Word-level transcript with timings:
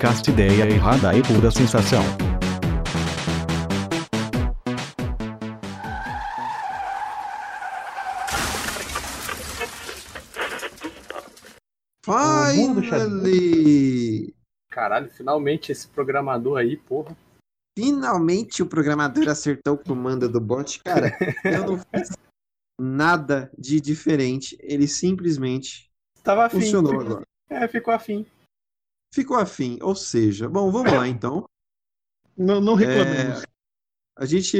podcast 0.00 0.30
Ideia 0.30 0.64
Errada 0.64 1.14
e 1.14 1.22
Pura 1.22 1.50
Sensação. 1.50 2.02
Finally! 13.00 14.34
Caralho, 14.70 15.08
finalmente 15.10 15.72
esse 15.72 15.88
programador 15.88 16.58
aí, 16.58 16.76
porra. 16.76 17.16
Finalmente 17.78 18.62
o 18.62 18.66
programador 18.66 19.28
acertou 19.28 19.74
o 19.74 19.78
comando 19.78 20.28
do 20.28 20.40
bot. 20.40 20.82
Cara, 20.82 21.16
eu 21.44 21.66
não 21.66 21.78
fiz 21.78 22.10
nada 22.80 23.50
de 23.58 23.80
diferente. 23.80 24.56
Ele 24.60 24.86
simplesmente 24.88 25.90
Tava 26.22 26.46
afim. 26.46 26.60
funcionou 26.60 26.92
ficou- 26.92 27.06
agora. 27.06 27.24
É, 27.48 27.66
ficou 27.68 27.92
afim. 27.94 28.26
Ficou 29.12 29.36
afim. 29.36 29.78
Ou 29.82 29.94
seja, 29.94 30.48
bom, 30.48 30.70
vamos 30.70 30.92
lá 30.92 31.06
então. 31.08 31.44
Não, 32.36 32.60
não 32.60 32.74
reclamemos. 32.74 33.42
É, 33.42 33.46
a 34.16 34.24
gente. 34.24 34.58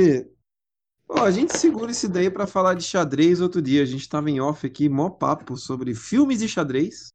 A 1.13 1.31
gente 1.31 1.57
segura 1.59 1.91
isso 1.91 2.09
daí 2.09 2.31
pra 2.31 2.47
falar 2.47 2.75
de 2.75 2.85
xadrez 2.85 3.41
outro 3.41 3.61
dia. 3.61 3.83
A 3.83 3.87
gente 3.87 4.09
tava 4.09 4.31
em 4.31 4.41
off 4.41 4.65
aqui, 4.67 4.89
mó 4.89 5.11
papo 5.11 5.57
sobre 5.57 5.95
filmes 5.95 6.39
de 6.39 6.49
xadrez. 6.49 7.09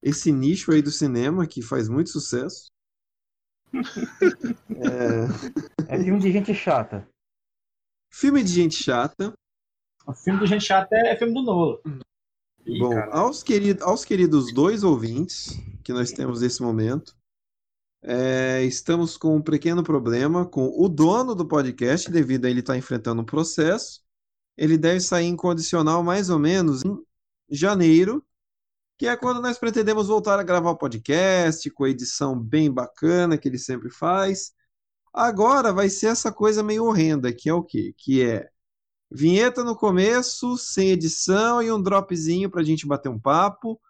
Esse 0.00 0.30
nicho 0.30 0.70
aí 0.70 0.80
do 0.80 0.92
cinema 0.92 1.46
que 1.46 1.60
faz 1.60 1.88
muito 1.88 2.10
sucesso. 2.10 2.68
É, 5.90 5.94
É 5.94 6.02
filme 6.02 6.20
de 6.20 6.32
gente 6.32 6.54
chata. 6.54 7.06
filme 8.10 8.42
de 8.42 8.52
gente 8.52 8.76
chata. 8.76 9.32
O 10.06 10.14
filme 10.14 10.40
do 10.40 10.46
Gente 10.46 10.64
Chata 10.64 10.96
é, 10.96 11.10
é 11.12 11.16
filme 11.18 11.34
do 11.34 11.42
Nola. 11.42 11.78
Ih, 12.64 12.78
Bom, 12.78 12.90
cara. 12.94 13.12
aos, 13.14 13.42
querido, 13.42 13.84
aos 13.84 14.06
queridos 14.06 14.54
dois 14.54 14.82
ouvintes 14.82 15.50
que 15.88 15.92
nós 15.94 16.12
temos 16.12 16.42
nesse 16.42 16.60
momento, 16.60 17.16
é, 18.02 18.62
estamos 18.62 19.16
com 19.16 19.36
um 19.36 19.40
pequeno 19.40 19.82
problema 19.82 20.44
com 20.44 20.70
o 20.78 20.86
dono 20.86 21.34
do 21.34 21.48
podcast, 21.48 22.10
devido 22.10 22.44
a 22.44 22.50
ele 22.50 22.60
estar 22.60 22.76
enfrentando 22.76 23.22
um 23.22 23.24
processo. 23.24 24.02
Ele 24.54 24.76
deve 24.76 25.00
sair 25.00 25.24
em 25.24 25.34
condicional 25.34 26.04
mais 26.04 26.28
ou 26.28 26.38
menos 26.38 26.84
em 26.84 26.98
janeiro, 27.50 28.22
que 28.98 29.06
é 29.06 29.16
quando 29.16 29.40
nós 29.40 29.56
pretendemos 29.56 30.08
voltar 30.08 30.38
a 30.38 30.42
gravar 30.42 30.72
o 30.72 30.76
podcast, 30.76 31.70
com 31.70 31.84
a 31.84 31.88
edição 31.88 32.38
bem 32.38 32.70
bacana 32.70 33.38
que 33.38 33.48
ele 33.48 33.58
sempre 33.58 33.88
faz. 33.88 34.52
Agora 35.10 35.72
vai 35.72 35.88
ser 35.88 36.08
essa 36.08 36.30
coisa 36.30 36.62
meio 36.62 36.84
horrenda, 36.84 37.32
que 37.32 37.48
é 37.48 37.54
o 37.54 37.64
quê? 37.64 37.94
Que 37.96 38.22
é 38.22 38.50
Vinheta 39.10 39.64
no 39.64 39.74
começo, 39.74 40.58
sem 40.58 40.90
edição 40.90 41.62
e 41.62 41.72
um 41.72 41.80
dropzinho 41.80 42.50
pra 42.50 42.62
gente 42.62 42.86
bater 42.86 43.08
um 43.08 43.18
papo. 43.18 43.80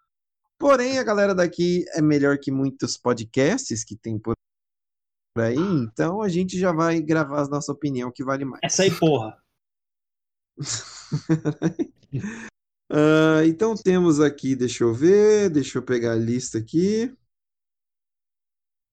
Porém, 0.59 0.99
a 0.99 1.03
galera 1.03 1.33
daqui 1.33 1.85
é 1.93 2.01
melhor 2.01 2.37
que 2.37 2.51
muitos 2.51 2.97
podcasts 2.97 3.83
que 3.83 3.95
tem 3.95 4.19
por 4.19 4.33
aí, 5.37 5.55
então 5.55 6.21
a 6.21 6.27
gente 6.27 6.59
já 6.59 6.73
vai 6.73 7.01
gravar 7.01 7.43
a 7.43 7.47
nossa 7.47 7.71
opinião 7.71 8.11
que 8.11 8.23
vale 8.25 8.43
mais. 8.43 8.59
Essa 8.63 8.83
aí, 8.83 8.91
porra. 8.99 9.41
Ah, 12.91 13.45
então 13.45 13.75
temos 13.75 14.19
aqui, 14.19 14.55
deixa 14.55 14.83
eu 14.83 14.91
ver, 14.91 15.51
deixa 15.51 15.77
eu 15.77 15.83
pegar 15.83 16.13
a 16.13 16.15
lista 16.15 16.57
aqui. 16.57 17.15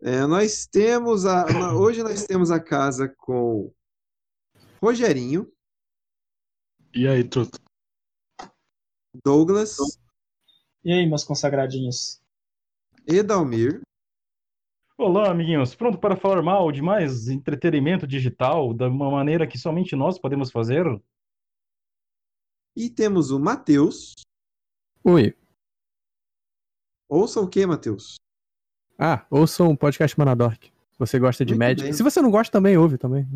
É, 0.02 0.26
nós 0.26 0.66
temos 0.66 1.24
a, 1.24 1.46
na- 1.46 1.72
hoje 1.74 2.02
nós 2.02 2.26
temos 2.26 2.50
a 2.50 2.60
casa 2.60 3.08
com 3.08 3.72
Rogerinho, 4.82 5.50
E 6.94 7.08
aí, 7.08 7.24
truto? 7.24 7.58
Douglas, 9.24 9.78
E 10.86 10.92
aí, 10.92 11.04
meus 11.04 11.24
consagradinhos? 11.24 12.22
Edalmir, 13.04 13.80
Olá, 14.96 15.32
amiguinhos. 15.32 15.74
Pronto 15.74 15.98
para 15.98 16.14
falar 16.14 16.40
mal 16.42 16.70
de 16.70 16.80
mais 16.80 17.26
entretenimento 17.26 18.06
digital 18.06 18.72
da 18.72 18.86
uma 18.88 19.10
maneira 19.10 19.48
que 19.48 19.58
somente 19.58 19.96
nós 19.96 20.16
podemos 20.16 20.52
fazer? 20.52 20.84
e 22.76 22.88
temos 22.88 23.32
o 23.32 23.40
Matheus. 23.40 24.12
Oi. 25.02 25.34
Ouça 27.08 27.40
o 27.40 27.48
que, 27.48 27.66
Matheus? 27.66 28.14
Ah, 28.96 29.26
ouça 29.28 29.64
um 29.64 29.74
podcast 29.74 30.16
Manadork. 30.16 30.70
Se 30.92 30.98
você 31.00 31.18
gosta 31.18 31.44
de 31.44 31.54
Muito 31.54 31.58
médica. 31.58 31.88
bem. 31.88 31.92
Se 31.92 32.04
você 32.04 32.22
não 32.22 32.30
gosta, 32.30 32.52
também 32.52 32.76
ouve 32.76 32.96
também. 32.96 33.26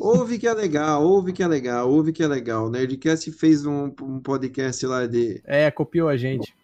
Ouve 0.00 0.38
que 0.38 0.48
é 0.48 0.52
legal, 0.52 1.04
ouve 1.04 1.32
que 1.32 1.42
é 1.42 1.46
legal, 1.46 1.88
ouve 1.90 2.12
que 2.12 2.22
é 2.22 2.26
legal. 2.26 2.66
O 2.66 2.70
Nerdcast 2.70 3.30
fez 3.32 3.64
um, 3.64 3.92
um 4.02 4.20
podcast 4.20 4.84
lá 4.84 5.06
de, 5.06 5.40
É, 5.44 5.70
copiou 5.70 6.08
a 6.08 6.16
gente. 6.16 6.54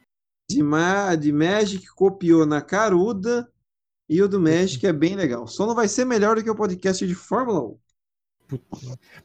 de, 0.50 0.62
Ma, 0.62 1.14
de 1.14 1.32
Magic, 1.32 1.86
copiou 1.94 2.44
na 2.44 2.60
Caruda, 2.60 3.50
e 4.08 4.20
o 4.20 4.28
do 4.28 4.40
Magic 4.40 4.84
é 4.86 4.92
bem 4.92 5.14
legal. 5.14 5.46
Só 5.46 5.66
não 5.66 5.74
vai 5.74 5.86
ser 5.86 6.04
melhor 6.04 6.36
do 6.36 6.42
que 6.42 6.50
o 6.50 6.56
podcast 6.56 7.06
de 7.06 7.14
Fórmula 7.14 7.60
1. 7.60 8.58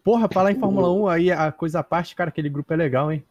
Porra, 0.03 0.29
falar 0.31 0.51
em 0.51 0.59
Fórmula 0.59 0.91
1 0.91 1.07
aí, 1.07 1.31
a 1.31 1.51
coisa 1.51 1.79
à 1.79 1.83
parte, 1.83 2.15
cara, 2.15 2.29
aquele 2.29 2.49
grupo 2.49 2.71
é 2.73 2.77
legal, 2.77 3.11
hein? 3.11 3.25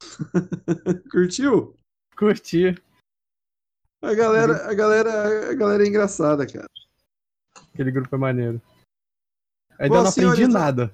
Curtiu? 1.10 1.76
Curti. 2.16 2.74
A 4.00 4.14
galera, 4.14 4.68
a 4.68 4.74
galera, 4.74 5.50
a 5.50 5.54
galera 5.54 5.84
é 5.84 5.86
engraçada, 5.88 6.46
cara. 6.46 6.68
Aquele 7.72 7.90
grupo 7.90 8.14
é 8.14 8.18
maneiro. 8.18 8.60
Ainda 9.82 9.96
Bom, 9.96 10.02
não 10.04 10.10
aprendi 10.10 10.42
senhores, 10.42 10.54
nada. 10.54 10.92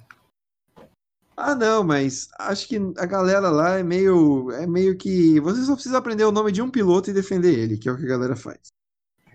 Ah, 1.37 1.55
não, 1.55 1.85
mas 1.85 2.29
acho 2.39 2.67
que 2.67 2.77
a 2.97 3.05
galera 3.05 3.51
lá 3.51 3.79
é 3.79 3.83
meio, 3.83 4.51
é 4.53 4.67
meio 4.67 4.97
que 4.97 5.39
você 5.41 5.63
só 5.63 5.75
precisa 5.75 5.99
aprender 5.99 6.25
o 6.25 6.33
nome 6.33 6.51
de 6.51 6.63
um 6.63 6.71
piloto 6.71 7.11
e 7.11 7.13
defender 7.13 7.57
ele, 7.57 7.77
que 7.77 7.87
é 7.87 7.93
o 7.93 7.99
que 7.99 8.05
a 8.05 8.09
galera 8.09 8.35
faz. 8.35 8.59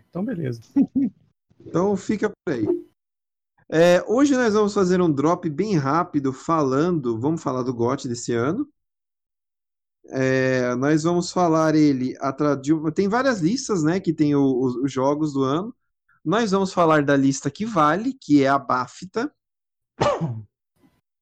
Então, 0.10 0.26
beleza. 0.26 0.60
Então 1.66 1.96
fica 1.96 2.30
por 2.30 2.54
aí. 2.54 2.68
É, 3.70 4.04
hoje 4.08 4.36
nós 4.36 4.54
vamos 4.54 4.74
fazer 4.74 5.02
um 5.02 5.12
drop 5.12 5.50
bem 5.50 5.76
rápido 5.76 6.32
falando, 6.34 7.20
vamos 7.20 7.42
falar 7.42 7.64
do 7.64 7.74
GOT 7.74 8.08
desse 8.08 8.34
ano. 8.34 8.70
É, 10.10 10.76
nós 10.76 11.04
vamos 11.04 11.32
falar 11.32 11.74
ele 11.74 12.16
de 12.62 12.92
tem 12.92 13.08
várias 13.08 13.40
listas, 13.40 13.82
né, 13.82 14.00
que 14.00 14.14
tem 14.14 14.36
o- 14.36 14.62
os, 14.62 14.76
os 14.76 14.92
jogos 14.92 15.34
do 15.34 15.42
ano. 15.42 15.74
Nós 16.24 16.52
vamos 16.52 16.72
falar 16.72 17.04
da 17.04 17.16
lista 17.16 17.50
que 17.50 17.66
vale, 17.66 18.14
que 18.14 18.44
é 18.44 18.48
a 18.50 18.60
BAFTA, 18.60 19.34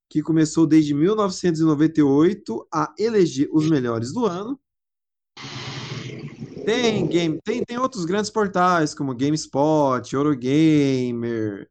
que 0.08 0.22
começou 0.22 0.66
desde 0.66 0.92
1998 0.94 2.66
a 2.72 2.94
eleger 2.98 3.48
os 3.52 3.68
melhores 3.70 4.12
do 4.12 4.26
ano. 4.26 4.60
Tem 6.64 7.06
game, 7.08 7.40
tem, 7.42 7.64
tem 7.64 7.78
outros 7.78 8.04
grandes 8.04 8.30
portais 8.30 8.94
como 8.94 9.14
GameSpot, 9.14 10.12
Eurogamer, 10.14 11.68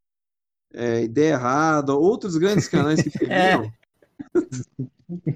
é, 0.73 1.03
Ideia 1.03 1.33
Errada, 1.33 1.94
outros 1.94 2.35
grandes 2.35 2.67
canais 2.67 3.01
que 3.01 3.09
premiam. 3.17 3.71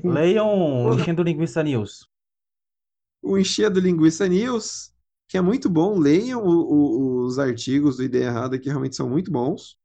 Leiam 0.04 0.94
Enchendo 1.00 1.24
Linguiça 1.24 1.64
News. 1.64 2.08
O 3.22 3.38
Enchedo 3.38 3.80
Linguiça 3.80 4.28
News, 4.28 4.94
que 5.28 5.38
é 5.38 5.42
muito 5.42 5.70
bom. 5.70 5.98
Leiam 5.98 6.44
o- 6.44 6.50
o- 6.50 7.24
os 7.26 7.40
artigos 7.40 7.98
do 7.98 8.04
Ideia 8.04 8.26
Errada, 8.26 8.60
que 8.60 8.68
realmente 8.70 8.96
são 8.96 9.10
muito 9.10 9.32
bons. 9.32 9.78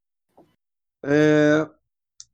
É, 1.05 1.69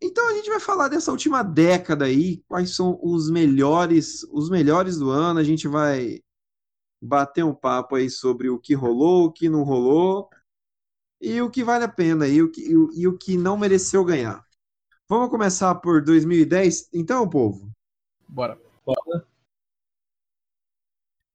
então 0.06 0.28
a 0.28 0.34
gente 0.34 0.49
vai 0.49 0.61
falar 0.61 0.89
dessa 0.89 1.11
última 1.11 1.43
década 1.43 2.05
aí, 2.06 2.39
quais 2.49 2.75
são 2.75 2.99
os 3.03 3.31
melhores, 3.31 4.22
os 4.33 4.50
melhores 4.50 4.97
do 4.99 5.11
ano. 5.11 5.39
A 5.39 5.44
gente 5.44 5.69
vai 5.69 6.22
bater 7.00 7.44
um 7.44 7.55
papo 7.55 7.97
aí 7.97 8.11
sobre 8.11 8.49
o 8.49 8.59
que 8.59 8.75
rolou, 8.75 9.27
o 9.27 9.33
que 9.33 9.49
não 9.49 9.62
rolou, 9.62 10.28
e 11.21 11.41
o 11.41 11.50
que 11.50 11.65
vale 11.65 11.84
a 11.84 11.89
pena, 11.89 12.27
e 12.28 12.43
o 12.43 12.50
que, 12.50 12.62
e 12.62 12.77
o- 12.77 12.91
e 12.95 13.09
o 13.09 13.16
que 13.16 13.37
não 13.37 13.56
mereceu 13.56 14.04
ganhar. 14.04 14.45
Vamos 15.09 15.31
começar 15.31 15.75
por 15.77 16.03
2010? 16.03 16.89
Então, 16.92 17.28
povo. 17.28 17.71
Bora. 18.84 19.27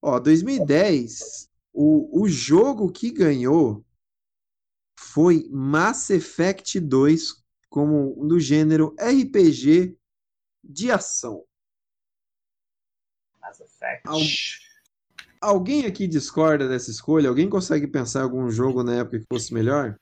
Ó, 0.01 0.19
2010, 0.19 1.49
o, 1.73 2.23
o 2.23 2.27
jogo 2.27 2.91
que 2.91 3.11
ganhou 3.11 3.85
foi 4.99 5.47
Mass 5.51 6.09
Effect 6.09 6.79
2, 6.79 7.40
como 7.71 8.13
no 8.21 8.37
gênero 8.37 8.93
RPG 8.99 9.95
de 10.61 10.91
ação. 10.91 11.43
Mass 13.41 13.61
Effect. 13.61 14.01
Al- 14.05 14.19
Alguém 15.39 15.85
aqui 15.87 16.05
discorda 16.05 16.67
dessa 16.67 16.91
escolha? 16.91 17.27
Alguém 17.29 17.49
consegue 17.49 17.87
pensar 17.87 18.19
em 18.19 18.23
algum 18.23 18.51
jogo 18.51 18.83
na 18.83 18.97
época 18.97 19.19
que 19.19 19.25
fosse 19.31 19.51
melhor? 19.53 19.97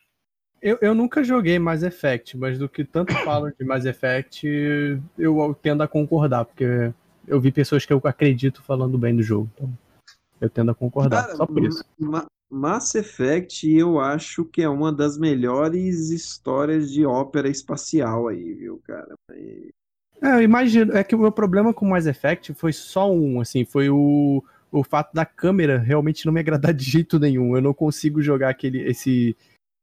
Eu, 0.61 0.77
eu 0.81 0.93
nunca 0.93 1.23
joguei 1.23 1.57
Mass 1.57 1.83
Effect, 1.83 2.35
mas 2.35 2.57
do 2.59 2.67
que 2.67 2.83
tanto 2.83 3.13
falam 3.23 3.49
de 3.57 3.63
Mass 3.63 3.85
Effect, 3.85 4.45
eu 5.17 5.55
tendo 5.61 5.81
a 5.83 5.87
concordar, 5.87 6.43
porque 6.43 6.91
eu 7.25 7.39
vi 7.39 7.51
pessoas 7.53 7.85
que 7.85 7.93
eu 7.93 8.01
acredito 8.03 8.61
falando 8.63 8.97
bem 8.97 9.15
do 9.15 9.23
jogo. 9.23 9.49
Então, 9.55 9.77
eu 10.41 10.49
tendo 10.49 10.71
a 10.71 10.75
concordar, 10.75 11.23
Cara, 11.23 11.37
só 11.37 11.45
por 11.45 11.63
isso. 11.63 11.85
Ma- 12.51 12.69
Mass 12.79 12.95
Effect 12.95 13.69
eu 13.71 13.99
acho 13.99 14.45
que 14.45 14.61
é 14.61 14.69
uma 14.69 14.91
das 14.91 15.17
melhores 15.17 16.09
histórias 16.09 16.91
de 16.91 17.05
ópera 17.05 17.49
espacial 17.49 18.27
aí, 18.27 18.53
viu, 18.53 18.81
cara? 18.85 19.13
E- 19.33 19.69
É, 20.21 20.35
eu 20.35 20.41
imagino. 20.41 20.95
É 20.95 21.03
que 21.03 21.15
o 21.15 21.19
meu 21.19 21.31
problema 21.31 21.73
com 21.73 21.85
Mass 21.87 22.05
Effect 22.05 22.53
foi 22.53 22.73
só 22.73 23.11
um, 23.11 23.39
assim, 23.39 23.63
foi 23.65 23.89
o, 23.89 24.43
o 24.71 24.83
fato 24.83 25.13
da 25.13 25.25
câmera 25.25 25.77
realmente 25.77 26.25
não 26.25 26.33
me 26.33 26.39
agradar 26.39 26.73
de 26.73 26.83
jeito 26.83 27.19
nenhum. 27.19 27.55
Eu 27.55 27.61
não 27.61 27.73
consigo 27.73 28.21
jogar 28.21 28.49
aquele 28.49 28.81
esse 28.81 29.35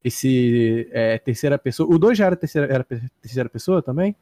esse 0.05 0.89
é, 0.93 1.19
terceira 1.19 1.59
pessoa. 1.59 1.93
O 1.93 1.99
2 1.99 2.17
já 2.17 2.27
era 2.27 2.37
terceira, 2.37 2.73
era 2.73 2.85
terceira 3.21 3.49
pessoa 3.49 3.83
também? 3.83 4.15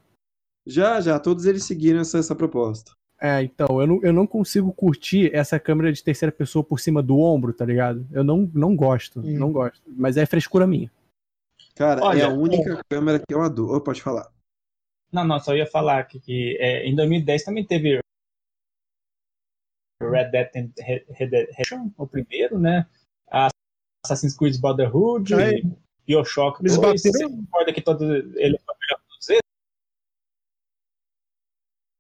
Já, 0.67 0.99
já, 1.01 1.19
todos 1.21 1.45
eles 1.45 1.65
seguiram 1.65 2.01
essa, 2.01 2.17
essa 2.19 2.35
proposta. 2.35 2.93
É, 3.21 3.43
então, 3.43 3.81
eu 3.81 3.87
não, 3.87 4.03
eu 4.03 4.13
não 4.13 4.27
consigo 4.27 4.73
curtir 4.73 5.35
essa 5.35 5.59
câmera 5.59 5.93
de 5.93 6.03
terceira 6.03 6.33
pessoa 6.33 6.63
por 6.65 6.79
cima 6.81 7.03
do 7.03 7.19
ombro, 7.19 7.53
tá 7.55 7.65
ligado? 7.65 8.07
Eu 8.13 8.23
não, 8.25 8.51
não 8.53 8.77
gosto, 8.77 9.21
Hum. 9.21 9.39
não 9.39 9.53
gosto. 9.53 9.81
Mas 9.87 10.17
é 10.17 10.27
frescura 10.27 10.67
minha. 10.67 10.91
Cara, 11.75 12.01
é 12.01 12.05
Olha, 12.05 12.27
a 12.27 12.31
única 12.31 12.83
câmera 12.89 13.19
que 13.19 13.35
eu 13.35 13.41
adoro. 13.41 13.81
Pode 13.81 14.03
falar. 14.03 14.31
Não, 15.13 15.25
não, 15.25 15.39
só 15.41 15.55
ia 15.55 15.67
falar 15.67 16.05
que, 16.05 16.19
que 16.21 16.57
é, 16.61 16.87
em 16.87 16.95
2010 16.95 17.45
também 17.45 17.65
teve 17.67 18.01
Red 20.03 20.31
Dead 20.31 20.51
Redemption, 21.11 21.91
o 21.97 22.07
primeiro, 22.07 22.59
né? 22.59 22.87
Assassin's 24.05 24.37
Creed 24.37 24.61
Brotherhood, 24.61 25.33
É. 25.35 25.63
Bioshock 26.07 26.61
Eles 26.61 26.77
2. 26.77 27.03
bateram- 27.03 27.31
Você 27.31 27.37
concorda 27.37 27.73
que 27.73 27.81
todos 27.81 28.03
ele 28.03 28.59
foi 28.59 28.75
melhor 28.81 29.01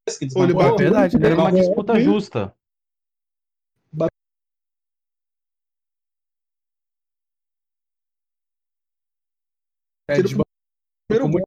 que 0.05 0.25
eles? 0.25 0.37
Ele 0.37 0.47
desbancou? 0.53 0.75
É 0.75 0.77
verdade, 0.77 1.19
né? 1.19 1.27
Era 1.27 1.35
uma 1.37 1.45
Legal. 1.51 1.61
disputa 1.61 2.01
justa. 2.01 2.55
É, 10.06 10.17
Primeiro 11.09 11.45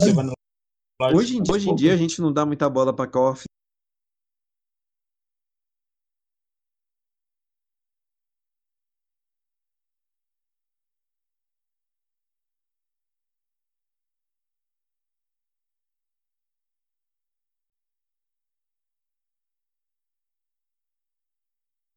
nós- 0.00 1.14
Hoje 1.14 1.36
em, 1.36 1.42
hoje 1.50 1.68
em 1.68 1.74
dia 1.74 1.92
a 1.92 1.96
gente 1.96 2.20
não 2.20 2.32
dá 2.32 2.46
muita 2.46 2.68
bola 2.70 2.94
pra 2.94 3.06
Call 3.06 3.32
of 3.32 3.44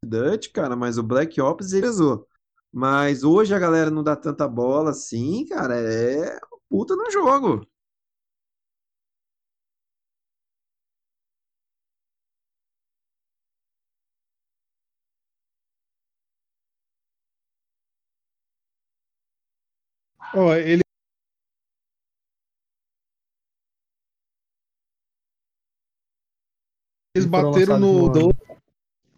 Duty, 0.05 0.49
cara, 0.51 0.75
mas 0.75 0.97
o 0.97 1.03
Black 1.03 1.39
Ops 1.41 1.73
ele 1.73 1.81
pesou. 1.87 2.27
Mas 2.71 3.23
hoje 3.23 3.53
a 3.55 3.59
galera 3.59 3.89
não 3.91 4.03
dá 4.03 4.15
tanta 4.15 4.47
bola 4.47 4.91
assim, 4.91 5.45
cara, 5.47 5.75
é 5.77 6.39
puta 6.69 6.95
no 6.95 7.09
jogo. 7.11 7.65
Ó, 20.33 20.53
ele... 20.53 20.81
Eles 27.15 27.25
bateram 27.25 27.79
no. 27.79 28.09
no. 28.09 28.44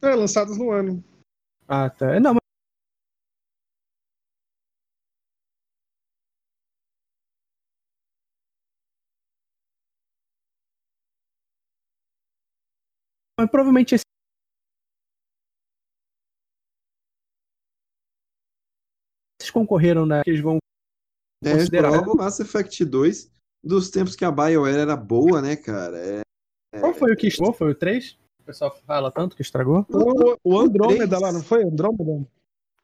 É, 0.01 0.13
lançados 0.15 0.57
no 0.57 0.71
ano. 0.71 1.03
Ah, 1.67 1.89
tá. 1.89 2.19
Não, 2.19 2.33
mas 2.33 2.41
Mas 13.39 13.49
provavelmente 13.49 13.95
esse 13.95 14.03
Esses 19.39 19.51
concorreram, 19.51 20.05
né? 20.05 20.23
Que 20.23 20.31
eles 20.31 20.41
vão 20.41 20.57
É, 21.45 21.51
Considerar- 21.53 22.07
o 22.07 22.17
Mass 22.17 22.39
Effect 22.39 22.83
2 22.83 23.31
dos 23.63 23.91
tempos 23.91 24.15
que 24.15 24.25
a 24.25 24.31
BioWare 24.31 24.77
era 24.79 24.95
boa, 24.97 25.39
né, 25.41 25.55
cara? 25.55 25.97
É, 25.97 26.79
Qual 26.79 26.93
foi 26.93 27.13
o 27.13 27.15
que 27.15 27.27
estragou? 27.27 27.53
Foi 27.53 27.71
o 27.71 27.75
3? 27.75 28.17
O 28.47 28.49
pessoal 28.49 28.73
fala 28.87 29.11
tanto 29.11 29.35
que 29.35 29.41
estragou? 29.41 29.85
O, 29.89 30.37
o 30.41 30.57
Andrômeda 30.57 31.19
lá, 31.19 31.33
não 31.33 31.43
foi? 31.43 31.65
Andrômeda? 31.65 32.25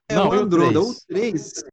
é 0.10 0.15
Não, 0.15 0.25
o 0.25 0.30
foi 0.30 0.38
o 0.38 0.42
Andromeda, 0.42 0.80
três. 0.81 0.89
o 0.89 1.07
3. 1.07 1.63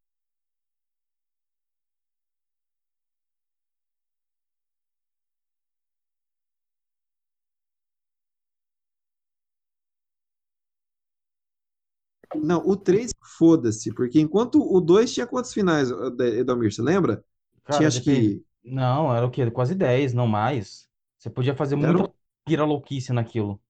Não, 12.36 12.64
o 12.64 12.76
3, 12.76 13.10
foda-se, 13.36 13.92
porque 13.92 14.20
enquanto 14.20 14.62
o 14.62 14.80
2 14.80 15.12
tinha 15.12 15.26
quantos 15.26 15.52
finais, 15.52 15.90
Edomir, 15.90 16.72
você 16.72 16.80
lembra? 16.80 17.24
Cara, 17.64 17.78
tinha 17.78 17.88
acho 17.88 18.02
que. 18.04 18.40
Não, 18.62 19.12
era 19.12 19.26
o 19.26 19.30
quê? 19.32 19.50
Quase 19.50 19.74
10, 19.74 20.14
não 20.14 20.28
mais. 20.28 20.88
Você 21.18 21.28
podia 21.28 21.56
fazer 21.56 21.76
Era 21.76 21.92
muita 21.92 22.12
piralouquice 22.44 23.12
naquilo. 23.12 23.60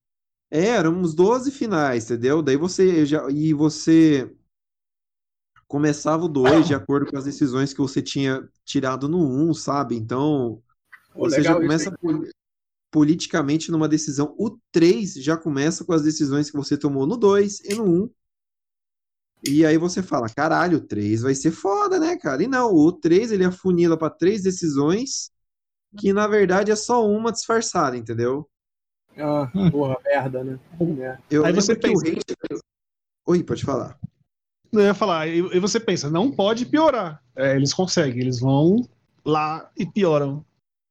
É, 0.50 0.66
eram 0.68 0.92
uns 1.00 1.14
12 1.14 1.50
finais, 1.50 2.04
entendeu? 2.04 2.42
Daí 2.42 2.56
você 2.56 3.06
já. 3.06 3.28
E 3.30 3.52
você 3.54 4.30
começava 5.68 6.24
o 6.24 6.28
2 6.28 6.66
de 6.66 6.74
acordo 6.74 7.06
com 7.06 7.16
as 7.16 7.24
decisões 7.24 7.72
que 7.72 7.80
você 7.80 8.02
tinha 8.02 8.48
tirado 8.64 9.08
no 9.08 9.18
1, 9.18 9.54
sabe? 9.54 9.96
Então, 9.96 10.62
Pô, 11.12 11.28
você 11.28 11.42
já 11.42 11.54
começa 11.56 11.92
poli- 11.92 12.30
politicamente 12.90 13.70
numa 13.72 13.88
decisão. 13.88 14.34
O 14.38 14.58
3 14.72 15.14
já 15.14 15.36
começa 15.36 15.84
com 15.84 15.92
as 15.94 16.02
decisões 16.02 16.50
que 16.50 16.56
você 16.56 16.76
tomou 16.78 17.06
no 17.06 17.16
2 17.16 17.60
e 17.62 17.74
no 17.74 17.84
1. 17.84 18.10
E 19.42 19.64
aí 19.64 19.78
você 19.78 20.02
fala, 20.02 20.28
caralho, 20.28 20.78
o 20.78 20.80
3 20.86 21.22
vai 21.22 21.34
ser 21.34 21.50
foda, 21.50 21.98
né, 21.98 22.16
cara? 22.16 22.42
E 22.42 22.46
não, 22.46 22.74
o 22.74 22.92
3 22.92 23.32
ele 23.32 23.44
afunila 23.44 23.96
para 23.96 24.10
três 24.10 24.42
decisões 24.42 25.30
que 25.98 26.12
na 26.12 26.26
verdade 26.28 26.70
é 26.72 26.76
só 26.76 27.06
uma 27.06 27.32
disfarçada, 27.32 27.96
entendeu? 27.96 28.48
Ah, 29.16 29.50
porra, 29.70 29.96
merda, 30.04 30.44
né? 30.44 30.58
Merda. 30.80 31.22
Eu 31.30 31.44
Aí 31.44 31.52
você 31.52 31.74
que 31.76 31.88
o 31.88 31.92
pensa- 32.00 32.08
hate... 32.08 32.62
Oi, 33.26 33.42
pode 33.44 33.64
falar. 33.64 33.98
Eu 34.72 34.80
ia 34.80 34.94
falar, 34.94 35.26
e, 35.28 35.42
você 35.58 35.80
pensa, 35.80 36.08
não 36.08 36.30
pode 36.30 36.64
piorar. 36.64 37.22
É, 37.34 37.56
eles 37.56 37.74
conseguem, 37.74 38.20
eles 38.20 38.38
vão 38.40 38.88
lá 39.24 39.70
e 39.76 39.84
pioram. 39.84 40.44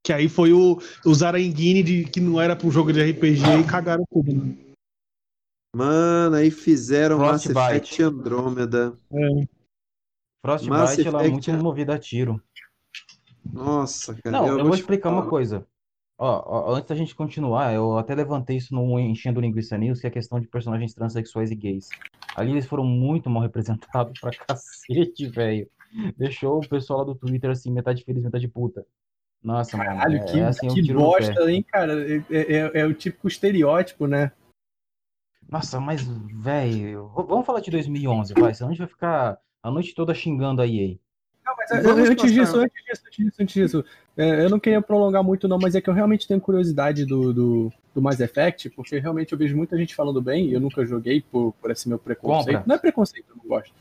Que 0.06 0.14
aí 0.14 0.28
foi 0.30 0.52
o, 0.54 0.78
o 1.06 1.14
Zaranguini 1.14 1.84
de 1.84 2.04
que 2.06 2.20
não 2.20 2.40
era 2.40 2.56
pra 2.56 2.68
um 2.68 2.72
jogo 2.72 2.92
de 2.92 3.02
RPG 3.02 3.42
e 3.62 3.68
cagaram 3.70 4.04
tudo. 4.12 4.34
Né? 4.34 4.56
Mano, 5.76 6.36
aí 6.36 6.50
fizeram 6.52 7.20
Mass 7.20 7.44
Frostbite. 7.44 7.76
Effect 7.76 8.04
Andrômeda. 8.04 8.98
Mass 9.12 9.48
Frostbite, 10.46 11.08
ela 11.08 11.22
é 11.24 11.28
Effect 11.28 11.32
muito 11.32 11.52
é- 11.52 11.64
movida 11.64 11.96
a 11.96 12.00
tiro. 12.00 12.42
Nossa, 13.52 14.14
cara. 14.16 14.32
Não, 14.38 14.48
eu 14.48 14.56
vou 14.58 14.66
vou 14.66 14.76
explicar 14.76 15.10
uma 15.10 15.20
falar. 15.20 15.30
coisa. 15.30 15.68
Ó, 16.22 16.44
ó, 16.46 16.76
antes 16.76 16.90
da 16.90 16.96
gente 16.96 17.16
continuar, 17.16 17.74
eu 17.74 17.98
até 17.98 18.14
levantei 18.14 18.58
isso 18.58 18.76
no 18.76 19.00
Enchendo 19.00 19.40
Linguiça 19.40 19.78
News, 19.78 20.02
que 20.02 20.08
é 20.08 20.10
a 20.10 20.14
questão 20.14 20.38
de 20.38 20.48
personagens 20.50 20.94
transexuais 20.94 21.50
e 21.50 21.56
gays. 21.56 21.88
Ali 22.36 22.52
eles 22.52 22.66
foram 22.66 22.84
muito 22.84 23.30
mal 23.30 23.42
representados 23.48 24.20
pra 24.20 24.32
cacete, 24.32 25.28
velho. 25.28 25.70
Deixou 26.18 26.58
o 26.58 26.68
pessoal 26.68 27.00
lá 27.00 27.06
do 27.06 27.16
Twitter 27.16 27.50
assim, 27.50 27.72
metade 27.72 28.04
feliz, 28.04 28.22
metade 28.22 28.50
puta. 28.50 28.86
Nossa, 29.42 29.78
mano, 29.78 29.90
Caralho, 29.92 30.18
é, 30.18 30.26
que, 30.26 30.40
é 30.40 30.46
assim, 30.46 30.68
que 30.68 30.94
bosta, 30.94 31.50
hein, 31.50 31.64
cara? 31.64 31.94
É, 32.12 32.18
é- 32.30 32.80
é 32.82 32.86
o 32.86 32.94
típico 32.94 33.30
estereótipo, 33.30 34.06
né? 34.06 34.34
Nossa, 35.50 35.80
mas, 35.80 36.06
velho, 36.06 37.08
vamos 37.16 37.46
falar 37.46 37.62
de 37.62 37.72
2011, 37.72 38.34
vai, 38.34 38.54
senão 38.54 38.70
a 38.70 38.72
gente 38.74 38.80
vai 38.80 38.88
ficar 38.90 39.40
a 39.64 39.72
noite 39.72 39.96
toda 39.96 40.14
xingando 40.14 40.62
a 40.62 40.68
EA. 40.68 40.98
Não, 41.84 41.98
antes 41.98 42.32
disso, 42.32 42.58
antes 42.58 42.84
disso, 42.84 43.04
antes 43.06 43.18
disso, 43.18 43.42
antes 43.42 43.54
disso, 43.54 43.86
é, 44.18 44.44
eu 44.44 44.50
não 44.50 44.60
queria 44.60 44.82
prolongar 44.82 45.24
muito 45.24 45.48
não, 45.48 45.60
mas 45.60 45.76
é 45.76 45.82
que 45.82 45.90
eu 45.90 45.94
realmente 45.94 46.28
tenho 46.28 46.42
curiosidade 46.42 47.06
do, 47.06 47.34
do, 47.34 47.74
do 47.94 48.02
Mass 48.02 48.20
Effect, 48.20 48.70
porque 48.72 49.00
realmente 49.00 49.32
eu 49.32 49.38
vejo 49.38 49.56
muita 49.56 49.78
gente 49.78 49.96
falando 49.96 50.22
bem, 50.22 50.48
e 50.48 50.54
eu 50.54 50.60
nunca 50.60 50.86
joguei 50.86 51.22
por, 51.22 51.54
por 51.54 51.72
esse 51.72 51.88
meu 51.88 52.00
preconceito. 52.00 52.58
Compra. 52.58 52.64
Não 52.68 52.76
é 52.76 52.78
preconceito, 52.78 53.28
eu 53.30 53.38
não 53.38 53.46
gosto. 53.48 53.74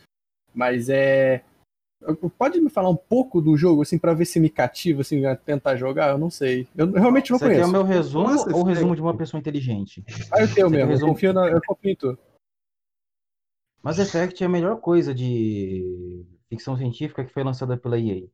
Mas 0.55 0.89
é... 0.89 1.43
Pode 2.39 2.61
me 2.61 2.71
falar 2.71 2.91
um 2.91 2.97
pouco 2.97 3.41
do 3.41 3.57
jogo, 3.57 3.83
assim, 3.83 3.99
pra 3.99 4.15
ver 4.15 4.25
se 4.25 4.39
me 4.39 4.49
cativa, 4.49 5.01
assim, 5.01 5.27
a 5.27 5.35
tentar 5.35 5.75
jogar? 5.75 6.11
Eu 6.11 6.19
não 6.19 6.31
sei. 6.31 6.69
Eu 6.77 6.93
realmente 6.93 7.33
não 7.33 7.39
Você 7.41 7.47
quer 7.47 7.51
o 7.51 7.55
conheço. 7.55 7.73
meu 7.73 7.83
resumo 7.83 8.29
Nossa, 8.29 8.55
ou 8.55 8.61
o 8.61 8.65
resumo 8.65 8.95
de 8.95 9.03
uma 9.03 9.17
pessoa 9.17 9.41
inteligente? 9.41 10.05
Ah, 10.31 10.43
eu 10.43 10.55
tenho 10.55 10.69
Você 10.69 10.77
mesmo, 10.77 10.79
eu 10.79 10.87
resumo? 10.87 11.13
confio, 11.13 11.33
na, 11.33 11.49
eu 11.49 11.61
confio 11.67 11.91
em 11.91 11.97
tu. 11.97 12.17
Mass 13.83 13.99
Effect 13.99 14.41
é 14.43 14.47
a 14.47 14.49
melhor 14.49 14.77
coisa 14.77 15.13
de 15.13 16.25
ficção 16.49 16.77
científica 16.77 17.25
que 17.25 17.33
foi 17.33 17.45
lançada 17.45 17.77
pela 17.77 17.99
EA. 17.99 18.29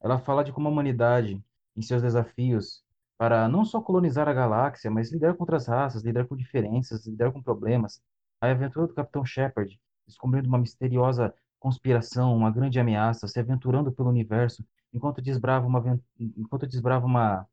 Ela 0.00 0.18
fala 0.18 0.44
de 0.44 0.52
como 0.52 0.68
a 0.68 0.70
humanidade, 0.70 1.42
em 1.76 1.82
seus 1.82 2.02
desafios, 2.02 2.82
para 3.16 3.48
não 3.48 3.64
só 3.64 3.80
colonizar 3.80 4.28
a 4.28 4.32
galáxia, 4.32 4.90
mas 4.90 5.12
lidar 5.12 5.34
com 5.34 5.42
outras 5.42 5.66
raças, 5.66 6.02
lidar 6.04 6.26
com 6.26 6.36
diferenças, 6.36 7.06
lidar 7.06 7.32
com 7.32 7.42
problemas. 7.42 8.00
A 8.40 8.50
aventura 8.50 8.86
do 8.86 8.94
Capitão 8.94 9.24
Shepard, 9.24 9.78
descobrindo 10.06 10.48
uma 10.48 10.58
misteriosa 10.58 11.34
conspiração, 11.58 12.36
uma 12.36 12.50
grande 12.50 12.78
ameaça, 12.78 13.26
se 13.26 13.40
aventurando 13.40 13.90
pelo 13.92 14.08
universo, 14.08 14.64
enquanto 14.92 15.20
desbrava 15.20 15.66
uma, 15.66 16.00
enquanto 16.18 16.66
desbrava 16.66 17.04
uma 17.04 17.46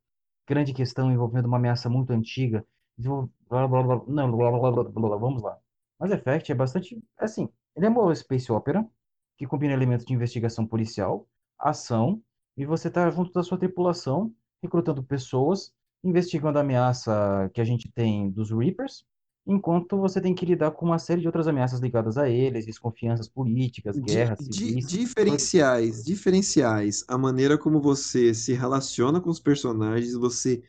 grande 0.46 0.72
questão 0.72 1.10
envolvendo 1.10 1.46
uma 1.46 1.56
ameaça 1.56 1.88
muito 1.88 2.12
antiga, 2.12 2.64
blá, 2.96 3.66
blá, 3.66 3.82
blá, 3.82 4.02
não, 4.06 4.30
blá, 4.30 4.50
blá, 4.50 4.70
blá, 4.70 4.84
blá, 4.84 5.08
blá, 5.08 5.16
vamos 5.16 5.42
lá. 5.42 5.58
Mass 5.98 6.12
Effect 6.12 6.52
é 6.52 6.54
bastante, 6.54 7.02
assim, 7.18 7.48
ele 7.74 7.86
é 7.86 7.88
uma 7.88 8.14
space 8.14 8.52
opera 8.52 8.86
que 9.36 9.46
combina 9.46 9.72
elementos 9.74 10.06
de 10.06 10.12
investigação 10.14 10.66
policial, 10.66 11.28
ação, 11.58 12.22
e 12.56 12.64
você 12.66 12.90
tá 12.90 13.08
junto 13.10 13.32
da 13.32 13.42
sua 13.42 13.58
tripulação, 13.58 14.34
recrutando 14.62 15.02
pessoas, 15.02 15.72
investigando 16.02 16.58
a 16.58 16.62
ameaça 16.62 17.50
que 17.54 17.60
a 17.60 17.64
gente 17.64 17.90
tem 17.92 18.30
dos 18.30 18.50
Reapers, 18.50 19.04
enquanto 19.46 19.96
você 19.98 20.20
tem 20.20 20.34
que 20.34 20.46
lidar 20.46 20.70
com 20.72 20.86
uma 20.86 20.98
série 20.98 21.20
de 21.20 21.26
outras 21.28 21.48
ameaças 21.48 21.80
ligadas 21.80 22.16
a 22.18 22.28
eles, 22.28 22.66
desconfianças 22.66 23.28
políticas, 23.28 23.98
guerras 23.98 24.40
di- 24.40 24.76
civis. 24.80 24.84
diferenciais, 24.84 26.04
diferenciais. 26.04 27.04
A 27.08 27.16
maneira 27.18 27.56
como 27.58 27.80
você 27.80 28.34
se 28.34 28.52
relaciona 28.52 29.20
com 29.20 29.30
os 29.30 29.40
personagens, 29.40 30.12
você 30.14 30.62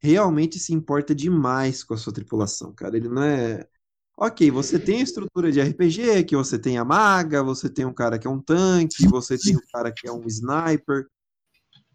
realmente 0.00 0.58
se 0.58 0.74
importa 0.74 1.14
demais 1.14 1.84
com 1.84 1.94
a 1.94 1.96
sua 1.96 2.12
tripulação, 2.12 2.74
cara. 2.74 2.96
Ele 2.96 3.08
não 3.08 3.22
é. 3.24 3.68
Ok, 4.22 4.50
você 4.50 4.78
tem 4.78 5.00
a 5.00 5.02
estrutura 5.02 5.50
de 5.50 5.60
RPG, 5.60 6.24
que 6.24 6.36
você 6.36 6.58
tem 6.58 6.76
a 6.76 6.84
maga, 6.84 7.42
você 7.42 7.70
tem 7.72 7.86
um 7.86 7.94
cara 7.94 8.18
que 8.18 8.26
é 8.26 8.30
um 8.30 8.40
tanque, 8.40 9.08
você 9.08 9.38
tem 9.38 9.56
um 9.56 9.60
cara 9.72 9.90
que 9.90 10.06
é 10.06 10.12
um 10.12 10.26
sniper. 10.26 11.06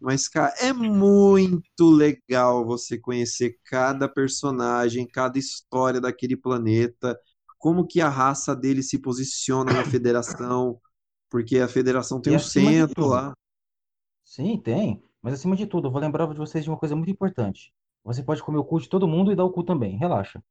Mas, 0.00 0.28
cara, 0.28 0.52
é 0.58 0.72
muito 0.72 1.86
legal 1.90 2.66
você 2.66 2.98
conhecer 2.98 3.56
cada 3.64 4.08
personagem, 4.08 5.06
cada 5.06 5.38
história 5.38 6.00
daquele 6.00 6.36
planeta, 6.36 7.18
como 7.58 7.86
que 7.86 8.00
a 8.00 8.08
raça 8.08 8.56
dele 8.56 8.82
se 8.82 8.98
posiciona 8.98 9.72
na 9.72 9.84
federação, 9.84 10.80
porque 11.30 11.58
a 11.60 11.68
federação 11.68 12.20
tem 12.20 12.32
E 12.32 12.36
um 12.36 12.40
centro 12.40 13.04
tudo, 13.04 13.10
lá. 13.10 13.34
Sim, 14.24 14.58
tem. 14.60 15.02
Mas 15.22 15.32
acima 15.34 15.56
de 15.56 15.66
tudo, 15.66 15.88
eu 15.88 15.92
vou 15.92 16.00
lembrar 16.00 16.26
de 16.26 16.36
vocês 16.38 16.64
de 16.64 16.70
uma 16.70 16.76
coisa 16.78 16.94
muito 16.94 17.10
importante. 17.10 17.72
Você 18.04 18.22
pode 18.22 18.42
comer 18.42 18.58
o 18.58 18.64
cu 18.64 18.78
de 18.80 18.88
todo 18.88 19.08
mundo 19.08 19.32
e 19.32 19.36
dar 19.36 19.44
o 19.44 19.50
cu 19.50 19.62
também. 19.64 19.96
Relaxa. 19.96 20.42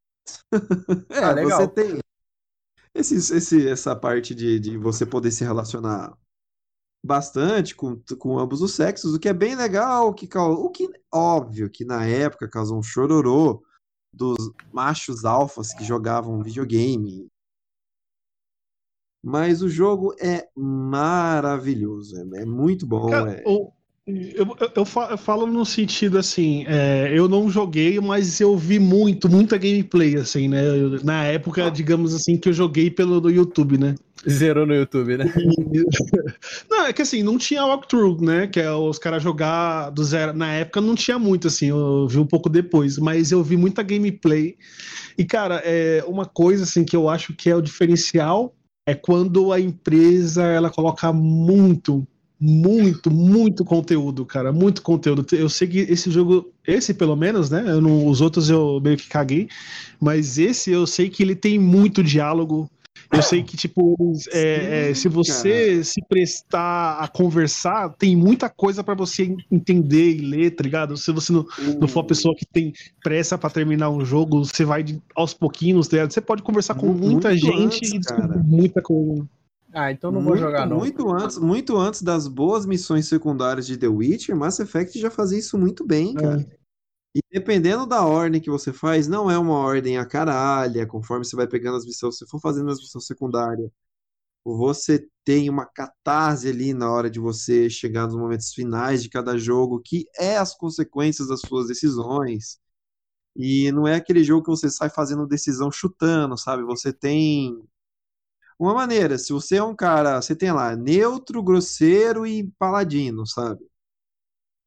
É, 1.10 1.20
Ah, 1.26 1.32
legal. 1.34 1.62
você 1.62 1.68
tem 1.68 2.00
esse, 2.94 3.16
esse, 3.16 3.68
essa 3.68 3.96
parte 3.96 4.34
de, 4.34 4.60
de 4.60 4.78
você 4.78 5.06
poder 5.06 5.32
se 5.32 5.44
relacionar 5.44 6.18
bastante 7.04 7.76
com, 7.76 8.02
com 8.18 8.40
ambos 8.40 8.62
os 8.62 8.74
sexos, 8.74 9.14
o 9.14 9.20
que 9.20 9.30
é 9.30 9.34
bem 9.34 9.56
legal, 9.56 10.10
o 10.10 10.14
que, 10.14 10.28
o 10.38 10.70
que 10.70 10.90
óbvio 11.14 11.70
que 11.70 11.86
na 11.86 12.06
época 12.06 12.50
causou 12.50 12.80
um 12.80 12.84
chororô 12.84 13.64
dos 14.14 14.38
machos 14.74 15.26
alfas 15.26 15.74
que 15.74 15.84
jogavam 15.84 16.42
videogame. 16.42 17.28
Mas 19.24 19.62
o 19.62 19.70
jogo 19.70 20.16
é 20.20 20.48
maravilhoso, 20.56 22.16
é, 22.18 22.42
é 22.42 22.46
muito 22.46 22.86
bom. 22.88 23.10
Cara, 23.10 23.34
é- 23.34 23.44
o- 23.46 23.72
eu, 24.08 24.46
eu- 24.60 24.72
eu 24.76 24.86
fa- 24.86 25.08
eu 25.12 25.18
falo 25.18 25.48
no 25.48 25.66
sentido 25.66 26.18
assim, 26.20 26.64
é, 26.68 27.12
eu 27.14 27.28
não 27.28 27.50
joguei, 27.50 28.00
mas 28.00 28.40
eu 28.40 28.56
vi 28.56 28.78
muito, 28.78 29.28
muita 29.28 29.58
gameplay, 29.58 30.16
assim, 30.16 30.48
né? 30.48 30.64
Eu- 30.68 31.04
na 31.04 31.24
época, 31.24 31.70
digamos 31.72 32.14
assim, 32.14 32.38
que 32.38 32.50
eu 32.50 32.54
joguei 32.54 32.92
pelo 32.92 33.30
YouTube, 33.30 33.78
né? 33.80 33.96
Zerou 34.30 34.66
no 34.66 34.74
YouTube, 34.76 35.18
né? 35.18 35.26
Não, 36.70 36.86
é 36.86 36.94
que 36.94 37.02
assim, 37.02 37.22
não 37.24 37.38
tinha 37.38 37.64
walkthrough, 37.66 38.22
né? 38.22 38.48
Que 38.48 38.60
é 38.60 38.72
os 38.72 38.98
caras 38.98 39.22
jogar 39.22 39.90
do 39.92 40.04
zero. 40.04 40.34
Na 40.34 40.52
época 40.54 40.82
não 40.82 40.96
tinha 40.96 41.20
muito, 41.20 41.48
assim, 41.48 41.68
eu 41.68 42.08
vi 42.08 42.18
um 42.20 42.26
pouco 42.26 42.50
depois, 42.50 42.98
mas 42.98 43.32
eu 43.32 43.44
vi 43.44 43.58
muita 43.58 43.84
gameplay. 43.84 44.56
E, 45.18 45.26
cara, 45.26 45.62
é 45.66 46.04
uma 46.08 46.26
coisa 46.26 46.64
assim 46.64 46.84
que 46.84 46.96
eu 46.96 47.10
acho 47.10 47.34
que 47.34 47.50
é 47.50 47.56
o 47.56 47.62
diferencial 47.62 48.54
é 48.88 48.94
quando 48.94 49.52
a 49.52 49.60
empresa 49.60 50.44
ela 50.44 50.70
coloca 50.70 51.12
muito, 51.12 52.08
muito, 52.40 53.10
muito 53.10 53.64
conteúdo, 53.64 54.26
cara, 54.26 54.52
muito 54.52 54.82
conteúdo. 54.82 55.26
Eu 55.32 55.50
sei 55.50 55.68
que 55.68 55.80
esse 55.80 56.12
jogo, 56.12 56.52
esse 56.68 56.94
pelo 56.94 57.16
menos, 57.16 57.50
né? 57.50 57.62
Não, 57.62 58.08
os 58.08 58.22
outros 58.22 58.50
eu 58.50 58.80
meio 58.82 58.98
que 58.98 59.08
caguei, 59.08 59.48
mas 60.00 60.38
esse 60.38 60.72
eu 60.72 60.86
sei 60.86 61.10
que 61.10 61.24
ele 61.24 61.36
tem 61.36 61.58
muito 61.58 62.04
diálogo. 62.04 62.70
Eu 63.12 63.22
sei 63.22 63.44
que, 63.44 63.56
tipo, 63.56 63.96
é, 64.32 64.90
é, 64.90 64.94
se 64.94 65.08
você 65.08 65.84
se 65.84 66.02
prestar 66.10 66.98
a 67.00 67.08
conversar, 67.08 67.90
tem 67.90 68.16
muita 68.16 68.50
coisa 68.50 68.84
pra 68.84 68.96
você 68.96 69.36
entender 69.52 70.16
e 70.16 70.22
ler, 70.22 70.52
tá 70.52 70.64
ligado? 70.64 70.98
Se 70.98 71.12
você 71.12 71.32
não, 71.32 71.46
não 71.80 71.88
for 71.88 72.00
a 72.00 72.06
pessoa 72.06 72.36
que 72.36 72.46
tem 72.46 72.74
pressa 73.04 73.38
pra 73.38 73.50
terminar 73.50 73.90
um 73.90 74.04
jogo, 74.04 74.44
você 74.44 74.66
vai 74.66 74.84
aos 75.16 75.34
pouquinhos, 75.34 75.88
tá 75.88 75.98
ligado? 75.98 76.12
Você 76.12 76.22
pode 76.22 76.42
conversar 76.42 76.76
com 76.76 76.88
Muito 76.88 77.04
muita 77.04 77.38
gente 77.38 77.56
antes, 77.56 77.94
e 77.94 78.00
descobrir 78.00 78.28
cara. 78.28 78.44
muita 78.44 78.82
coisa. 78.82 79.26
Ah, 79.78 79.92
então 79.92 80.10
não 80.10 80.22
vou 80.22 80.30
muito, 80.30 80.42
jogar, 80.42 80.66
não. 80.66 80.78
Muito 80.78 81.12
antes, 81.12 81.38
muito 81.38 81.76
antes 81.76 82.02
das 82.02 82.30
boas 82.30 82.66
missões 82.66 83.10
secundárias 83.10 83.68
de 83.68 83.78
The 83.78 83.90
Witcher, 83.90 84.34
Mass 84.34 84.58
Effect 84.62 84.98
já 84.98 85.12
fazia 85.12 85.38
isso 85.38 85.58
muito 85.58 85.86
bem, 85.86 86.14
cara. 86.14 86.48
E 87.14 87.20
dependendo 87.30 87.86
da 87.86 88.06
ordem 88.06 88.40
que 88.40 88.50
você 88.50 88.72
faz, 88.72 89.06
não 89.06 89.30
é 89.30 89.38
uma 89.38 89.58
ordem 89.58 89.98
a 89.98 90.06
caralho, 90.06 90.88
conforme 90.88 91.26
você 91.26 91.36
vai 91.36 91.46
pegando 91.46 91.76
as 91.76 91.86
missões, 91.86 92.16
se 92.16 92.20
você 92.20 92.32
for 92.32 92.40
fazendo 92.40 92.72
as 92.72 92.80
missões 92.80 93.06
secundárias, 93.06 93.70
você 94.46 95.06
tem 95.26 95.50
uma 95.50 95.66
catarse 95.66 96.48
ali 96.48 96.74
na 96.74 96.90
hora 96.90 97.10
de 97.10 97.20
você 97.20 97.70
chegar 97.70 98.06
nos 98.06 98.16
momentos 98.16 98.54
finais 98.54 99.04
de 99.04 99.10
cada 99.10 99.38
jogo, 99.38 99.82
que 99.84 100.06
é 100.18 100.38
as 100.38 100.56
consequências 100.56 101.28
das 101.28 101.42
suas 101.42 101.68
decisões. 101.68 102.60
E 103.36 103.70
não 103.74 103.86
é 103.86 103.96
aquele 103.96 104.24
jogo 104.24 104.44
que 104.46 104.52
você 104.52 104.70
sai 104.70 104.90
fazendo 104.90 105.28
decisão 105.28 105.70
chutando, 105.70 106.38
sabe? 106.38 106.64
Você 106.64 106.94
tem 106.94 107.62
uma 108.60 108.74
maneira, 108.74 109.18
se 109.18 109.34
você 109.34 109.58
é 109.58 109.64
um 109.64 109.76
cara, 109.76 110.22
você 110.22 110.36
tem 110.36 110.52
lá 110.52 110.76
neutro, 110.76 111.44
grosseiro 111.44 112.26
e 112.28 112.50
paladino, 112.60 113.26
sabe? 113.28 113.62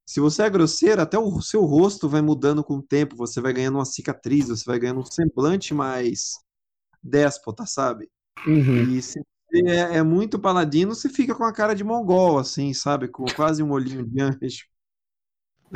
Se 0.06 0.20
você 0.20 0.42
é 0.44 0.50
grosseiro, 0.50 1.02
até 1.02 1.18
o 1.18 1.40
seu 1.42 1.64
rosto 1.64 2.08
vai 2.08 2.22
mudando 2.22 2.64
com 2.64 2.76
o 2.78 2.82
tempo, 2.82 3.14
você 3.16 3.40
vai 3.40 3.52
ganhando 3.52 3.76
uma 3.76 3.84
cicatriz, 3.84 4.48
você 4.48 4.64
vai 4.64 4.78
ganhando 4.78 5.00
um 5.00 5.04
semblante 5.04 5.74
mais 5.74 6.38
déspota, 7.02 7.66
sabe? 7.66 8.10
Uhum. 8.46 8.88
E 8.88 9.02
se 9.02 9.20
você 9.50 9.70
é, 9.70 9.98
é 9.98 10.02
muito 10.04 10.38
paladino, 10.40 10.94
você 10.94 11.08
fica 11.10 11.34
com 11.34 11.44
a 11.44 11.52
cara 11.54 11.74
de 11.74 11.84
mongol, 11.84 12.38
assim, 12.38 12.74
sabe? 12.74 13.08
Com 13.08 13.32
quase 13.32 13.62
um 13.62 13.72
olhinho 13.72 14.06
de 14.06 14.20
anjo. 14.22 14.66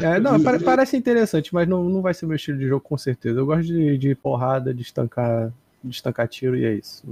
É, 0.01 0.19
não, 0.19 0.41
pare- 0.41 0.59
parece 0.61 0.97
interessante, 0.97 1.53
mas 1.53 1.69
não, 1.69 1.85
não 1.89 2.01
vai 2.01 2.15
ser 2.15 2.27
meu 2.27 2.37
estilo 2.37 2.59
de 2.59 2.67
jogo 2.67 2.81
com 2.83 2.97
certeza. 2.97 3.39
Eu 3.39 3.47
gosto 3.47 3.67
de, 3.67 3.99
de 3.99 4.15
porrada, 4.15 4.73
de 4.73 4.83
estancar, 4.83 5.53
de 5.85 5.91
estancar 5.91 6.27
tiro 6.29 6.57
e 6.57 6.65
é 6.65 6.75
isso. 6.75 7.05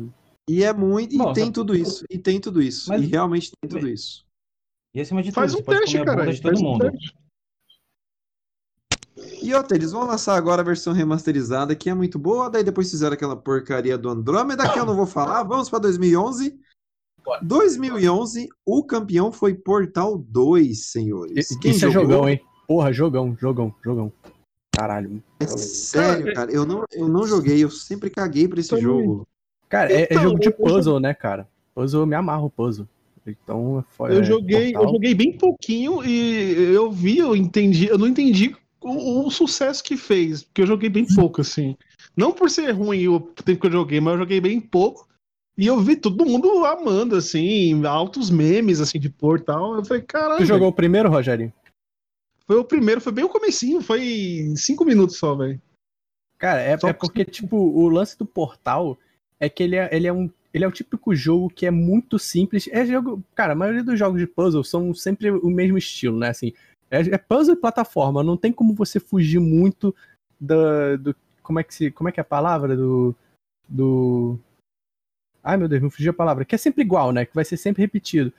E 0.53 0.65
é 0.65 0.73
muito, 0.73 1.15
e 1.15 1.19
Bom, 1.19 1.33
tem 1.33 1.47
só- 1.47 1.53
tudo 1.53 1.77
isso, 1.77 2.05
e 2.11 2.19
tem 2.19 2.41
tudo 2.41 2.61
isso, 2.61 2.89
Mas- 2.89 3.03
e 3.03 3.07
realmente 3.07 3.53
tem 3.53 3.71
tudo 3.71 3.87
isso. 3.89 4.25
E 4.93 5.01
acima 5.01 5.23
de 5.23 5.31
Faz 5.31 5.53
tudo, 5.53 5.61
um 5.61 5.65
você 5.65 5.79
teste, 5.79 5.93
comer 5.99 6.03
a 6.03 6.05
cara. 6.07 6.21
bunda 6.25 6.33
de 6.35 6.43
faz 6.43 6.59
todo 6.59 6.67
um 6.67 6.73
mundo. 6.73 6.91
teste. 6.91 7.15
E 9.43 9.55
outra, 9.55 9.77
eles 9.77 9.93
vão 9.93 10.07
lançar 10.07 10.35
agora 10.37 10.61
a 10.61 10.65
versão 10.65 10.93
remasterizada, 10.93 11.77
que 11.77 11.89
é 11.89 11.95
muito 11.95 12.19
boa, 12.19 12.51
daí 12.51 12.65
depois 12.65 12.91
fizeram 12.91 13.15
aquela 13.15 13.37
porcaria 13.37 13.97
do 13.97 14.09
Andrômeda, 14.09 14.69
que 14.73 14.79
eu 14.79 14.85
não 14.85 14.97
vou 14.97 15.07
falar. 15.07 15.45
Vamos 15.45 15.71
para 15.71 15.79
2011. 15.79 16.59
2011, 17.43 18.49
o 18.67 18.83
campeão 18.83 19.31
foi 19.31 19.55
Portal 19.55 20.19
2, 20.19 20.87
senhores. 20.91 21.57
Quem 21.61 21.71
Isso 21.71 21.87
é 21.87 21.91
jogou? 21.91 22.11
jogão, 22.11 22.29
hein? 22.29 22.41
Porra, 22.67 22.93
jogão, 22.93 23.37
jogão, 23.39 23.73
jogão. 23.85 24.13
Caralho. 24.75 25.23
É 25.39 25.47
sério, 25.47 26.35
cara, 26.35 26.51
eu 26.51 26.65
não, 26.67 26.85
eu 26.93 27.09
não 27.09 27.25
joguei, 27.27 27.63
eu 27.63 27.71
sempre 27.71 28.11
caguei 28.11 28.49
pra 28.49 28.59
esse 28.59 28.71
Também. 28.71 28.83
jogo. 28.85 29.27
Cara, 29.71 29.93
é, 29.93 30.03
é 30.03 30.05
Então, 30.11 30.23
jogo 30.25 30.39
de 30.41 30.49
eu 30.49 30.53
puzzle, 30.53 31.01
né, 31.01 31.15
cara? 31.15 31.49
Puzzle, 31.75 32.03
eu 32.03 32.07
me 32.07 32.17
amarro 32.17 32.51
puzzle. 32.51 32.87
Então, 33.27 33.85
foi, 33.91 34.13
Eu 34.13 34.21
é, 34.21 34.25
joguei, 34.25 34.75
eu 34.75 34.89
joguei 34.89 35.15
bem 35.15 35.39
pouquinho 35.39 36.05
e 36.05 36.75
eu 36.75 36.91
vi, 36.91 37.19
eu 37.19 37.37
entendi, 37.37 37.87
eu 37.87 37.97
não 37.97 38.09
entendi 38.09 38.57
o, 38.81 39.27
o 39.27 39.31
sucesso 39.31 39.85
que 39.85 39.97
fez, 39.97 40.43
porque 40.43 40.63
eu 40.63 40.67
joguei 40.67 40.91
bem 40.91 41.07
pouco, 41.15 41.41
assim. 41.41 41.77
Não 42.17 42.33
por 42.33 42.51
ser 42.51 42.73
ruim 42.73 43.07
o 43.07 43.21
tempo 43.21 43.61
que 43.61 43.67
eu 43.69 43.73
joguei, 43.73 44.01
mas 44.01 44.15
eu 44.15 44.21
joguei 44.21 44.41
bem 44.41 44.61
pouco. 44.61 45.09
E 45.57 45.67
eu 45.67 45.79
vi 45.79 45.95
todo 45.95 46.25
mundo 46.25 46.65
amando, 46.65 47.15
assim, 47.15 47.85
altos 47.85 48.31
memes, 48.31 48.81
assim, 48.81 48.99
de 48.99 49.11
portal. 49.11 49.77
Eu 49.77 49.85
falei, 49.85 50.03
caralho. 50.03 50.39
Tu 50.39 50.47
jogou 50.47 50.69
o 50.69 50.73
primeiro, 50.73 51.11
Rogerinho? 51.11 51.53
Foi 52.47 52.57
o 52.57 52.65
primeiro, 52.65 53.01
foi 53.01 53.13
bem 53.13 53.25
o 53.25 53.29
comecinho, 53.29 53.81
foi 53.81 54.53
cinco 54.57 54.85
minutos 54.85 55.17
só, 55.19 55.35
velho. 55.35 55.61
Cara, 56.39 56.61
é, 56.63 56.77
Só 56.79 56.89
é 56.89 56.93
porque, 56.93 57.25
tipo, 57.25 57.57
o 57.57 57.89
lance 57.89 58.19
do 58.19 58.25
Portal 58.25 58.99
é 59.41 59.49
que 59.49 59.63
ele 59.63 59.77
é, 59.77 59.89
ele 59.91 60.07
é 60.07 60.13
um. 60.13 60.31
Ele 60.53 60.65
é 60.65 60.69
o 60.69 60.73
típico 60.73 61.15
jogo 61.15 61.49
que 61.49 61.65
é 61.65 61.71
muito 61.71 62.19
simples. 62.19 62.69
É 62.73 62.85
jogo. 62.85 63.23
Cara, 63.35 63.53
a 63.53 63.57
maioria 63.57 63.85
dos 63.85 63.99
jogos 63.99 64.21
de 64.21 64.27
puzzle 64.27 64.65
são 64.65 64.93
sempre 64.93 65.31
o 65.31 65.49
mesmo 65.49 65.79
estilo, 65.79 66.19
né? 66.19 66.29
Assim, 66.29 66.53
é, 66.91 67.01
é 67.01 67.19
puzzle 67.19 67.55
e 67.55 67.61
plataforma. 67.61 68.23
Não 68.23 68.37
tem 68.37 68.53
como 68.53 68.75
você 68.75 69.01
fugir 69.01 69.39
muito 69.39 69.95
da, 70.41 70.97
do. 70.97 71.17
Como 71.43 71.59
é 71.59 71.65
que 71.65 71.75
se. 71.75 71.91
Como 71.91 72.09
é 72.09 72.13
que 72.13 72.21
é 72.21 72.23
a 72.23 72.25
palavra? 72.25 72.77
Do. 72.77 73.15
Do. 73.69 74.39
Ai, 75.43 75.57
meu 75.57 75.69
Deus, 75.69 75.81
me 75.83 75.91
fugiu 75.91 76.11
a 76.11 76.15
palavra. 76.15 76.45
Que 76.45 76.55
é 76.55 76.59
sempre 76.59 76.83
igual, 76.83 77.13
né? 77.13 77.25
Que 77.25 77.35
vai 77.35 77.45
ser 77.45 77.57
sempre 77.57 77.83
repetido. 77.83 78.33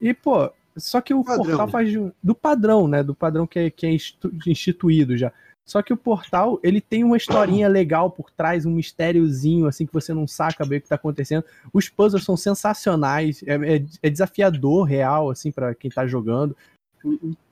E, 0.00 0.12
pô, 0.14 0.50
só 0.76 1.00
que 1.00 1.12
o 1.12 1.22
Padrão. 1.22 1.44
portal 1.44 1.68
faz 1.68 1.92
do 2.22 2.34
padrão, 2.34 2.88
né? 2.88 3.02
Do 3.02 3.14
padrão 3.14 3.46
que 3.46 3.58
é, 3.58 3.70
que 3.70 3.86
é 3.86 3.92
institu- 3.92 4.32
instituído 4.46 5.16
já. 5.16 5.32
Só 5.68 5.82
que 5.82 5.92
o 5.92 5.98
portal, 5.98 6.58
ele 6.62 6.80
tem 6.80 7.04
uma 7.04 7.18
historinha 7.18 7.68
legal 7.68 8.10
por 8.10 8.30
trás, 8.30 8.64
um 8.64 8.70
mistériozinho, 8.70 9.66
assim, 9.66 9.84
que 9.84 9.92
você 9.92 10.14
não 10.14 10.26
saca 10.26 10.64
bem 10.64 10.78
o 10.78 10.80
que 10.80 10.88
tá 10.88 10.94
acontecendo. 10.94 11.44
Os 11.74 11.90
puzzles 11.90 12.24
são 12.24 12.38
sensacionais, 12.38 13.42
é, 13.46 13.76
é- 13.76 13.84
é 14.02 14.08
desafiador, 14.08 14.84
real, 14.84 15.28
assim, 15.28 15.52
para 15.52 15.74
quem 15.74 15.90
tá 15.90 16.06
jogando. 16.06 16.56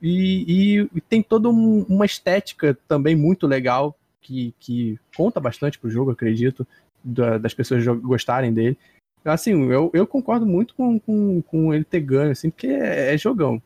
E, 0.01 0.79
e- 0.81 0.89
e 0.95 1.01
tem 1.01 1.21
toda 1.21 1.47
um- 1.47 1.85
uma 1.87 2.07
estética 2.07 2.75
também 2.87 3.15
muito 3.15 3.45
legal, 3.45 3.95
que, 4.19 4.51
que 4.59 4.99
conta 5.15 5.39
bastante 5.39 5.77
pro 5.77 5.91
jogo, 5.91 6.09
acredito, 6.09 6.65
da- 7.03 7.37
das 7.37 7.53
pessoas 7.53 7.85
gostarem 7.85 8.51
dele. 8.51 8.75
Assim, 9.23 9.51
eu, 9.69 9.91
eu 9.93 10.07
concordo 10.07 10.43
muito 10.47 10.73
com, 10.73 10.99
com, 10.99 11.39
com 11.43 11.71
ele 11.71 11.83
ter 11.83 11.99
ganho, 11.99 12.31
assim, 12.31 12.49
porque 12.49 12.65
é, 12.65 13.13
é 13.13 13.17
jogão. 13.17 13.61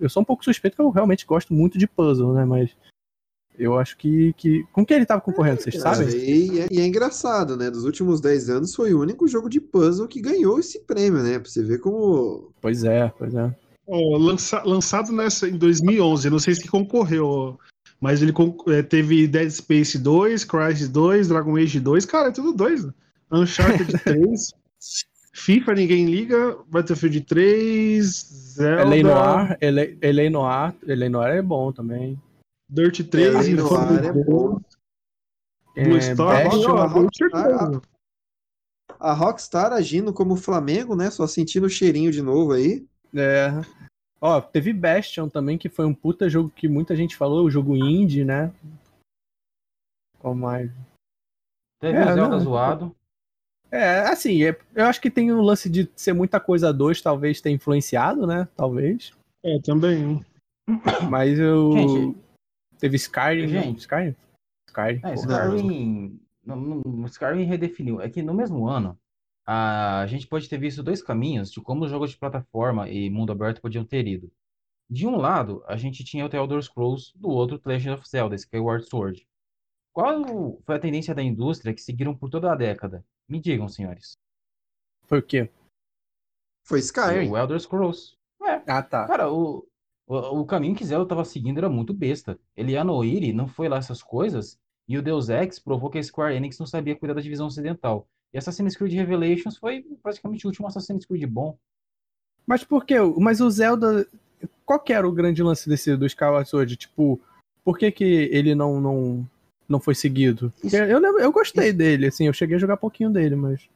Eu 0.00 0.10
sou 0.10 0.20
um 0.20 0.26
pouco 0.26 0.44
suspeito 0.44 0.74
que 0.74 0.82
eu 0.82 0.90
realmente 0.90 1.24
gosto 1.24 1.54
muito 1.54 1.78
de 1.78 1.86
puzzle, 1.86 2.34
né? 2.34 2.44
Mas 2.44 2.70
eu 3.58 3.78
acho 3.78 3.96
que. 3.96 4.32
que... 4.34 4.64
Com 4.72 4.84
quem 4.84 4.96
ele 4.98 5.06
tava 5.06 5.20
concorrendo, 5.20 5.60
vocês 5.60 5.82
Cara, 5.82 5.96
sabem? 5.96 6.14
E, 6.16 6.60
é, 6.60 6.68
e 6.70 6.80
é 6.80 6.86
engraçado, 6.86 7.56
né? 7.56 7.70
Dos 7.70 7.84
últimos 7.84 8.20
10 8.20 8.50
anos 8.50 8.74
foi 8.74 8.94
o 8.94 9.00
único 9.00 9.26
jogo 9.26 9.48
de 9.48 9.60
puzzle 9.60 10.08
que 10.08 10.20
ganhou 10.20 10.58
esse 10.58 10.80
prêmio, 10.80 11.22
né? 11.22 11.38
Pra 11.38 11.50
você 11.50 11.62
ver 11.62 11.78
como. 11.78 12.50
Pois 12.60 12.84
é, 12.84 13.12
pois 13.18 13.34
é. 13.34 13.54
Ó, 13.86 14.16
lança- 14.18 14.62
lançado 14.64 15.12
nessa, 15.12 15.48
em 15.48 15.56
2011, 15.56 16.28
não 16.28 16.38
sei 16.38 16.54
se 16.54 16.68
concorreu, 16.68 17.58
mas 18.00 18.20
ele 18.22 18.34
é, 18.68 18.82
teve 18.82 19.26
Dead 19.26 19.50
Space 19.50 19.98
2, 19.98 20.44
Crysis 20.44 20.88
2, 20.88 21.28
Dragon 21.28 21.56
Age 21.56 21.80
2, 21.80 22.04
cara, 22.04 22.28
é 22.28 22.32
tudo 22.32 22.52
dois. 22.52 22.84
né? 22.84 22.92
Uncharted 23.32 23.92
3, 24.04 24.52
FIFA 25.32 25.74
ninguém 25.74 26.06
liga, 26.06 26.56
Battlefield 26.68 27.20
3, 27.22 28.04
Zelda, 28.56 28.82
Eleanor, 28.82 29.56
Ele, 29.60 29.96
Eleanor, 30.02 30.74
Eleanor 30.86 31.26
é 31.28 31.40
bom 31.40 31.72
também. 31.72 32.20
Dirt 32.68 33.08
3, 33.08 33.34
Além 33.34 33.54
no 33.54 33.64
Infamous 33.66 33.98
ar 33.98 34.04
é 34.04 34.12
bom. 34.12 34.60
Blue 35.74 35.96
É, 35.96 36.00
Star, 36.00 36.46
a 36.46 36.48
Rockstar- 36.48 36.92
Rockstar, 36.92 37.82
A 38.98 39.12
Rockstar 39.12 39.72
agindo 39.72 40.12
como 40.12 40.36
Flamengo, 40.36 40.96
né? 40.96 41.10
Só 41.10 41.26
sentindo 41.26 41.66
o 41.66 41.70
cheirinho 41.70 42.10
de 42.10 42.20
novo 42.20 42.52
aí. 42.52 42.86
É. 43.14 43.48
Ó, 44.20 44.40
teve 44.40 44.72
Bastion 44.72 45.28
também, 45.28 45.56
que 45.56 45.68
foi 45.68 45.86
um 45.86 45.94
puta 45.94 46.28
jogo 46.28 46.50
que 46.50 46.68
muita 46.68 46.96
gente 46.96 47.16
falou, 47.16 47.46
o 47.46 47.50
jogo 47.50 47.76
indie, 47.76 48.24
né? 48.24 48.52
Qual 50.18 50.34
mais? 50.34 50.70
Teve 51.80 51.96
É, 51.96 52.02
o 52.02 52.14
Zelda 52.14 52.28
não, 52.28 52.40
zoado. 52.40 52.96
É, 53.70 54.00
assim, 54.00 54.42
é- 54.42 54.58
eu 54.74 54.86
acho 54.86 55.00
que 55.00 55.10
tem 55.10 55.32
um 55.32 55.40
lance 55.42 55.70
de 55.70 55.88
ser 55.94 56.12
muita 56.12 56.40
coisa 56.40 56.70
a 56.70 56.72
dois, 56.72 57.00
talvez 57.00 57.40
tenha 57.40 57.54
influenciado, 57.54 58.26
né? 58.26 58.48
Talvez. 58.56 59.12
É, 59.44 59.60
também. 59.60 60.24
Mas 61.08 61.38
eu. 61.38 61.70
Gente. 61.72 62.27
Teve 62.78 62.96
Skyrim. 62.96 63.52
não? 63.52 63.62
Gente. 63.62 63.80
Skyrim? 63.80 64.16
Skyrim. 64.68 65.00
É. 65.04 65.14
Skyrim. 65.14 66.20
Skyrim 67.06 67.44
redefiniu. 67.44 68.00
É 68.00 68.08
que 68.08 68.22
no 68.22 68.34
mesmo 68.34 68.66
ano, 68.68 68.98
a 69.46 70.06
gente 70.06 70.26
pode 70.26 70.48
ter 70.48 70.58
visto 70.58 70.82
dois 70.82 71.02
caminhos 71.02 71.50
de 71.50 71.60
como 71.60 71.84
os 71.84 71.90
jogos 71.90 72.10
de 72.10 72.18
plataforma 72.18 72.88
e 72.88 73.10
mundo 73.10 73.32
aberto 73.32 73.60
podiam 73.60 73.84
ter 73.84 74.06
ido. 74.06 74.30
De 74.90 75.06
um 75.06 75.16
lado, 75.16 75.62
a 75.66 75.76
gente 75.76 76.02
tinha 76.02 76.24
o 76.24 76.28
The 76.28 76.38
Elder 76.38 76.62
Scrolls, 76.62 77.12
do 77.14 77.28
outro, 77.28 77.58
The 77.58 77.68
Legend 77.68 77.98
of 77.98 78.08
Zelda, 78.08 78.34
Skyward 78.34 78.86
Sword. 78.88 79.26
Qual 79.92 80.60
foi 80.62 80.76
a 80.76 80.78
tendência 80.78 81.14
da 81.14 81.22
indústria 81.22 81.74
que 81.74 81.80
seguiram 81.82 82.16
por 82.16 82.30
toda 82.30 82.52
a 82.52 82.54
década? 82.54 83.04
Me 83.28 83.40
digam, 83.40 83.68
senhores. 83.68 84.12
Foi 85.04 85.18
o 85.18 85.22
quê? 85.22 85.50
Foi 86.64 86.78
Skyrim. 86.78 87.30
O 87.30 87.36
Elder 87.36 87.58
Scrolls. 87.60 88.16
É, 88.42 88.62
Ah, 88.66 88.82
tá. 88.82 89.06
Cara, 89.06 89.30
o, 89.30 89.66
o, 90.08 90.40
o 90.40 90.44
caminho 90.46 90.74
que 90.74 90.84
Zelda 90.84 91.06
tava 91.06 91.24
seguindo 91.24 91.58
era 91.58 91.68
muito 91.68 91.92
besta. 91.94 92.38
Ele 92.56 92.72
ia 92.72 92.82
no 92.82 93.04
Iri, 93.04 93.32
não 93.32 93.46
foi 93.46 93.68
lá 93.68 93.76
essas 93.76 94.02
coisas, 94.02 94.58
e 94.88 94.96
o 94.98 95.02
Deus 95.02 95.28
Ex 95.28 95.58
provou 95.58 95.90
que 95.90 95.98
a 95.98 96.02
Square 96.02 96.34
Enix 96.34 96.58
não 96.58 96.66
sabia 96.66 96.96
cuidar 96.96 97.14
da 97.14 97.20
divisão 97.20 97.46
ocidental. 97.46 98.08
E 98.32 98.38
Assassin's 98.38 98.76
Creed 98.76 98.94
Revelations 98.94 99.56
foi 99.56 99.84
praticamente 100.02 100.46
o 100.46 100.48
último 100.48 100.66
Assassin's 100.66 101.04
Creed 101.06 101.24
bom. 101.26 101.56
Mas 102.46 102.64
por 102.64 102.84
quê? 102.84 102.96
Mas 103.18 103.40
o 103.40 103.50
Zelda. 103.50 104.06
Qual 104.64 104.80
que 104.80 104.92
era 104.92 105.06
o 105.08 105.12
grande 105.12 105.42
lance 105.42 105.68
desse 105.68 105.96
do 105.96 106.06
Skyward 106.06 106.48
Sword? 106.48 106.76
Tipo, 106.76 107.20
por 107.64 107.78
que, 107.78 107.90
que 107.90 108.04
ele 108.04 108.54
não, 108.54 108.80
não, 108.80 109.26
não 109.68 109.80
foi 109.80 109.94
seguido? 109.94 110.52
Porque 110.60 110.76
Eu, 110.76 110.98
lembro- 110.98 111.20
eu 111.20 111.32
gostei 111.32 111.72
dele, 111.72 112.06
assim, 112.06 112.26
eu 112.26 112.32
cheguei 112.32 112.56
a 112.56 112.58
jogar 112.58 112.76
pouquinho 112.76 113.10
dele, 113.10 113.34
mas. 113.36 113.68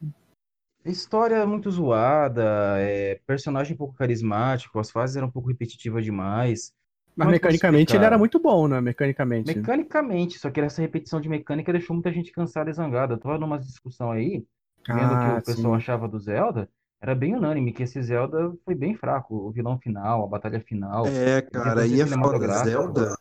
História 0.85 1.45
muito 1.47 1.71
zoada, 1.71 2.43
é, 2.79 3.15
personagem 3.25 3.75
pouco 3.77 3.93
carismático, 3.95 4.79
as 4.79 4.91
fases 4.91 5.15
eram 5.15 5.27
um 5.27 5.31
pouco 5.31 5.47
repetitivas 5.49 6.03
demais. 6.03 6.73
Mas 7.15 7.25
Como 7.25 7.31
é 7.31 7.33
que 7.33 7.39
eu 7.39 7.41
posso 7.41 7.55
mecanicamente 7.55 7.95
ele 7.95 8.05
explicar? 8.05 8.05
era 8.05 8.17
muito 8.17 8.39
bom, 8.39 8.67
né? 8.67 8.81
Mecanicamente. 8.81 9.51
Mecanicamente, 9.51 10.39
só 10.39 10.49
que 10.49 10.61
essa 10.61 10.81
repetição 10.81 11.19
de 11.19 11.27
mecânica 11.29 11.71
deixou 11.73 11.93
muita 11.95 12.11
gente 12.13 12.31
cansada 12.31 12.69
e 12.69 12.73
zangada. 12.73 13.13
Eu 13.13 13.19
tava 13.19 13.37
numa 13.37 13.59
discussão 13.59 14.11
aí, 14.11 14.45
vendo 14.87 15.15
o 15.15 15.17
Ah, 15.17 15.19
que 15.19 15.37
o 15.37 15.41
pessoal 15.43 15.73
sim. 15.73 15.77
achava 15.77 16.07
do 16.07 16.19
Zelda, 16.19 16.69
era 17.01 17.13
bem 17.13 17.35
unânime 17.35 17.73
que 17.73 17.83
esse 17.83 18.01
Zelda 18.01 18.53
foi 18.63 18.73
bem 18.75 18.95
fraco. 18.95 19.35
O 19.35 19.51
vilão 19.51 19.77
final, 19.79 20.23
a 20.23 20.27
batalha 20.27 20.61
final. 20.61 21.05
É, 21.05 21.41
cara, 21.41 21.81
aí 21.83 21.99
é 22.01 22.05
cinematográfico. 22.05 22.67
Zelda. 22.69 23.15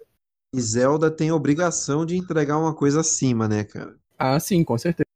E 0.55 0.61
Zelda 0.61 1.11
tem 1.11 1.31
a 1.31 1.35
obrigação 1.37 2.07
de 2.07 2.17
entregar 2.17 2.59
uma 2.59 2.75
coisa 2.75 3.01
acima, 3.01 3.49
né, 3.49 3.65
cara? 3.65 3.97
Ah, 4.19 4.39
sim, 4.41 4.65
com 4.65 4.79
certeza. 4.79 5.12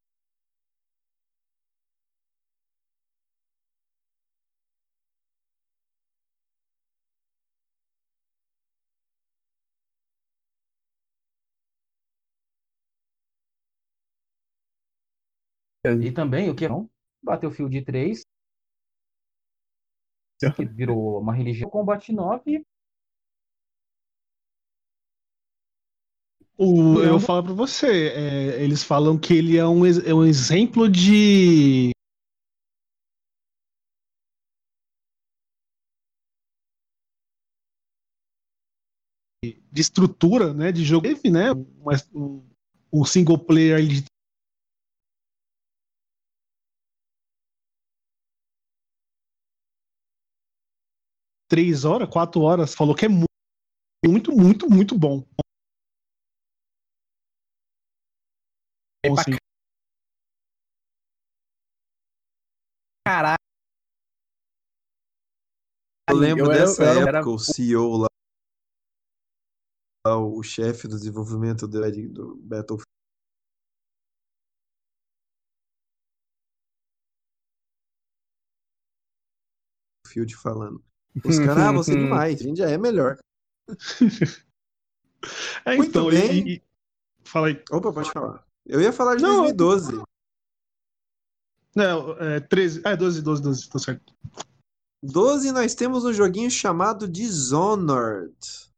E 15.94 16.12
também 16.12 16.50
o 16.50 16.54
que 16.54 16.64
é 16.64 16.68
bom, 16.68 16.88
Battlefield 17.22 17.82
3, 17.82 18.22
que 20.54 20.64
virou 20.64 21.20
uma 21.20 21.34
religião, 21.34 21.70
Combat 21.70 22.12
9, 22.12 22.64
O, 26.58 27.02
eu 27.02 27.20
falo 27.20 27.44
pra 27.44 27.52
você, 27.52 28.08
é, 28.08 28.62
eles 28.62 28.82
falam 28.82 29.18
que 29.18 29.34
ele 29.34 29.58
é 29.58 29.66
um, 29.66 29.84
é 29.84 30.14
um 30.14 30.24
exemplo 30.24 30.88
de. 30.88 31.90
de 39.44 39.82
estrutura, 39.82 40.54
né, 40.54 40.72
de 40.72 40.82
jogo, 40.82 41.06
teve, 41.06 41.30
né, 41.30 41.52
um, 42.14 42.42
um 42.90 43.04
single 43.04 43.38
player 43.38 43.86
de 43.86 44.02
três 51.48 51.84
horas, 51.84 52.08
quatro 52.08 52.40
horas, 52.42 52.74
falou 52.74 52.94
que 52.94 53.06
é 53.06 53.08
mu- 53.08 53.24
muito, 54.04 54.32
muito, 54.32 54.68
muito 54.68 54.98
bom. 54.98 55.24
É 59.04 59.08
Assim, 59.10 59.36
Caralho. 63.06 63.36
Eu 66.10 66.16
lembro 66.16 66.46
Eu 66.46 66.50
dessa 66.50 66.82
era- 66.84 67.00
época, 67.00 67.18
era- 67.18 67.28
o 67.28 67.38
CEO 67.38 67.96
lá, 67.98 68.06
lá, 70.06 70.18
o 70.18 70.42
chefe 70.42 70.86
do 70.88 70.96
desenvolvimento 70.96 71.66
do, 71.66 71.80
do 72.12 72.36
Battlefield. 72.36 72.86
falando. 80.42 80.82
Os 81.24 81.38
caras, 81.38 81.58
ah, 81.58 81.72
você 81.72 81.92
é 81.92 81.96
demais, 81.96 82.40
a 82.40 82.44
gente 82.44 82.58
já 82.58 82.70
é 82.70 82.78
melhor. 82.78 83.18
É, 85.64 85.76
Muito 85.76 85.88
então, 85.90 86.08
bem. 86.08 86.46
e, 86.46 86.54
e- 86.54 86.62
Fala 87.24 87.48
aí. 87.48 87.60
Opa, 87.72 87.92
pode 87.92 88.12
falar. 88.12 88.46
Eu 88.64 88.80
ia 88.80 88.92
falar 88.92 89.16
de 89.16 89.22
Não, 89.22 89.38
2012. 89.38 90.00
Não, 91.74 92.12
é 92.18 92.38
13. 92.38 92.82
Ah, 92.84 92.90
é 92.90 92.96
12, 92.96 93.22
12, 93.22 93.42
12, 93.42 93.68
tá 93.68 93.78
certo. 93.78 94.14
12 95.02 95.50
nós 95.50 95.74
temos 95.74 96.04
um 96.04 96.12
joguinho 96.12 96.50
chamado 96.50 97.08
Dishonored. 97.08 98.36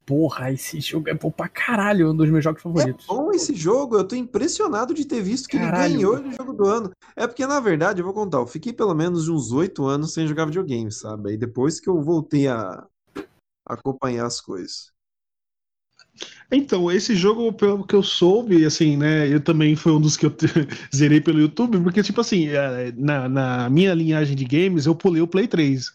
Porra, 0.08 0.50
esse 0.50 0.80
jogo 0.80 1.10
é 1.10 1.14
bom 1.14 1.30
pra 1.30 1.48
caralho, 1.50 2.10
um 2.10 2.16
dos 2.16 2.30
meus 2.30 2.42
jogos 2.42 2.62
É 2.62 2.62
favoritos. 2.62 3.06
bom 3.06 3.30
esse 3.30 3.54
jogo, 3.54 3.94
eu 3.98 4.08
tô 4.08 4.16
impressionado 4.16 4.94
de 4.94 5.04
ter 5.04 5.20
visto 5.22 5.46
que 5.50 5.58
Caralho. 5.58 5.92
ele 5.92 5.98
ganhou 5.98 6.22
de 6.22 6.34
jogo 6.34 6.54
do 6.54 6.64
ano. 6.66 6.90
É 7.14 7.26
porque, 7.26 7.46
na 7.46 7.60
verdade, 7.60 8.00
eu 8.00 8.06
vou 8.06 8.14
contar, 8.14 8.38
eu 8.38 8.46
fiquei 8.46 8.72
pelo 8.72 8.94
menos 8.94 9.28
uns 9.28 9.52
oito 9.52 9.84
anos 9.84 10.14
sem 10.14 10.26
jogar 10.26 10.46
videogame, 10.46 10.90
sabe? 10.90 11.32
Aí 11.32 11.36
depois 11.36 11.78
que 11.78 11.90
eu 11.90 12.00
voltei 12.00 12.48
a 12.48 12.86
acompanhar 13.66 14.26
as 14.26 14.40
coisas. 14.40 14.90
Então, 16.50 16.90
esse 16.90 17.14
jogo, 17.14 17.52
pelo 17.52 17.86
que 17.86 17.94
eu 17.94 18.02
soube, 18.02 18.64
assim, 18.64 18.96
né, 18.96 19.28
eu 19.32 19.40
também 19.40 19.76
foi 19.76 19.92
um 19.92 20.00
dos 20.00 20.16
que 20.16 20.24
eu 20.26 20.30
te- 20.30 20.46
zerei 20.94 21.20
pelo 21.20 21.40
YouTube, 21.40 21.80
porque, 21.82 22.02
tipo 22.02 22.20
assim, 22.20 22.48
é, 22.48 22.92
na, 22.92 23.28
na 23.28 23.70
minha 23.70 23.92
linhagem 23.94 24.34
de 24.34 24.44
games, 24.44 24.86
eu 24.86 24.94
pulei 24.94 25.20
o 25.20 25.28
Play 25.28 25.46
3. 25.46 25.92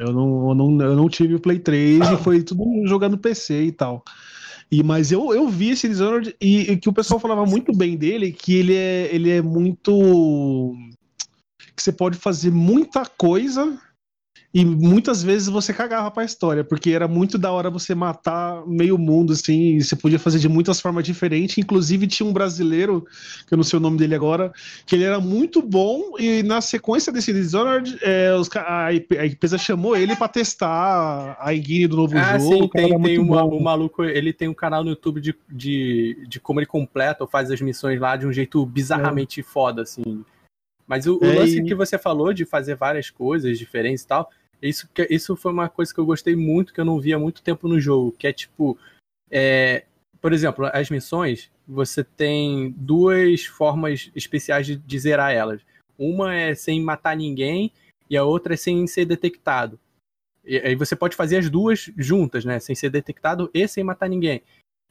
Eu 0.00 0.14
não, 0.14 0.48
eu 0.48 0.54
não, 0.54 0.80
eu 0.80 0.96
não 0.96 1.08
tive 1.10 1.34
o 1.34 1.40
Play 1.40 1.58
3 1.58 2.00
e 2.10 2.16
foi 2.16 2.42
tudo 2.42 2.64
jogando 2.86 3.18
PC 3.18 3.64
e 3.64 3.72
tal. 3.72 4.02
E, 4.72 4.82
mas 4.82 5.12
eu, 5.12 5.34
eu 5.34 5.46
vi 5.48 5.70
esse 5.70 5.86
Dishonored 5.86 6.34
e, 6.40 6.72
e 6.72 6.76
que 6.78 6.88
o 6.88 6.92
pessoal 6.92 7.20
falava 7.20 7.44
muito 7.44 7.70
bem 7.76 7.98
dele, 7.98 8.32
que 8.32 8.54
ele 8.54 8.74
é, 8.74 9.14
ele 9.14 9.30
é 9.30 9.42
muito. 9.42 10.74
que 11.76 11.82
você 11.82 11.92
pode 11.92 12.16
fazer 12.16 12.50
muita 12.50 13.04
coisa 13.04 13.78
E 14.52 14.64
muitas 14.64 15.22
vezes 15.22 15.46
você 15.46 15.72
cagava 15.72 16.10
pra 16.10 16.24
história, 16.24 16.64
porque 16.64 16.90
era 16.90 17.06
muito 17.06 17.38
da 17.38 17.52
hora 17.52 17.70
você 17.70 17.94
matar 17.94 18.66
meio 18.66 18.98
mundo, 18.98 19.32
assim, 19.32 19.76
e 19.76 19.84
você 19.84 19.94
podia 19.94 20.18
fazer 20.18 20.40
de 20.40 20.48
muitas 20.48 20.80
formas 20.80 21.04
diferentes. 21.04 21.56
Inclusive, 21.56 22.08
tinha 22.08 22.28
um 22.28 22.32
brasileiro, 22.32 23.06
que 23.46 23.54
eu 23.54 23.56
não 23.56 23.62
sei 23.62 23.78
o 23.78 23.80
nome 23.80 23.96
dele 23.96 24.14
agora, 24.16 24.52
que 24.84 24.96
ele 24.96 25.04
era 25.04 25.20
muito 25.20 25.62
bom, 25.62 26.18
e 26.18 26.42
na 26.42 26.60
sequência 26.60 27.12
desse 27.12 27.32
Dishonored, 27.32 27.96
é, 28.02 28.34
os, 28.34 28.48
a, 28.56 28.86
a 28.86 29.26
empresa 29.26 29.56
chamou 29.56 29.96
ele 29.96 30.16
pra 30.16 30.26
testar 30.26 31.36
a 31.38 31.54
engine 31.54 31.86
do 31.86 31.96
novo 31.96 32.18
Ah, 32.18 32.36
jogo. 32.36 32.64
sim, 32.64 32.68
tem, 32.68 33.02
tem 33.02 33.18
o 33.20 33.60
maluco, 33.60 34.02
ele 34.02 34.32
tem 34.32 34.48
um 34.48 34.54
canal 34.54 34.82
no 34.82 34.90
YouTube 34.90 35.20
de, 35.20 35.32
de, 35.48 36.26
de 36.28 36.40
como 36.40 36.58
ele 36.58 36.66
completa 36.66 37.22
ou 37.22 37.28
faz 37.30 37.52
as 37.52 37.60
missões 37.60 38.00
lá 38.00 38.16
de 38.16 38.26
um 38.26 38.32
jeito 38.32 38.66
bizarramente 38.66 39.44
foda, 39.44 39.82
assim. 39.82 40.24
Mas 40.88 41.06
o, 41.06 41.18
o 41.18 41.24
É, 41.24 41.36
lance 41.36 41.60
e- 41.60 41.62
que 41.62 41.74
você 41.74 41.96
falou 41.96 42.32
de 42.32 42.44
fazer 42.44 42.74
várias 42.74 43.10
coisas 43.10 43.56
diferentes 43.56 44.02
e 44.02 44.08
tal, 44.08 44.28
isso, 44.62 44.88
isso 45.08 45.36
foi 45.36 45.52
uma 45.52 45.68
coisa 45.68 45.92
que 45.92 45.98
eu 45.98 46.06
gostei 46.06 46.36
muito, 46.36 46.72
que 46.72 46.80
eu 46.80 46.84
não 46.84 47.00
via 47.00 47.16
há 47.16 47.18
muito 47.18 47.42
tempo 47.42 47.66
no 47.68 47.80
jogo, 47.80 48.12
que 48.12 48.26
é 48.26 48.32
tipo, 48.32 48.78
é, 49.30 49.84
por 50.20 50.32
exemplo, 50.32 50.66
as 50.72 50.90
missões, 50.90 51.50
você 51.66 52.04
tem 52.04 52.74
duas 52.76 53.46
formas 53.46 54.10
especiais 54.14 54.66
de, 54.66 54.76
de 54.76 54.98
zerar 54.98 55.32
elas. 55.32 55.62
Uma 55.98 56.34
é 56.34 56.54
sem 56.54 56.82
matar 56.82 57.16
ninguém 57.16 57.72
e 58.08 58.16
a 58.16 58.24
outra 58.24 58.54
é 58.54 58.56
sem 58.56 58.86
ser 58.86 59.04
detectado. 59.04 59.78
E 60.44 60.58
aí 60.58 60.74
você 60.74 60.96
pode 60.96 61.16
fazer 61.16 61.38
as 61.38 61.48
duas 61.48 61.90
juntas, 61.96 62.44
né? 62.44 62.58
Sem 62.58 62.74
ser 62.74 62.90
detectado 62.90 63.50
e 63.52 63.66
sem 63.68 63.84
matar 63.84 64.08
ninguém. 64.08 64.42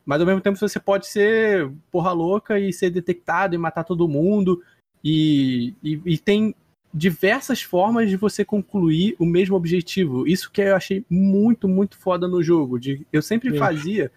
Mas 0.06 0.22
ao 0.22 0.28
mesmo 0.28 0.42
tempo 0.42 0.58
você 0.58 0.80
pode 0.80 1.08
ser 1.08 1.72
porra 1.92 2.12
louca 2.12 2.60
e 2.60 2.72
ser 2.72 2.90
detectado 2.90 3.54
e 3.54 3.58
matar 3.58 3.84
todo 3.84 4.08
mundo. 4.08 4.64
E, 5.04 5.74
e, 5.84 6.02
e 6.06 6.18
tem 6.18 6.56
diversas 6.94 7.62
formas 7.62 8.10
de 8.10 8.16
você 8.16 8.44
concluir 8.44 9.16
o 9.20 9.26
mesmo 9.26 9.56
objetivo. 9.56 10.28
Isso 10.28 10.52
que 10.52 10.62
eu 10.62 10.76
achei 10.76 11.06
muito, 11.10 11.68
muito 11.68 11.98
foda 11.98 12.28
no 12.28 12.42
jogo. 12.42 12.80
De, 12.80 13.06
eu 13.12 13.22
sempre 13.22 13.56
É. 13.56 13.60
fazia. 13.60 14.12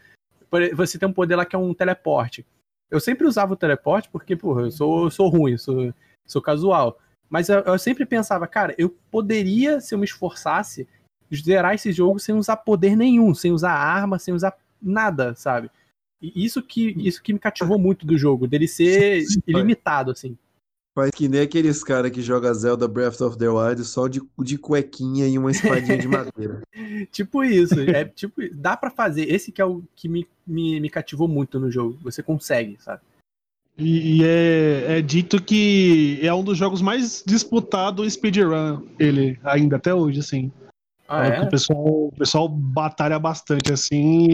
Você 0.75 0.99
tem 0.99 1.09
um 1.09 1.13
poder 1.13 1.37
lá 1.37 1.45
que 1.45 1.57
é 1.57 1.59
um 1.59 1.75
teleporte. 1.75 2.45
Eu 2.91 3.01
sempre 3.01 3.27
usava 3.27 3.55
o 3.55 3.57
teleporte 3.57 4.09
porque, 4.11 4.37
porra, 4.37 4.63
eu 4.63 4.71
sou, 4.71 5.05
eu 5.05 5.11
sou 5.11 5.29
ruim, 5.29 5.57
sou, 5.57 5.95
sou 6.27 6.43
casual. 6.43 6.99
Mas 7.29 7.49
eu, 7.49 7.61
eu 7.61 7.79
sempre 7.79 8.05
pensava, 8.05 8.47
cara, 8.47 8.75
eu 8.77 8.91
poderia, 9.11 9.81
se 9.81 9.95
eu 9.95 9.99
me 9.99 10.05
esforçasse, 10.05 10.87
zerar 11.35 11.75
esse 11.75 11.91
jogo 11.91 12.19
sem 12.19 12.35
usar 12.35 12.59
poder 12.59 12.95
nenhum, 12.95 13.35
sem 13.35 13.53
usar 13.53 13.73
arma, 13.73 14.19
sem 14.19 14.35
usar 14.35 14.55
nada, 14.81 15.35
sabe? 15.35 15.71
E 16.21 16.45
isso 16.45 16.63
que, 16.63 16.95
isso 16.99 17.23
que 17.23 17.33
me 17.33 17.39
cativou 17.39 17.79
muito 17.79 18.07
do 18.07 18.19
jogo, 18.19 18.47
dele 18.47 18.69
ser 18.69 19.25
ilimitado, 19.47 20.11
assim. 20.11 20.37
Faz 20.95 21.11
que 21.11 21.27
nem 21.27 21.41
aqueles 21.41 21.83
caras 21.83 22.11
que 22.11 22.21
jogam 22.21 22.53
Zelda 22.53 22.87
Breath 22.87 23.21
of 23.23 23.39
the 23.39 23.49
Wild 23.49 23.83
só 23.85 24.09
de, 24.09 24.21
de 24.41 24.59
cuequinha 24.59 25.27
e 25.27 25.39
uma 25.39 25.51
espadinha 25.51 25.97
de 25.97 26.07
madeira. 26.07 26.61
Tipo 27.11 27.43
isso. 27.43 27.81
É 27.81 28.05
tipo, 28.05 28.43
dá 28.55 28.77
pra 28.77 28.91
fazer. 28.91 29.23
Esse 29.33 29.51
que 29.51 29.63
é 29.63 29.65
o 29.65 29.83
que 29.97 30.07
me, 30.09 30.27
me, 30.47 30.79
me 30.81 30.91
cativou 30.91 31.27
muito 31.27 31.59
no 31.59 31.71
jogo. 31.71 31.99
Você 32.03 32.23
consegue, 32.23 32.77
sabe? 32.79 33.01
E, 33.79 34.19
e 34.19 34.25
é, 34.25 34.99
é 34.99 35.03
dito 35.03 35.43
que 35.43 36.19
é 36.23 36.33
um 36.33 36.45
dos 36.45 36.59
jogos 36.59 36.83
mais 36.83 37.25
disputados 37.27 38.07
em 38.07 38.11
speedrun, 38.11 38.83
ele, 38.99 39.39
ainda 39.43 39.77
até 39.77 39.95
hoje, 39.95 40.21
assim. 40.21 40.53
Ah, 41.09 41.27
É 41.27 41.37
é? 41.37 41.41
o 41.41 41.49
pessoal, 41.49 41.85
o 42.09 42.13
pessoal 42.13 42.49
batalha 42.49 43.19
bastante, 43.19 43.73
assim. 43.73 44.29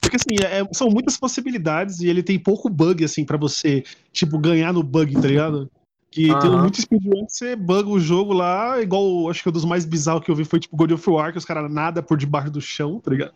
Porque, 0.00 0.16
assim, 0.16 0.34
é- 0.44 0.66
são 0.74 0.88
muitas 0.88 1.16
possibilidades 1.16 2.00
e 2.00 2.08
ele 2.08 2.24
tem 2.24 2.38
pouco 2.40 2.68
bug, 2.68 3.04
assim, 3.04 3.24
pra 3.24 3.36
você, 3.36 3.84
tipo, 4.12 4.36
ganhar 4.36 4.72
no 4.72 4.82
bug, 4.82 5.14
tá 5.14 5.28
ligado? 5.28 5.70
Que 6.12 6.26
tem 6.26 6.50
Aham. 6.50 6.60
muito 6.60 6.78
speedrun 6.78 7.24
que 7.24 7.32
você 7.32 7.56
buga 7.56 7.88
o 7.88 7.98
jogo 7.98 8.34
lá, 8.34 8.82
igual, 8.82 9.30
acho 9.30 9.42
que 9.42 9.48
um 9.48 9.52
dos 9.52 9.64
mais 9.64 9.86
bizarros 9.86 10.22
que 10.22 10.30
eu 10.30 10.36
vi 10.36 10.44
foi, 10.44 10.60
tipo, 10.60 10.76
God 10.76 10.90
of 10.90 11.08
War, 11.08 11.32
que 11.32 11.38
os 11.38 11.44
caras 11.46 11.72
nada 11.72 12.02
por 12.02 12.18
debaixo 12.18 12.50
do 12.50 12.60
chão, 12.60 13.00
tá 13.00 13.10
ligado? 13.10 13.32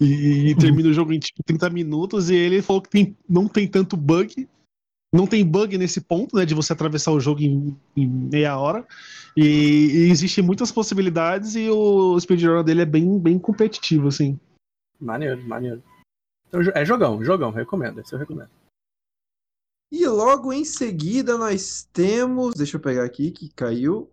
E, 0.00 0.50
e 0.50 0.54
termina 0.54 0.88
o 0.88 0.92
jogo 0.92 1.12
em, 1.12 1.18
tipo, 1.18 1.42
30 1.42 1.68
minutos 1.70 2.30
e 2.30 2.36
ele 2.36 2.62
falou 2.62 2.82
que 2.82 2.88
tem, 2.88 3.16
não 3.28 3.48
tem 3.48 3.66
tanto 3.66 3.96
bug, 3.96 4.48
não 5.12 5.26
tem 5.26 5.44
bug 5.44 5.76
nesse 5.76 6.00
ponto, 6.00 6.36
né, 6.36 6.46
de 6.46 6.54
você 6.54 6.72
atravessar 6.72 7.10
o 7.10 7.18
jogo 7.18 7.42
em, 7.42 7.76
em 7.96 8.06
meia 8.06 8.56
hora. 8.56 8.86
E, 9.36 9.42
e 9.42 10.10
existem 10.10 10.44
muitas 10.44 10.70
possibilidades 10.70 11.56
e 11.56 11.68
o 11.68 12.18
speedrun 12.20 12.62
dele 12.62 12.82
é 12.82 12.86
bem, 12.86 13.18
bem 13.18 13.40
competitivo, 13.40 14.06
assim. 14.06 14.38
Maneiro, 15.00 15.42
maneiro. 15.48 15.82
Então, 16.46 16.60
é 16.76 16.84
jogão, 16.84 17.24
jogão, 17.24 17.50
recomendo. 17.50 18.00
Esse 18.00 18.14
eu 18.14 18.20
recomendo. 18.20 18.59
E 19.90 20.06
logo 20.06 20.52
em 20.52 20.64
seguida 20.64 21.36
nós 21.36 21.88
temos. 21.92 22.54
Deixa 22.54 22.76
eu 22.76 22.80
pegar 22.80 23.04
aqui 23.04 23.30
que 23.30 23.48
caiu. 23.48 24.10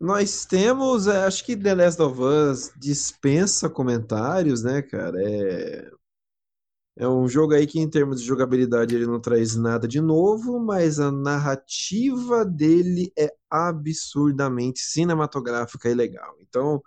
Nós 0.00 0.46
temos, 0.46 1.08
é, 1.08 1.24
acho 1.24 1.44
que 1.44 1.56
The 1.56 1.74
Last 1.74 2.00
of 2.00 2.20
Us 2.22 2.70
dispensa 2.76 3.68
comentários, 3.68 4.62
né, 4.62 4.80
cara? 4.80 5.20
É, 5.20 5.90
é 6.96 7.08
um 7.08 7.28
jogo 7.28 7.54
aí 7.54 7.66
que, 7.66 7.80
em 7.80 7.90
termos 7.90 8.20
de 8.20 8.26
jogabilidade, 8.26 8.94
ele 8.94 9.06
não 9.06 9.20
traz 9.20 9.56
nada 9.56 9.88
de 9.88 10.00
novo, 10.00 10.60
mas 10.60 11.00
a 11.00 11.10
narrativa 11.10 12.44
dele 12.44 13.12
é 13.18 13.32
absurdamente 13.50 14.80
cinematográfica 14.80 15.88
e 15.88 15.94
legal. 15.94 16.36
Então, 16.40 16.80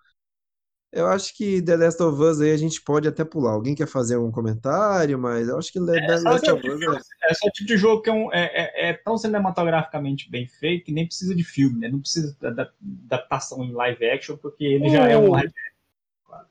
eu 0.91 1.08
acho 1.08 1.36
que 1.36 1.62
The 1.62 1.77
Last 1.77 2.01
of 2.04 2.21
Us 2.21 2.41
aí 2.41 2.51
a 2.51 2.58
gente 2.58 2.82
pode 2.82 3.08
até 3.08 3.23
pular. 3.23 3.51
Alguém 3.54 3.73
quer 3.75 3.88
fazer 3.88 4.17
um 4.17 4.32
comentário, 4.32 5.17
mas 5.17 5.47
eu 5.47 5.58
acho 5.58 5.71
que 5.71 5.80
The 5.86 5.97
É, 5.97 6.08
Last 6.08 6.23
sabe 6.23 6.51
of 6.51 6.67
o 6.67 6.73
Us 6.73 6.80
tipo 6.82 6.91
é. 6.91 7.30
É 7.30 7.34
só 7.34 7.47
o 7.47 7.51
tipo 7.51 7.67
de 7.67 7.77
jogo 7.77 8.01
que 8.01 8.10
é, 8.10 8.13
um- 8.13 8.32
é- 8.34 8.51
é- 8.54 8.89
é 8.89 8.93
tão 8.93 9.17
cinematograficamente 9.17 10.30
bem 10.30 10.47
feito 10.47 10.86
que 10.86 10.91
nem 10.91 11.06
precisa 11.06 11.34
de 11.36 11.43
filme, 11.43 11.80
né? 11.80 11.89
Não 11.89 11.99
precisa 11.99 12.36
da 12.39 12.49
da- 12.49 12.71
adaptação 13.06 13.63
em 13.63 13.71
live 13.71 14.06
action, 14.10 14.38
porque 14.38 14.63
ele 14.63 14.89
já 14.89 15.08
é 15.08 15.17
um 15.17 15.32
live 15.32 15.51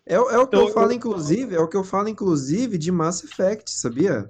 É, 0.07 0.19
o- 0.19 0.31
é 0.31 0.39
o 0.39 0.47
que 0.47 0.57
Então, 0.57 0.67
eu 0.69 0.73
falo, 0.73 0.93
inclusive, 0.93 1.55
é 1.55 1.59
o 1.61 1.69
que 1.69 1.77
eu 1.77 1.85
falo, 1.85 2.09
inclusive, 2.09 2.77
de 2.79 2.91
Mass 2.91 3.23
Effect, 3.23 3.71
sabia? 3.71 4.29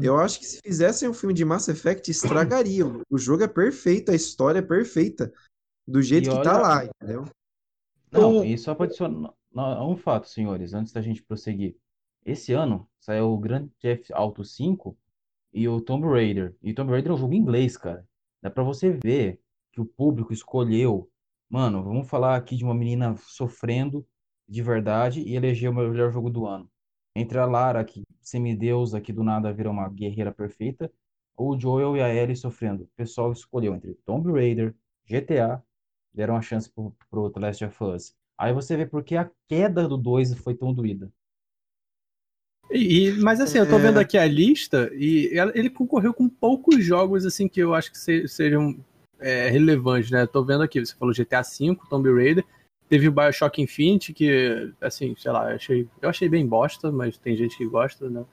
Eu 0.00 0.18
acho 0.18 0.38
que 0.38 0.46
se 0.46 0.60
fizessem 0.62 1.08
um 1.08 1.14
filme 1.14 1.34
de 1.34 1.44
Mass 1.44 1.68
Effect, 1.68 2.10
estragaria. 2.10 2.84
O 3.10 3.18
jogo 3.18 3.42
é 3.42 3.48
perfeito, 3.48 4.12
a 4.12 4.14
história 4.14 4.60
é 4.60 4.62
perfeita. 4.62 5.32
Do 5.86 6.00
jeito 6.00 6.28
E 6.28 6.30
que 6.30 6.42
tá 6.42 6.52
olha- 6.52 6.62
lá, 6.62 6.84
entendeu? 6.84 7.24
Não, 8.14 8.38
O- 8.38 8.44
e 8.44 8.56
só 8.58 8.74
para 8.74 8.86
adicionar 8.86 9.34
um 9.54 9.96
fato, 9.96 10.28
senhores, 10.28 10.74
antes 10.74 10.92
da 10.92 11.00
gente 11.02 11.22
prosseguir. 11.22 11.76
Esse 12.24 12.52
ano 12.52 12.88
saiu 12.98 13.32
o 13.32 13.38
Grand 13.38 13.68
Theft 13.80 14.10
Auto 14.12 14.44
5 14.44 14.96
e 15.52 15.68
o 15.68 15.80
Tomb 15.80 16.06
Raider. 16.06 16.56
E 16.62 16.72
o 16.72 16.74
Tomb 16.74 16.90
Raider 16.92 17.12
é 17.12 17.14
um 17.14 17.18
jogo 17.18 17.34
em 17.34 17.38
inglês, 17.38 17.76
cara. 17.76 18.06
Dá 18.42 18.50
pra 18.50 18.62
você 18.62 18.90
ver 18.90 19.40
que 19.72 19.80
o 19.80 19.84
público 19.86 20.32
escolheu. 20.32 21.10
Mano, 21.48 21.82
vamos 21.84 22.08
falar 22.08 22.36
aqui 22.36 22.56
de 22.56 22.64
uma 22.64 22.74
menina 22.74 23.14
sofrendo 23.16 24.06
de 24.48 24.62
verdade 24.62 25.20
e 25.20 25.34
elegeu 25.36 25.70
o 25.70 25.74
melhor 25.74 26.12
jogo 26.12 26.30
do 26.30 26.46
ano. 26.46 26.70
Entre 27.14 27.38
a 27.38 27.46
Lara, 27.46 27.84
que 27.84 28.02
semideusa, 28.20 29.00
que 29.00 29.12
do 29.12 29.22
nada 29.22 29.52
vira 29.52 29.70
uma 29.70 29.88
guerreira 29.88 30.32
perfeita, 30.32 30.90
ou 31.36 31.54
o 31.54 31.60
Joel 31.60 31.96
e 31.96 32.02
a 32.02 32.12
Ellie 32.12 32.36
sofrendo. 32.36 32.84
O 32.84 32.88
pessoal 32.96 33.32
escolheu 33.32 33.74
entre 33.74 33.94
Tomb 34.04 34.30
Raider, 34.32 34.74
GTA, 35.06 35.62
deram 36.14 36.34
uma 36.34 36.42
chance 36.42 36.70
pro, 36.70 36.94
pro 37.10 37.28
The 37.30 37.40
Last 37.40 37.64
of 37.64 37.84
Us. 37.84 38.14
Aí 38.38 38.52
você 38.52 38.76
vê 38.76 38.86
por 38.86 39.02
que 39.02 39.16
a 39.16 39.30
queda 39.48 39.88
do 39.88 39.96
2 39.96 40.32
foi 40.34 40.54
tão 40.54 40.72
doída. 40.72 41.10
E, 42.70 43.08
e- 43.08 43.12
mas 43.20 43.40
assim, 43.40 43.58
eu 43.58 43.68
tô 43.68 43.76
É. 43.76 43.80
vendo 43.82 43.98
aqui 43.98 44.16
a 44.16 44.26
lista 44.26 44.90
e 44.94 45.30
ela- 45.36 45.52
ele 45.54 45.68
concorreu 45.70 46.14
com 46.14 46.28
poucos 46.28 46.82
jogos 46.84 47.26
assim 47.26 47.46
que 47.48 47.60
eu 47.60 47.74
acho 47.74 47.90
que 47.90 47.98
se- 47.98 48.26
sejam 48.28 48.78
é, 49.20 49.48
relevantes, 49.48 50.10
né? 50.10 50.22
Eu 50.22 50.28
tô 50.28 50.44
vendo 50.44 50.62
aqui, 50.62 50.84
você 50.84 50.94
falou 50.94 51.14
GTA 51.14 51.40
V, 51.40 51.78
Tomb 51.88 52.12
Raider, 52.12 52.44
teve 52.88 53.08
o 53.08 53.12
BioShock 53.12 53.62
Infinite, 53.62 54.12
que, 54.12 54.72
assim, 54.80 55.14
sei 55.16 55.30
lá, 55.32 55.50
eu 55.50 55.56
achei, 55.56 55.88
eu 56.02 56.08
achei 56.10 56.28
bem 56.28 56.46
bosta, 56.46 56.90
mas 56.92 57.16
tem 57.16 57.36
gente 57.36 57.56
que 57.56 57.64
gosta, 57.64 58.10
né? 58.10 58.24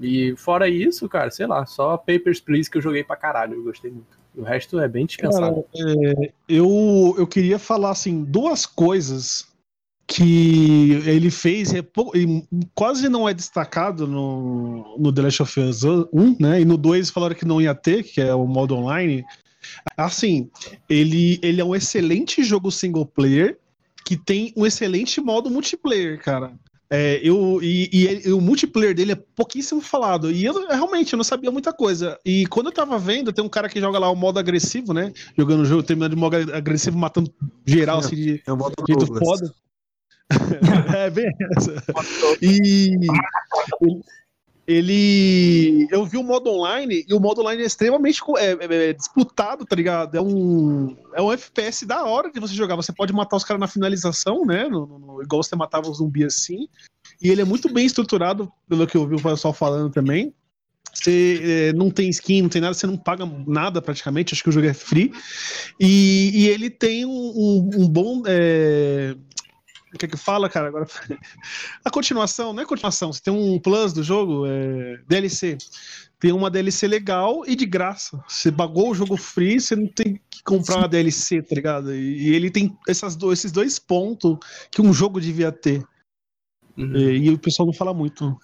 E 0.00 0.34
fora 0.36 0.68
isso, 0.68 1.08
cara, 1.08 1.30
sei 1.30 1.46
lá, 1.46 1.64
só 1.64 1.96
Papers, 1.96 2.40
Please 2.40 2.68
que 2.70 2.76
eu 2.76 2.82
joguei 2.82 3.04
pra 3.04 3.16
caralho, 3.16 3.54
eu 3.54 3.62
gostei 3.62 3.90
muito. 3.90 4.18
O 4.36 4.42
resto 4.42 4.78
é 4.78 4.86
bem 4.86 5.06
descansado. 5.06 5.64
É, 5.74 6.32
eu, 6.48 7.14
eu 7.16 7.26
queria 7.26 7.58
falar 7.58 7.90
assim 7.90 8.22
duas 8.22 8.66
coisas 8.66 9.46
que 10.06 11.02
ele 11.04 11.30
fez 11.30 11.74
é 11.74 11.82
e 12.14 12.44
quase 12.74 13.08
não 13.08 13.28
é 13.28 13.34
destacado 13.34 14.06
no, 14.06 14.96
no 14.98 15.12
The 15.12 15.22
Last 15.22 15.42
of 15.42 15.60
Us 15.60 15.82
1, 15.82 16.36
né? 16.38 16.60
E 16.60 16.64
no 16.64 16.76
2 16.76 17.10
falaram 17.10 17.34
que 17.34 17.44
não 17.44 17.60
ia 17.60 17.74
ter, 17.74 18.04
que 18.04 18.20
é 18.20 18.32
o 18.32 18.46
modo 18.46 18.76
online. 18.76 19.24
Assim, 19.96 20.48
ele, 20.88 21.40
ele 21.42 21.60
é 21.60 21.64
um 21.64 21.74
excelente 21.74 22.44
jogo 22.44 22.70
single 22.70 23.06
player 23.06 23.58
que 24.04 24.16
tem 24.16 24.52
um 24.56 24.64
excelente 24.64 25.20
modo 25.20 25.50
multiplayer, 25.50 26.22
cara. 26.22 26.52
É, 26.88 27.20
eu, 27.22 27.58
e, 27.62 27.88
e 27.92 28.06
ele- 28.06 28.32
o 28.32 28.40
multiplayer 28.40 28.94
dele 28.94 29.12
é 29.12 29.16
pouquíssimo 29.34 29.80
falado. 29.80 30.30
E 30.30 30.44
eu 30.44 30.68
realmente 30.68 31.12
eu 31.12 31.16
não 31.16 31.24
sabia 31.24 31.50
muita 31.50 31.72
coisa. 31.72 32.18
E 32.24 32.46
quando 32.46 32.66
eu 32.66 32.72
tava 32.72 32.98
vendo, 32.98 33.32
tem 33.32 33.44
um 33.44 33.48
cara 33.48 33.68
que 33.68 33.80
joga 33.80 33.98
lá 33.98 34.08
o 34.10 34.14
modo 34.14 34.38
agressivo, 34.38 34.92
né? 34.94 35.12
Jogando 35.36 35.62
o 35.62 35.64
jogo, 35.64 35.82
terminando 35.82 36.12
de 36.14 36.16
modo 36.16 36.36
agressivo, 36.54 36.96
matando 36.96 37.32
geral, 37.66 37.98
assim, 37.98 38.14
de 38.14 38.42
É 38.46 38.52
um 38.52 38.56
modo 38.56 38.74
jeito 38.86 39.04
Douglas. 39.04 39.24
foda. 39.24 39.54
é, 40.96 41.10
bem 41.10 41.26
essa. 41.56 41.82
E 42.42 42.96
ele. 44.66 45.86
Eu 45.90 46.04
vi 46.04 46.16
o 46.16 46.22
modo 46.22 46.50
online 46.50 47.04
e 47.08 47.14
o 47.14 47.20
modo 47.20 47.40
online 47.40 47.62
é 47.62 47.66
extremamente 47.66 48.20
é, 48.38 48.52
é- 48.52 48.88
é 48.90 48.92
disputado, 48.92 49.64
tá 49.64 49.76
ligado? 49.76 50.16
É 50.16 50.20
um, 50.20 50.96
é 51.14 51.22
um 51.22 51.32
FPS 51.32 51.86
da 51.86 52.04
hora 52.04 52.30
de 52.30 52.40
você 52.40 52.54
jogar. 52.54 52.76
Você 52.76 52.92
pode 52.92 53.12
matar 53.12 53.36
os 53.36 53.44
caras 53.44 53.60
na 53.60 53.68
finalização, 53.68 54.44
né? 54.44 54.68
No, 54.68 54.86
no- 54.98 55.22
igual 55.22 55.42
você 55.42 55.54
matava 55.56 55.88
o 55.88 55.94
zumbi 55.94 56.24
assim. 56.24 56.68
E 57.22 57.30
ele 57.30 57.40
é 57.40 57.44
muito 57.44 57.72
bem 57.72 57.86
estruturado, 57.86 58.50
pelo 58.68 58.86
que 58.86 58.96
eu 58.96 59.06
vi 59.06 59.14
o 59.14 59.22
pessoal 59.22 59.54
falando 59.54 59.90
também. 59.92 60.34
Você 60.92 61.68
é, 61.70 61.72
não 61.74 61.90
tem 61.90 62.08
skin, 62.08 62.42
não 62.42 62.48
tem 62.48 62.60
nada, 62.60 62.72
você 62.72 62.86
não 62.86 62.96
paga 62.96 63.24
nada 63.46 63.82
praticamente, 63.82 64.32
acho 64.32 64.42
que 64.42 64.48
o 64.48 64.52
jogo 64.52 64.66
é 64.66 64.72
free. 64.74 65.12
E, 65.78 66.30
e 66.34 66.48
ele 66.48 66.70
tem 66.70 67.04
um, 67.04 67.10
um- 67.10 67.70
um 67.82 67.88
bom. 67.88 68.22
O 69.96 69.98
que 69.98 70.04
é 70.06 70.08
que 70.08 70.16
fala, 70.16 70.48
cara? 70.48 70.68
Agora. 70.68 70.86
A 71.84 71.90
continuação, 71.90 72.52
não 72.52 72.62
é 72.62 72.66
continuação, 72.66 73.12
você 73.12 73.20
tem 73.22 73.32
um 73.32 73.58
plus 73.58 73.92
do 73.92 74.02
jogo, 74.02 74.46
é 74.46 74.98
DLC. 75.08 75.58
Tem 76.18 76.32
uma 76.32 76.50
DLC 76.50 76.86
legal 76.88 77.42
e 77.46 77.54
de 77.54 77.66
graça. 77.66 78.22
Você 78.28 78.50
pagou 78.50 78.90
o 78.90 78.94
jogo 78.94 79.16
free, 79.16 79.60
você 79.60 79.76
não 79.76 79.86
tem 79.86 80.20
que 80.30 80.42
comprar 80.44 80.78
uma 80.78 80.88
DLC, 80.88 81.42
tá 81.42 81.54
ligado? 81.54 81.94
E, 81.94 82.28
e 82.28 82.34
ele 82.34 82.50
tem 82.50 82.76
essas 82.88 83.14
do- 83.16 83.32
esses 83.32 83.52
dois 83.52 83.78
pontos 83.78 84.38
que 84.70 84.80
um 84.80 84.92
jogo 84.92 85.20
devia 85.20 85.52
ter. 85.52 85.84
Uhum. 86.76 86.96
E, 86.96 87.26
e 87.26 87.30
o 87.30 87.38
pessoal 87.38 87.66
não 87.66 87.72
fala 87.74 87.92
muito. 87.92 88.38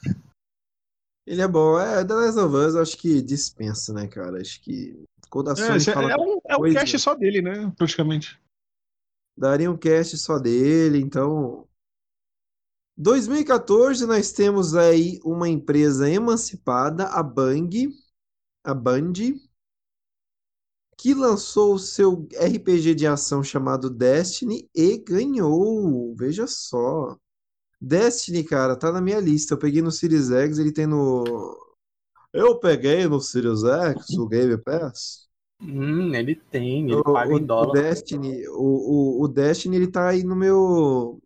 Ele 1.27 1.41
é 1.41 1.49
bom. 1.49 1.79
É, 1.79 2.05
The 2.05 2.13
Last 2.15 2.39
of 2.41 2.55
Us, 2.57 2.75
eu 2.75 2.83
acho 2.83 2.97
que 2.99 3.23
dispensa, 3.23 3.93
né, 3.93 4.07
cara? 4.07 4.41
Acho 4.41 4.61
que 4.61 5.03
quando 5.31 5.49
a 5.49 5.53
É, 5.53 5.57
Sony 5.57 5.77
é, 5.79 5.95
fala 5.95 6.13
é 6.13 6.17
um, 6.17 6.41
é 6.47 6.57
um 6.57 6.73
cast 6.75 6.99
só 6.99 7.15
dele, 7.15 7.41
né? 7.41 7.73
Praticamente. 7.77 8.39
Daria 9.37 9.71
um 9.71 9.77
cast 9.77 10.17
só 10.19 10.39
dele, 10.39 10.99
então 10.99 11.69
2014 12.97 14.07
nós 14.07 14.33
temos 14.33 14.75
aí 14.75 15.19
uma 15.25 15.49
empresa 15.49 16.09
emancipada, 16.09 17.07
a 17.07 17.23
Bang, 17.23 17.89
a 18.65 18.75
Band, 18.75 19.13
que 20.97 21.15
lançou 21.15 21.75
o 21.75 21.79
seu 21.79 22.29
RPG 22.35 22.95
de 22.95 23.07
ação 23.07 23.43
chamado 23.43 23.91
Destiny 23.91 24.71
e 24.75 24.99
ganhou. 24.99 26.15
Veja 26.17 26.47
só. 26.47 27.17
Destiny, 27.81 28.45
cara, 28.45 28.77
tá 28.77 28.93
na 28.93 29.01
minha 29.01 29.19
lista. 29.21 29.55
Eu 29.55 29.59
peguei 29.59 29.83
no 29.83 29.91
Series 29.91 30.31
X, 30.31 30.59
ele 30.59 30.73
tem 30.73 30.87
no 30.87 31.25
Eu 32.33 32.59
peguei 32.61 33.07
no 33.09 33.21
Series 33.21 33.65
X, 33.65 34.11
o 34.19 34.29
Game 34.29 34.57
Pass. 34.59 35.29
Hum, 35.63 36.15
ele 36.15 36.35
tem, 36.35 36.91
ele 36.93 37.03
O, 37.07 37.11
paga 37.11 37.33
o- 37.37 37.37
em 37.37 37.45
dólar. 37.47 37.65
o 37.65 37.67
Destiny, 37.71 38.47
o, 38.49 39.21
o, 39.23 39.25
o 39.25 39.29
Destiny, 39.29 39.77
ele 39.77 39.91
tá 39.91 40.09
aí 40.09 40.23
no 40.25 40.37
meu. 40.37 41.21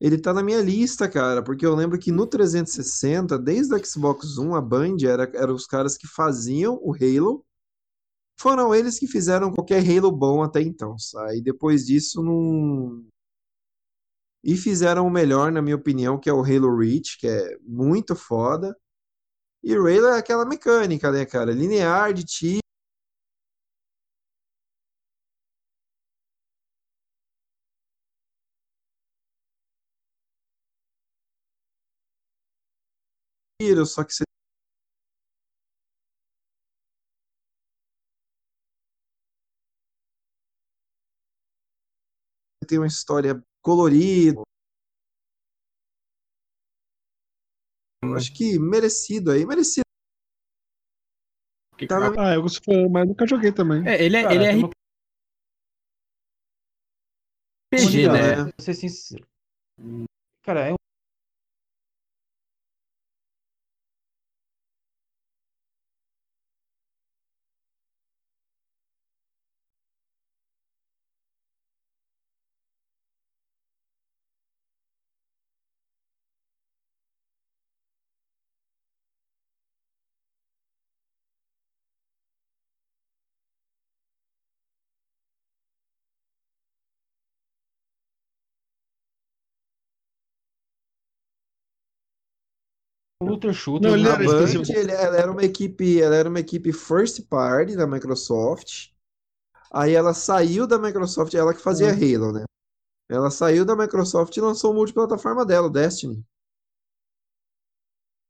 Ele 0.00 0.18
tá 0.18 0.32
na 0.34 0.42
minha 0.42 0.60
lista, 0.62 1.08
cara, 1.08 1.42
porque 1.42 1.64
eu 1.66 1.74
lembro 1.74 1.98
que 1.98 2.12
no 2.12 2.26
360, 2.26 3.38
desde 3.38 3.74
o 3.74 3.84
Xbox 3.86 4.38
One, 4.38 4.54
a 4.54 4.60
Band 4.60 4.96
era, 5.06 5.24
era 5.34 5.52
os 5.52 5.66
caras 5.66 5.96
que 5.96 6.06
faziam 6.08 6.78
o 6.82 6.94
Halo. 6.94 7.44
Foram 8.40 8.74
eles 8.74 8.98
que 8.98 9.06
fizeram 9.08 9.52
qualquer 9.52 9.82
Halo 9.88 10.12
bom 10.12 10.42
até 10.42 10.62
então? 10.62 10.96
E 11.34 11.42
depois 11.42 11.86
disso, 11.86 12.22
não. 12.22 13.04
E 14.42 14.56
fizeram 14.56 15.06
o 15.06 15.10
melhor, 15.10 15.50
na 15.50 15.62
minha 15.62 15.76
opinião, 15.76 16.18
que 16.18 16.28
é 16.28 16.32
o 16.32 16.42
Halo 16.44 16.76
Reach, 16.78 17.18
que 17.18 17.26
é 17.26 17.56
muito 17.62 18.14
foda. 18.14 18.76
E 19.64 19.76
o 19.78 19.82
Halo 19.86 20.08
é 20.08 20.18
aquela 20.18 20.46
mecânica, 20.46 21.12
né, 21.12 21.26
cara? 21.26 21.52
Linear 21.52 22.14
de 22.14 22.24
tiro. 22.24 22.60
Só 33.84 34.04
que 34.04 34.12
você 34.12 34.24
tem 42.66 42.78
uma 42.78 42.86
história 42.86 43.42
colorida. 43.62 44.40
Acho 48.16 48.32
que 48.34 48.58
merecido 48.58 49.30
aí, 49.30 49.46
merecido. 49.46 49.84
Que- 51.76 51.86
Tá 51.86 51.96
Ah, 52.18 52.34
eu 52.34 52.42
gosto, 52.42 52.62
mas 52.90 53.06
nunca 53.08 53.26
joguei 53.26 53.52
também. 53.52 53.86
É, 53.88 54.02
ele 54.02 54.16
é, 54.16 54.22
Cara, 54.22 54.34
ele 54.34 54.44
é 54.44 54.54
uma- 54.56 54.70
RPG, 57.74 58.06
Cara, 58.06 58.12
né? 58.12 58.36
né? 58.36 58.42
Vou 58.44 58.52
ser 58.64 58.74
sincero. 58.74 59.26
Cara, 60.42 60.68
é 60.68 60.72
um 60.72 60.76
looter 93.30 93.52
shooter. 93.52 93.88
Não, 93.88 93.96
ele 93.96 94.08
era 94.08 94.16
Band, 94.24 94.62
ele- 94.74 94.92
ela 94.92 95.16
era 95.16 95.30
uma 95.32 95.42
equipe, 95.44 96.00
ela 96.00 96.14
era 96.14 96.28
uma 96.28 96.40
equipe 96.40 96.72
first 96.72 97.26
party 97.28 97.76
da 97.76 97.86
Microsoft. 97.86 98.90
Aí 99.72 99.92
ela 99.94 100.14
saiu 100.14 100.66
da 100.66 100.78
Microsoft, 100.78 101.34
ela 101.34 101.52
que 101.52 101.60
fazia 101.60 101.90
Halo, 101.90 102.32
né? 102.32 102.44
Ela 103.10 103.30
saiu 103.30 103.64
da 103.64 103.76
Microsoft 103.76 104.36
e 104.36 104.40
lançou 104.40 104.70
o 104.72 104.74
multiplataforma 104.74 105.44
dela, 105.44 105.66
o 105.66 105.70
Destiny. 105.70 106.24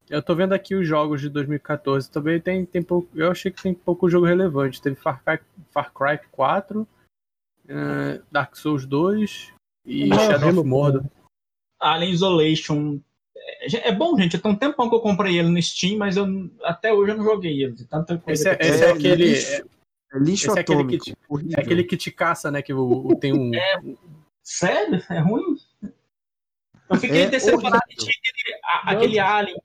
Eu 0.09 0.23
tô 0.23 0.35
vendo 0.35 0.53
aqui 0.53 0.75
os 0.75 0.87
jogos 0.87 1.21
de 1.21 1.31
2014. 1.31 2.11
Também 2.11 2.41
tem, 2.41 2.67
tem 2.67 2.83
pouco. 2.83 3.09
Eu 3.15 3.31
achei 3.31 3.51
que 3.51 3.63
tem 3.63 3.73
pouco 3.75 4.09
jogo 4.11 4.27
relevante. 4.27 4.81
Teve 4.81 4.97
Far 4.97 5.23
Cry, 5.25 5.39
Far 5.71 5.93
Cry 5.93 6.19
4, 6.31 6.87
eh, 7.69 8.21
Dark 8.31 8.55
Souls 8.57 8.85
2 8.85 9.53
e 9.87 10.09
Shadow 10.15 10.51
of 10.51 10.69
Mordor. 10.69 11.05
Alien 11.81 12.13
Isolation. 12.13 13.01
É, 13.47 13.89
é 13.89 13.93
bom, 13.93 14.17
gente. 14.19 14.39
Tem 14.39 14.51
um 14.51 14.57
tempão 14.57 14.89
que 14.89 14.95
eu 14.95 15.01
comprei 15.01 15.39
ele 15.39 15.49
no 15.49 15.61
Steam, 15.63 15.99
mas 15.99 16.17
eu, 16.17 16.27
até 16.63 16.93
hoje 16.93 17.13
eu 17.13 17.17
não 17.19 17.25
joguei 17.25 17.63
ele. 17.63 17.73
de 17.73 17.85
Tanta 17.87 18.17
coisa 18.19 18.41
Esse 18.43 18.49
é, 18.49 18.57
que 18.57 18.67
esse 18.67 18.85
é 18.85 18.91
aquele. 18.91 19.25
lixo, 19.27 19.53
é 19.53 20.19
lixo 20.19 20.47
esse 20.51 20.59
é 20.59 20.61
aquele 20.61 20.79
atômico. 20.81 21.05
que 21.05 21.11
te-. 21.13 21.55
É 21.57 21.61
aquele 21.61 21.85
que 21.85 21.97
te 21.97 22.11
caça, 22.11 22.51
né? 22.51 22.63
Que 22.63 22.73
o, 22.73 23.07
o- 23.07 23.17
tem 23.17 23.33
um. 23.33 23.51
Sério? 24.43 25.03
É 25.11 25.19
ruim? 25.21 25.57
Eu 26.91 26.97
fiquei 26.97 27.23
É 27.23 27.29
decepcionado. 27.29 27.83
Tinha 27.89 28.11
aquele, 28.11 28.61
a- 28.65 28.91
aquele 28.93 29.19
Alien 29.19 29.57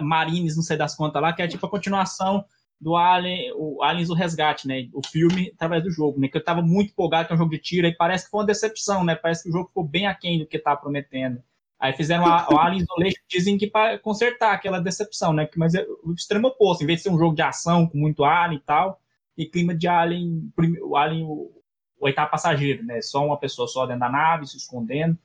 Marines, 0.00 0.56
não 0.56 0.62
sei 0.62 0.76
das 0.76 0.94
contas 0.94 1.20
lá, 1.20 1.32
que 1.32 1.42
é 1.42 1.48
tipo 1.48 1.64
a 1.66 1.70
continuação 1.70 2.44
do 2.80 2.94
Alien, 2.94 3.52
o 3.56 3.82
Aliens 3.82 4.08
o 4.10 4.14
Resgate, 4.14 4.68
né? 4.68 4.88
O 4.92 5.00
filme 5.06 5.50
através 5.54 5.82
do 5.82 5.90
jogo, 5.90 6.20
né? 6.20 6.28
Que 6.28 6.36
eu 6.36 6.44
tava 6.44 6.62
muito 6.62 6.90
empolgado 6.92 7.26
com 7.28 7.34
o 7.34 7.36
jogo 7.38 7.50
de 7.50 7.58
tiro, 7.58 7.86
e 7.86 7.94
parece 7.96 8.24
que 8.26 8.30
foi 8.30 8.40
uma 8.40 8.46
decepção, 8.46 9.02
né? 9.04 9.14
Parece 9.16 9.42
que 9.42 9.48
o 9.48 9.52
jogo 9.52 9.68
ficou 9.68 9.82
bem 9.84 10.06
aquém 10.06 10.38
do 10.38 10.46
que 10.46 10.58
tava 10.58 10.80
prometendo. 10.80 11.42
Aí 11.78 11.92
fizeram 11.92 12.26
a, 12.26 12.48
o 12.50 12.58
Alien 12.58 12.82
Isolation, 12.82 13.22
dizem 13.28 13.56
que 13.56 13.68
para 13.68 13.98
consertar 13.98 14.52
aquela 14.52 14.80
decepção, 14.80 15.32
né? 15.32 15.48
Mas 15.56 15.74
é 15.74 15.86
o 16.02 16.12
extremo 16.12 16.48
oposto, 16.48 16.82
em 16.82 16.86
vez 16.86 16.98
de 16.98 17.02
ser 17.04 17.10
um 17.10 17.18
jogo 17.18 17.36
de 17.36 17.42
ação 17.42 17.86
com 17.86 17.96
muito 17.96 18.24
Alien 18.24 18.58
e 18.58 18.64
tal, 18.64 19.00
e 19.36 19.46
clima 19.46 19.74
de 19.74 19.86
Alien, 19.86 20.52
o 20.82 20.96
Alien, 20.96 21.24
o, 21.24 21.52
o 22.00 22.06
oitavo 22.06 22.30
passageiro, 22.30 22.84
né? 22.84 23.00
Só 23.00 23.24
uma 23.24 23.38
pessoa 23.38 23.68
só 23.68 23.86
dentro 23.86 24.00
da 24.00 24.08
nave, 24.08 24.46
se 24.46 24.56
escondendo. 24.56 25.16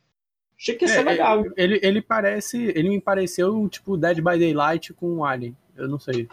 Achei 0.56 0.76
que 0.76 0.86
ia 0.86 0.89
ser 0.89 1.00
É, 1.00 1.04
legal. 1.04 1.44
Ele, 1.58 1.80
ele 1.82 2.02
parece. 2.02 2.58
Ele 2.76 2.89
me 2.89 3.02
pareceu 3.02 3.68
tipo 3.68 3.98
Dead 3.98 4.18
by 4.18 4.38
Daylight 4.38 4.94
com 4.94 5.16
um 5.16 5.26
Alien. 5.26 5.58
Eu 5.76 5.88
não 5.88 6.00
sei. 6.00 6.30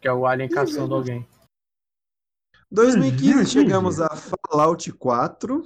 Que 0.00 0.08
é 0.08 0.12
o 0.12 0.26
Alien 0.26 0.48
caçando 0.48 0.94
alguém. 0.94 1.24
2015 2.70 3.46
chegamos 3.46 4.00
a 4.00 4.08
Fallout 4.16 4.92
4. 4.92 5.64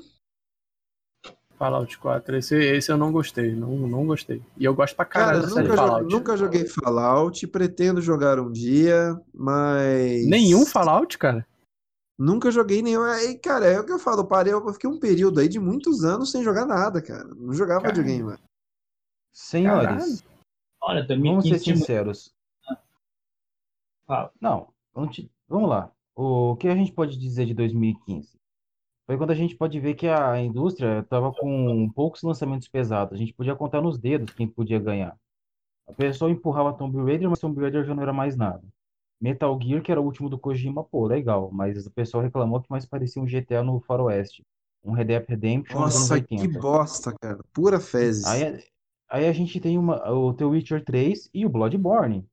Fallout 1.59 1.99
4. 1.99 2.37
Esse, 2.37 2.55
esse 2.57 2.93
eu 2.93 2.97
não 2.99 3.11
gostei. 3.13 3.55
Não, 3.55 3.71
não 3.77 4.07
gostei. 4.07 4.43
E 4.59 4.65
eu 4.65 4.75
gosto 4.75 4.95
pra 4.95 5.05
caralho 5.05 5.43
Cara, 5.49 5.63
nunca, 5.63 5.77
Fallout. 5.77 6.13
nunca 6.15 6.37
joguei 6.37 6.67
Fallout, 6.67 7.47
pretendo 7.49 8.01
jogar 8.03 8.39
um 8.39 8.51
dia, 8.53 9.19
mas. 9.35 10.27
Nenhum 10.27 10.65
Fallout, 10.67 11.17
cara? 11.19 11.47
Nunca 12.19 12.51
joguei 12.51 12.81
nenhum. 12.83 13.03
Aí, 13.03 13.39
cara, 13.39 13.67
é 13.67 13.79
o 13.81 13.85
que 13.85 13.93
eu 13.93 13.99
falo, 13.99 14.25
parei, 14.27 14.53
eu 14.53 14.73
fiquei 14.73 14.89
um 14.89 14.99
período 14.99 15.39
aí 15.41 15.49
de 15.49 15.59
muitos 15.59 16.03
anos 16.05 16.31
sem 16.31 16.43
jogar 16.43 16.65
nada, 16.67 17.03
cara. 17.03 17.25
Não 17.35 17.53
jogava 17.53 17.89
videogame, 17.89 18.23
mano. 18.23 18.39
Senhores, 19.33 20.25
Olha, 20.81 21.05
vamos 21.07 21.45
2015 21.45 21.49
ser 21.59 21.61
tinha 21.65 21.75
muito- 21.75 21.87
sinceros. 21.87 22.35
Fala. 24.07 24.31
Não, 24.41 24.69
vamos, 24.95 25.27
vamos 25.49 25.69
lá. 25.69 25.91
O 26.15 26.57
que 26.57 26.69
a 26.69 26.75
gente 26.75 26.93
pode 26.93 27.19
dizer 27.19 27.45
de 27.45 27.53
2015? 27.53 28.37
Foi 29.07 29.17
quando 29.17 29.31
a 29.31 29.35
gente 29.35 29.55
pode 29.55 29.79
ver 29.79 29.95
que 29.95 30.09
a 30.09 30.41
indústria 30.41 30.99
estava 30.99 31.33
com 31.33 31.89
poucos 31.95 32.23
lançamentos 32.23 32.67
pesados. 32.67 33.15
A 33.15 33.17
gente 33.17 33.33
podia 33.33 33.55
contar 33.55 33.81
nos 33.81 33.99
dedos 33.99 34.35
quem 34.35 34.49
podia 34.49 34.81
ganhar. 34.81 35.17
A 35.87 35.93
pessoa 35.93 36.31
empurrava 36.31 36.73
Tomb 36.73 37.05
Raider, 37.05 37.31
mas 37.31 37.39
Tomb 37.39 37.61
Raider 37.61 37.85
já 37.85 37.95
não 37.95 38.03
era 38.03 38.13
mais 38.13 38.37
nada. 38.37 38.63
Metal 39.21 39.59
Gear, 39.63 39.81
que 39.81 39.93
era 39.93 40.01
o 40.01 40.05
último 40.05 40.29
do 40.29 40.39
Kojima, 40.39 40.83
pô, 40.83 41.07
legal. 41.07 41.51
Mas 41.53 41.87
o 41.87 41.91
pessoal 41.91 42.23
reclamou 42.23 42.61
que 42.61 42.71
mais 42.71 42.85
parecia 42.85 43.23
um 43.23 43.27
GTA 43.27 43.63
no 43.63 43.81
Faroeste. 43.81 44.45
Um 44.85 44.93
Red 44.93 45.05
Dead 45.05 45.25
Redemption 45.29 45.79
Nossa, 45.79 46.21
que 46.21 46.35
80. 46.35 46.61
bosta, 46.61 47.15
cara. 47.21 47.39
Pura 47.53 47.79
fezes. 47.79 48.25
Aí, 48.25 48.65
aí 49.09 49.29
a 49.29 49.33
gente 49.33 49.61
tem 49.61 49.79
uma, 49.79 50.11
o 50.11 50.35
The 50.35 50.45
Witcher 50.45 50.85
3 50.85 51.31
e 51.33 51.47
o 51.47 51.49
Bloodborne. 51.49 52.27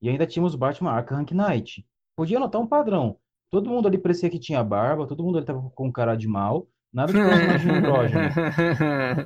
E 0.00 0.08
ainda 0.08 0.26
tínhamos 0.26 0.54
Batman 0.54 0.92
Arkham 0.92 1.24
Knight. 1.32 1.86
Podia 2.16 2.40
notar 2.40 2.60
um 2.60 2.66
padrão. 2.66 3.18
Todo 3.52 3.68
mundo 3.68 3.86
ali 3.86 3.98
parecia 3.98 4.30
que 4.30 4.38
tinha 4.38 4.64
barba, 4.64 5.06
todo 5.06 5.22
mundo 5.22 5.36
ali 5.36 5.44
tava 5.46 5.60
com 5.74 5.92
cara 5.92 6.16
de 6.16 6.26
mal. 6.26 6.66
Nada 6.90 7.12
de 7.12 7.18
personagem 7.20 7.70
andrógeno. 7.70 8.20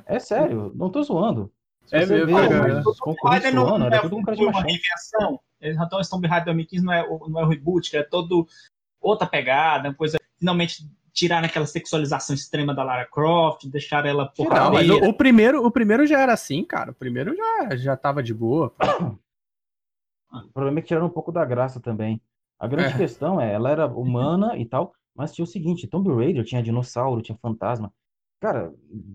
É 0.05 0.19
sério, 0.19 0.73
não 0.75 0.89
tô 0.89 1.01
zoando. 1.01 1.49
Se 1.85 1.95
É 1.95 2.05
mesmo, 2.05 2.35
cara. 2.37 2.81
do 2.81 2.93
não, 3.79 3.85
era 3.85 3.95
é 3.95 4.01
todo 4.01 4.17
um 4.17 4.21
cara 4.21 4.35
de 4.35 4.43
uma 4.43 4.51
machão. 4.51 4.67
reinvenção. 4.67 5.39
Então, 5.61 6.01
esse 6.01 6.09
Tomb 6.09 6.27
Raider 6.27 6.45
2015 6.47 6.85
não 6.85 6.91
é, 6.93 7.03
o- 7.07 7.29
não 7.29 7.39
é 7.39 7.45
o 7.45 7.47
reboot, 7.47 7.89
que 7.89 7.95
é 7.95 8.03
todo 8.03 8.45
outra 8.99 9.25
pegada, 9.25 9.87
uma 9.87 9.95
coisa. 9.95 10.17
Finalmente 10.37 10.83
tirar 11.13 11.43
aquela 11.43 11.65
sexualização 11.65 12.35
extrema 12.35 12.75
da 12.75 12.83
Lara 12.83 13.05
Croft, 13.09 13.65
deixar 13.65 14.05
ela 14.05 14.31
Não, 14.37 14.71
mas 14.73 14.89
o, 14.89 14.97
o 15.09 15.13
primeiro, 15.13 15.65
o 15.65 15.71
primeiro 15.71 16.05
já 16.05 16.19
era 16.19 16.33
assim, 16.33 16.63
cara. 16.65 16.91
O 16.91 16.93
primeiro 16.95 17.33
já, 17.33 17.75
já 17.77 17.95
tava 17.97 18.21
de 18.21 18.33
boa. 18.33 18.73
O 20.29 20.51
problema 20.53 20.79
é 20.79 20.81
que 20.81 20.89
tiraram 20.89 21.07
um 21.07 21.09
pouco 21.09 21.31
da 21.31 21.45
graça 21.45 21.79
também. 21.79 22.21
A 22.59 22.67
grande 22.67 22.93
É. 22.93 22.97
questão 22.97 23.39
é, 23.39 23.53
ela 23.53 23.69
era 23.69 23.85
humana 23.93 24.57
e 24.57 24.65
tal, 24.65 24.93
mas 25.15 25.33
tinha 25.33 25.43
o 25.43 25.47
seguinte, 25.47 25.87
Tomb 25.87 26.13
Raider 26.13 26.43
tinha 26.43 26.61
dinossauro, 26.63 27.21
tinha 27.21 27.37
fantasma. 27.37 27.91
Cara, 28.39 28.71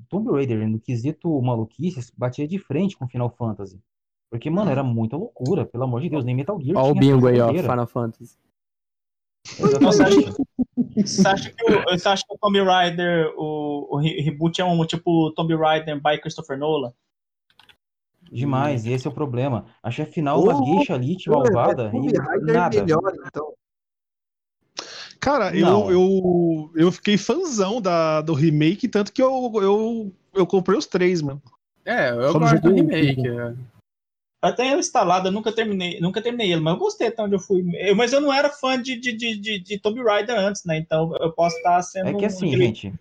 Tomb 0.09 0.31
Raider, 0.33 0.69
no 0.69 0.81
quesito 0.81 1.41
maluquice, 1.41 2.13
batia 2.17 2.47
de 2.49 2.59
frente 2.59 2.97
com 2.97 3.09
Final 3.09 3.31
Fantasy. 3.31 3.81
Porque, 4.31 4.49
mano, 4.51 4.71
era 4.71 4.83
muita 4.83 5.17
loucura, 5.17 5.65
pelo 5.67 5.85
amor 5.85 6.01
de 6.01 6.09
Deus, 6.09 6.25
nem 6.25 6.35
Metal 6.35 6.59
Gear 6.61 6.77
Ó 6.77 6.89
o 6.89 6.93
tinha 6.93 7.01
bingo 7.01 7.27
aí, 7.29 7.39
ó, 7.41 7.45
doideira. 7.47 7.69
Final 7.69 7.87
Fantasy. 7.87 8.37
Nossa, 9.81 10.09
Exatamente. 10.09 10.43
Você 10.97 11.29
acha 11.29 11.51
que 11.53 11.65
o, 11.73 11.83
você 11.85 12.09
acha 12.09 12.25
que 12.27 12.35
o 12.35 12.39
Tomb 12.39 12.61
Raider, 12.63 13.33
o, 13.37 13.95
o 13.95 13.99
re- 13.99 14.21
reboot 14.21 14.61
é 14.61 14.65
um 14.65 14.85
tipo 14.87 15.31
Tomb 15.33 15.55
Raider 15.55 16.01
by 16.01 16.19
Christopher 16.21 16.59
Nolan? 16.59 16.93
Demais, 18.33 18.87
e 18.87 18.93
esse 18.93 19.07
é 19.07 19.11
o 19.11 19.13
problema. 19.13 19.67
A 19.83 19.91
chefe 19.91 20.13
final, 20.15 20.41
Ô, 20.41 20.45
uma 20.51 20.65
gueixa 20.65 20.95
elite 20.95 21.29
malvada, 21.29 21.91
Tomb 21.91 22.09
e 22.11 22.19
Raider 22.19 22.55
nada. 22.55 22.81
melhor, 22.83 23.13
então. 23.27 23.53
Cara, 25.21 25.55
eu, 25.57 25.67
Não. 25.67 25.91
eu, 25.91 26.73
eu 26.75 26.91
fiquei 26.91 27.19
fãzão 27.19 27.81
da, 27.81 28.23
do 28.23 28.33
remake, 28.33 28.89
tanto 28.89 29.13
que 29.13 29.23
eu, 29.23 29.53
eu, 29.57 30.13
eu 30.35 30.47
comprei 30.47 30.77
os 30.79 30.87
três, 30.87 31.21
mano. 31.21 31.41
É, 31.85 32.11
eu 32.11 32.33
Só 32.33 32.39
gosto 32.39 32.61
do 32.61 32.75
remake. 32.75 33.21
é. 33.29 33.55
Eu 34.45 34.57
tenho 34.57 34.73
ele 34.73 34.81
instalado, 34.81 35.29
eu 35.29 35.33
nunca 35.33 35.53
terminei, 35.55 36.01
nunca 36.01 36.21
terminei 36.21 36.51
ele, 36.53 36.61
mas 36.61 36.73
eu 36.75 36.81
gostei 36.81 37.09
até 37.09 37.23
onde 37.23 37.35
eu 37.37 37.39
fui. 37.39 37.63
Eu- 37.77 37.95
mas 37.95 38.13
eu 38.13 38.21
não 38.21 38.33
era 38.33 38.51
fã 38.51 38.81
de, 38.81 38.99
de, 38.99 39.13
de, 39.17 39.37
de, 39.39 39.59
de 39.61 39.79
Tomb 39.79 40.03
Raider 40.03 40.37
antes, 40.37 40.65
né? 40.65 40.77
Então 40.79 41.15
eu 41.21 41.31
posso 41.33 41.55
estar 41.59 41.81
sendo. 41.83 42.09
É 42.09 42.15
que 42.15 42.25
assim, 42.25 42.47
aquele- 42.49 42.65
gente. 42.65 42.95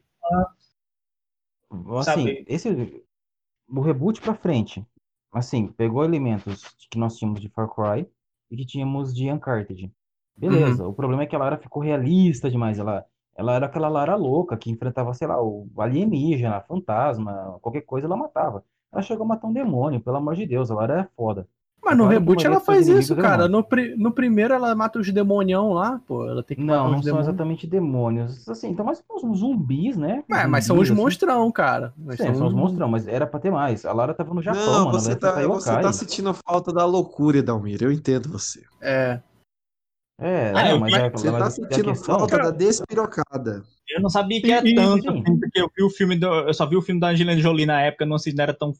Assim, 1.97 2.03
Sabe? 2.03 2.45
esse. 2.47 3.03
O 3.67 3.81
reboot 3.81 4.21
pra 4.21 4.35
frente. 4.35 4.85
Assim, 5.31 5.67
pegou 5.67 6.03
elementos 6.03 6.63
que 6.89 6.97
nós 6.99 7.17
tínhamos 7.17 7.39
de 7.41 7.49
Far 7.49 7.69
Cry 7.69 8.07
e 8.49 8.57
que 8.57 8.65
tínhamos 8.65 9.13
de 9.15 9.31
Uncharted. 9.31 9.91
Beleza, 10.35 10.87
o 10.87 10.93
problema 10.93 11.23
é 11.23 11.25
que 11.25 11.35
a 11.35 11.39
Lara 11.39 11.57
ficou 11.57 11.81
realista 11.81 12.49
demais. 12.49 12.79
Ela, 12.79 13.05
ela 13.35 13.53
era 13.55 13.65
aquela 13.67 13.87
Lara 13.89 14.15
louca 14.15 14.57
que 14.57 14.69
enfrentava, 14.71 15.13
sei 15.13 15.27
lá, 15.27 15.41
o 15.41 15.69
alienígena, 15.77 16.61
fantasma, 16.61 17.57
qualquer 17.61 17.81
coisa 17.81 18.07
ela 18.07 18.17
matava. 18.17 18.65
Ela 18.91 19.01
chegou 19.01 19.23
a 19.25 19.27
matar 19.29 19.47
um 19.47 19.53
demônio, 19.53 20.01
pelo 20.01 20.17
amor 20.17 20.35
de 20.35 20.45
Deus, 20.45 20.69
a 20.69 20.75
Lara 20.75 21.01
é 21.01 21.07
foda. 21.15 21.47
Mas 21.83 21.97
no 21.97 22.03
Agora, 22.03 22.19
reboot 22.19 22.45
ela 22.45 22.57
é 22.57 22.59
faz 22.59 22.87
os 22.87 22.99
isso, 22.99 23.15
cara. 23.15 23.47
No, 23.47 23.63
pri- 23.63 23.95
no 23.97 24.11
primeiro 24.11 24.53
ela 24.53 24.75
mata 24.75 24.99
os 24.99 25.11
demonião 25.11 25.73
lá, 25.73 25.99
pô. 26.07 26.27
Ela 26.27 26.43
tem 26.43 26.55
que 26.55 26.63
Não, 26.63 26.75
matar 26.75 26.83
não 26.83 26.89
os 26.91 26.95
são 26.97 27.03
demônios. 27.05 27.27
exatamente 27.27 27.67
demônios. 27.67 28.47
Assim, 28.49 28.69
então 28.69 28.85
mais 28.85 29.03
uns 29.23 29.39
zumbis, 29.39 29.97
né? 29.97 30.23
É, 30.31 30.45
mas 30.45 30.65
são 30.65 30.77
os 30.77 30.91
assim. 30.91 30.99
monstrão, 31.01 31.51
cara. 31.51 31.91
Mas 31.97 32.17
Sim, 32.17 32.35
são 32.35 32.47
os 32.47 32.53
monstrão, 32.53 32.87
mas 32.87 33.07
era 33.07 33.25
pra 33.25 33.39
ter 33.39 33.49
mais. 33.51 33.83
A 33.83 33.91
Lara 33.93 34.13
tava 34.13 34.31
no 34.33 34.43
Japão, 34.43 34.61
Não, 34.63 34.85
mano. 34.85 34.99
você 34.99 35.09
ela 35.11 35.15
ia 35.15 35.19
tá, 35.19 35.47
você 35.47 35.81
tá 35.81 35.91
sentindo 35.93 36.33
falta 36.47 36.71
da 36.71 36.85
loucura, 36.85 37.41
Dalmir. 37.41 37.81
Eu 37.81 37.91
entendo 37.91 38.29
você. 38.29 38.63
É. 38.79 39.19
É, 40.19 40.51
Ah, 40.51 40.63
não, 40.65 40.71
eu- 40.73 40.79
mas, 40.79 40.93
é, 40.93 41.09
Você 41.09 41.31
mas 41.31 41.39
tá 41.39 41.49
sentindo 41.49 41.85
questão... 41.85 42.19
falta 42.19 42.37
da 42.37 42.51
despirocada. 42.51 43.63
Eu 43.89 43.99
não 44.01 44.09
sabia 44.09 44.39
que 44.39 44.51
é 44.51 44.63
E- 44.63 44.71
e- 44.71 44.75
tanto, 44.75 45.23
porque 45.23 45.59
eu 45.59 45.69
vi 45.75 45.83
o 45.83 45.89
filme 45.89 46.15
do, 46.15 46.27
eu 46.27 46.53
só 46.53 46.67
vi 46.67 46.75
o 46.77 46.81
filme 46.81 47.01
da 47.01 47.07
Angelina 47.07 47.35
Jolie 47.41 47.65
na 47.65 47.81
época, 47.81 48.05
não 48.05 48.19
sei 48.19 48.31
se 48.31 48.37
não 48.37 48.43
era 48.43 48.53
tão. 48.53 48.71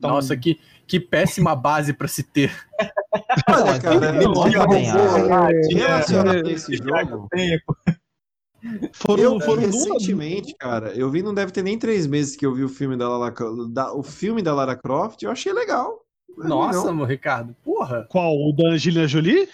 Tão... 0.00 0.10
Nossa, 0.10 0.36
que, 0.36 0.58
que 0.86 0.98
péssima 1.00 1.54
base 1.56 1.92
pra 1.92 2.08
se 2.08 2.22
ter. 2.22 2.50
Olha, 3.48 3.80
cara, 3.80 4.12
Não, 4.12 4.22
eu- 4.22 4.32
não 4.32 4.68
tem 4.68 4.90
a- 4.90 5.48
relacionado 5.74 6.46
a 6.46 6.50
esse 6.50 6.76
jogo. 6.76 7.28
Foram, 8.94 9.22
eu 9.22 9.40
foram 9.40 9.62
duas. 9.62 9.74
recentemente, 9.86 10.54
cara, 10.58 10.88
eu 10.96 11.08
vi, 11.10 11.22
não 11.22 11.32
deve 11.34 11.52
ter 11.52 11.62
nem 11.62 11.78
três 11.78 12.06
meses 12.06 12.34
que 12.34 12.44
eu 12.44 12.52
vi 12.54 12.64
o 12.64 12.68
filme 12.68 12.96
da 12.96 13.08
Lara, 13.08 13.32
da, 13.70 13.92
o 13.94 14.02
filme 14.02 14.42
da 14.42 14.52
Lara 14.54 14.74
Croft, 14.74 15.22
eu 15.22 15.30
achei 15.30 15.52
legal. 15.52 16.00
Não 16.36 16.44
é 16.44 16.48
Nossa, 16.48 16.84
não. 16.86 16.94
meu 16.96 17.04
Ricardo. 17.06 17.54
Porra. 17.64 18.06
Qual? 18.10 18.34
O 18.34 18.52
da 18.52 18.70
Angelina 18.70 19.06
Jolie? 19.06 19.48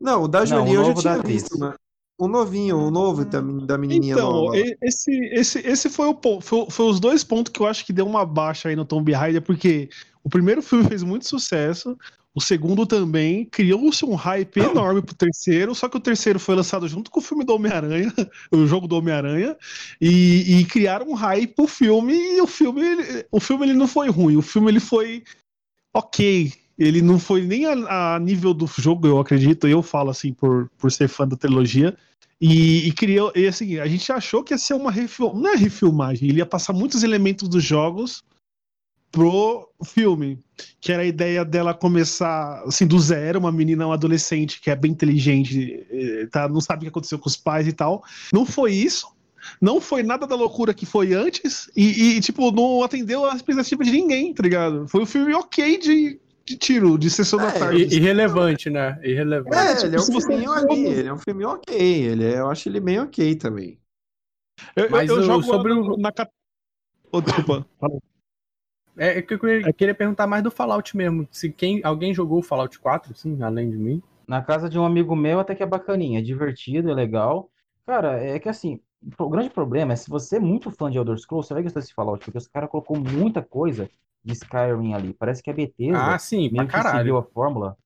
Não, 0.00 0.22
o 0.22 0.28
da 0.28 0.40
Não, 0.40 0.46
Jolie 0.46 0.78
o 0.78 0.80
eu 0.80 0.84
já 0.86 0.94
tinha 0.94 1.18
visto, 1.22 1.58
né? 1.58 1.74
O 2.18 2.26
novinho, 2.26 2.78
o 2.78 2.90
novo 2.90 3.24
da, 3.24 3.40
da 3.40 3.76
menininha 3.76 4.14
Então, 4.14 4.32
nova. 4.32 4.56
esse, 4.80 5.12
esse, 5.32 5.58
esse 5.58 5.90
foi, 5.90 6.06
o, 6.06 6.40
foi, 6.40 6.66
foi 6.70 6.86
os 6.86 6.98
dois 6.98 7.22
pontos 7.22 7.52
que 7.52 7.60
eu 7.60 7.66
acho 7.66 7.84
que 7.84 7.92
deu 7.92 8.06
uma 8.06 8.24
baixa 8.24 8.68
aí 8.68 8.76
no 8.76 8.86
Tomb 8.86 9.12
Raider, 9.12 9.42
porque 9.42 9.90
o 10.24 10.30
primeiro 10.30 10.62
filme 10.62 10.88
fez 10.88 11.02
muito 11.02 11.26
sucesso, 11.26 11.96
o 12.34 12.40
segundo 12.40 12.86
também, 12.86 13.46
criou-se 13.46 14.04
um 14.04 14.14
hype 14.14 14.58
enorme 14.60 15.00
pro 15.00 15.14
terceiro, 15.14 15.74
só 15.74 15.88
que 15.88 15.96
o 15.96 16.00
terceiro 16.00 16.38
foi 16.38 16.54
lançado 16.54 16.86
junto 16.86 17.10
com 17.10 17.18
o 17.20 17.22
filme 17.22 17.44
do 17.44 17.54
Homem-Aranha, 17.54 18.12
o 18.52 18.66
jogo 18.66 18.86
do 18.86 18.96
Homem-Aranha, 18.96 19.56
e, 20.00 20.58
e 20.58 20.64
criaram 20.66 21.08
um 21.08 21.14
hype 21.14 21.54
pro 21.54 21.66
filme, 21.66 22.14
e 22.14 22.40
o 22.42 22.46
filme, 22.46 22.82
o 23.30 23.40
filme 23.40 23.66
ele 23.66 23.72
não 23.72 23.88
foi 23.88 24.10
ruim, 24.10 24.36
o 24.36 24.42
filme 24.42 24.70
ele 24.70 24.80
foi 24.80 25.22
ok. 25.94 26.52
Ele 26.78 27.00
não 27.00 27.18
foi 27.18 27.42
nem 27.42 27.66
a, 27.66 28.14
a 28.14 28.18
nível 28.18 28.52
do 28.52 28.66
jogo, 28.66 29.06
eu 29.06 29.18
acredito, 29.18 29.66
eu 29.66 29.82
falo 29.82 30.10
assim 30.10 30.32
por, 30.32 30.70
por 30.78 30.92
ser 30.92 31.08
fã 31.08 31.26
da 31.26 31.36
trilogia. 31.36 31.96
E, 32.38 32.86
e 32.86 32.92
criou, 32.92 33.32
e 33.34 33.46
assim, 33.46 33.78
a 33.78 33.86
gente 33.86 34.12
achou 34.12 34.44
que 34.44 34.52
ia 34.52 34.58
ser 34.58 34.74
uma 34.74 34.90
refil, 34.90 35.32
não 35.32 35.50
é 35.50 35.56
refilmagem, 35.56 36.28
ele 36.28 36.38
ia 36.38 36.46
passar 36.46 36.74
muitos 36.74 37.02
elementos 37.02 37.48
dos 37.48 37.64
jogos 37.64 38.22
pro 39.10 39.70
filme, 39.82 40.38
que 40.78 40.92
era 40.92 41.02
a 41.02 41.06
ideia 41.06 41.42
dela 41.42 41.72
começar 41.72 42.62
assim 42.66 42.86
do 42.86 42.98
zero, 42.98 43.38
uma 43.38 43.50
menina, 43.50 43.86
uma 43.86 43.94
adolescente 43.94 44.60
que 44.60 44.70
é 44.70 44.76
bem 44.76 44.90
inteligente, 44.90 45.86
eh, 45.90 46.28
tá, 46.30 46.46
não 46.46 46.60
sabe 46.60 46.80
o 46.80 46.82
que 46.82 46.88
aconteceu 46.88 47.18
com 47.18 47.26
os 47.28 47.36
pais 47.36 47.66
e 47.66 47.72
tal. 47.72 48.04
Não 48.30 48.44
foi 48.44 48.74
isso. 48.74 49.08
Não 49.60 49.80
foi 49.80 50.02
nada 50.02 50.26
da 50.26 50.34
loucura 50.34 50.74
que 50.74 50.84
foi 50.84 51.14
antes 51.14 51.70
e, 51.74 52.16
e, 52.16 52.20
tipo, 52.20 52.50
não 52.50 52.82
atendeu 52.82 53.24
às 53.24 53.36
expectativas 53.36 53.86
de 53.86 53.92
ninguém, 53.92 54.34
tá 54.34 54.42
ligado? 54.42 54.88
Foi 54.88 55.00
um 55.00 55.06
filme 55.06 55.32
ok 55.32 55.78
de, 55.78 56.20
de 56.46 56.56
tiro, 56.56 56.96
de 56.96 57.10
sessão 57.10 57.38
da 57.38 57.48
É, 57.48 57.58
tarde. 57.58 57.82
I- 57.82 57.96
irrelevante, 57.96 58.70
né? 58.70 58.98
Irrelevante. 59.02 59.56
É, 59.56 59.74
tipo, 59.74 59.86
ele 59.86 59.96
é 59.96 59.98
um 59.98 60.02
você 60.04 60.20
filminho 60.20 60.52
ali, 60.52 60.86
ele 60.86 61.08
é 61.08 61.12
um 61.12 61.18
filme 61.18 61.44
ok, 61.44 61.76
ele 61.76 62.24
é- 62.24 62.38
eu 62.38 62.48
acho 62.48 62.68
ele 62.68 62.80
bem 62.80 63.00
ok 63.00 63.34
também. 63.34 63.80
Eu, 64.74 64.84
eu- 64.84 64.90
Mas 64.90 65.10
eu 65.10 65.18
o- 65.18 65.22
jogo 65.22 65.42
sobre 65.42 65.72
o- 65.72 65.96
na 65.96 66.12
Oh, 67.12 67.20
desculpa. 67.20 67.66
É, 68.98 69.18
é 69.18 69.22
que 69.22 69.34
eu 69.34 69.38
queria, 69.38 69.72
queria 69.74 69.94
perguntar 69.94 70.26
mais 70.26 70.42
do 70.42 70.50
Fallout 70.50 70.96
mesmo. 70.96 71.28
Se 71.30 71.50
quem, 71.52 71.82
alguém 71.84 72.14
jogou 72.14 72.38
o 72.38 72.42
Fallout 72.42 72.78
4, 72.78 73.14
sim, 73.14 73.42
além 73.42 73.68
de 73.70 73.76
mim. 73.76 74.02
Na 74.26 74.40
casa 74.42 74.70
de 74.70 74.78
um 74.78 74.86
amigo 74.86 75.14
meu 75.14 75.38
até 75.38 75.54
que 75.54 75.62
é 75.62 75.66
bacaninha, 75.66 76.18
é 76.18 76.22
divertido, 76.22 76.90
é 76.90 76.94
legal. 76.94 77.50
Cara, 77.86 78.18
é 78.18 78.38
que 78.38 78.48
assim, 78.48 78.80
o 79.18 79.28
grande 79.28 79.50
problema 79.50 79.92
é 79.92 79.96
se 79.96 80.10
você 80.10 80.36
é 80.36 80.40
muito 80.40 80.70
fã 80.70 80.90
de 80.90 80.98
Elder 80.98 81.18
Scrolls, 81.18 81.46
você 81.46 81.54
vai 81.54 81.62
gostar 81.62 81.80
desse 81.80 81.94
Fallout, 81.94 82.24
porque 82.24 82.38
os 82.38 82.48
caras 82.48 82.70
colocou 82.70 82.98
muita 82.98 83.42
coisa 83.42 83.88
de 84.24 84.32
Skyrim 84.32 84.94
ali. 84.94 85.12
Parece 85.14 85.42
que 85.42 85.50
a 85.50 85.52
Bethesda 85.52 86.14
Ah, 86.14 86.18
sim, 86.18 86.50
meio 86.50 86.66
que 86.66 86.82
seguiu 86.82 87.16
a 87.16 87.22
fórmula. 87.22 87.76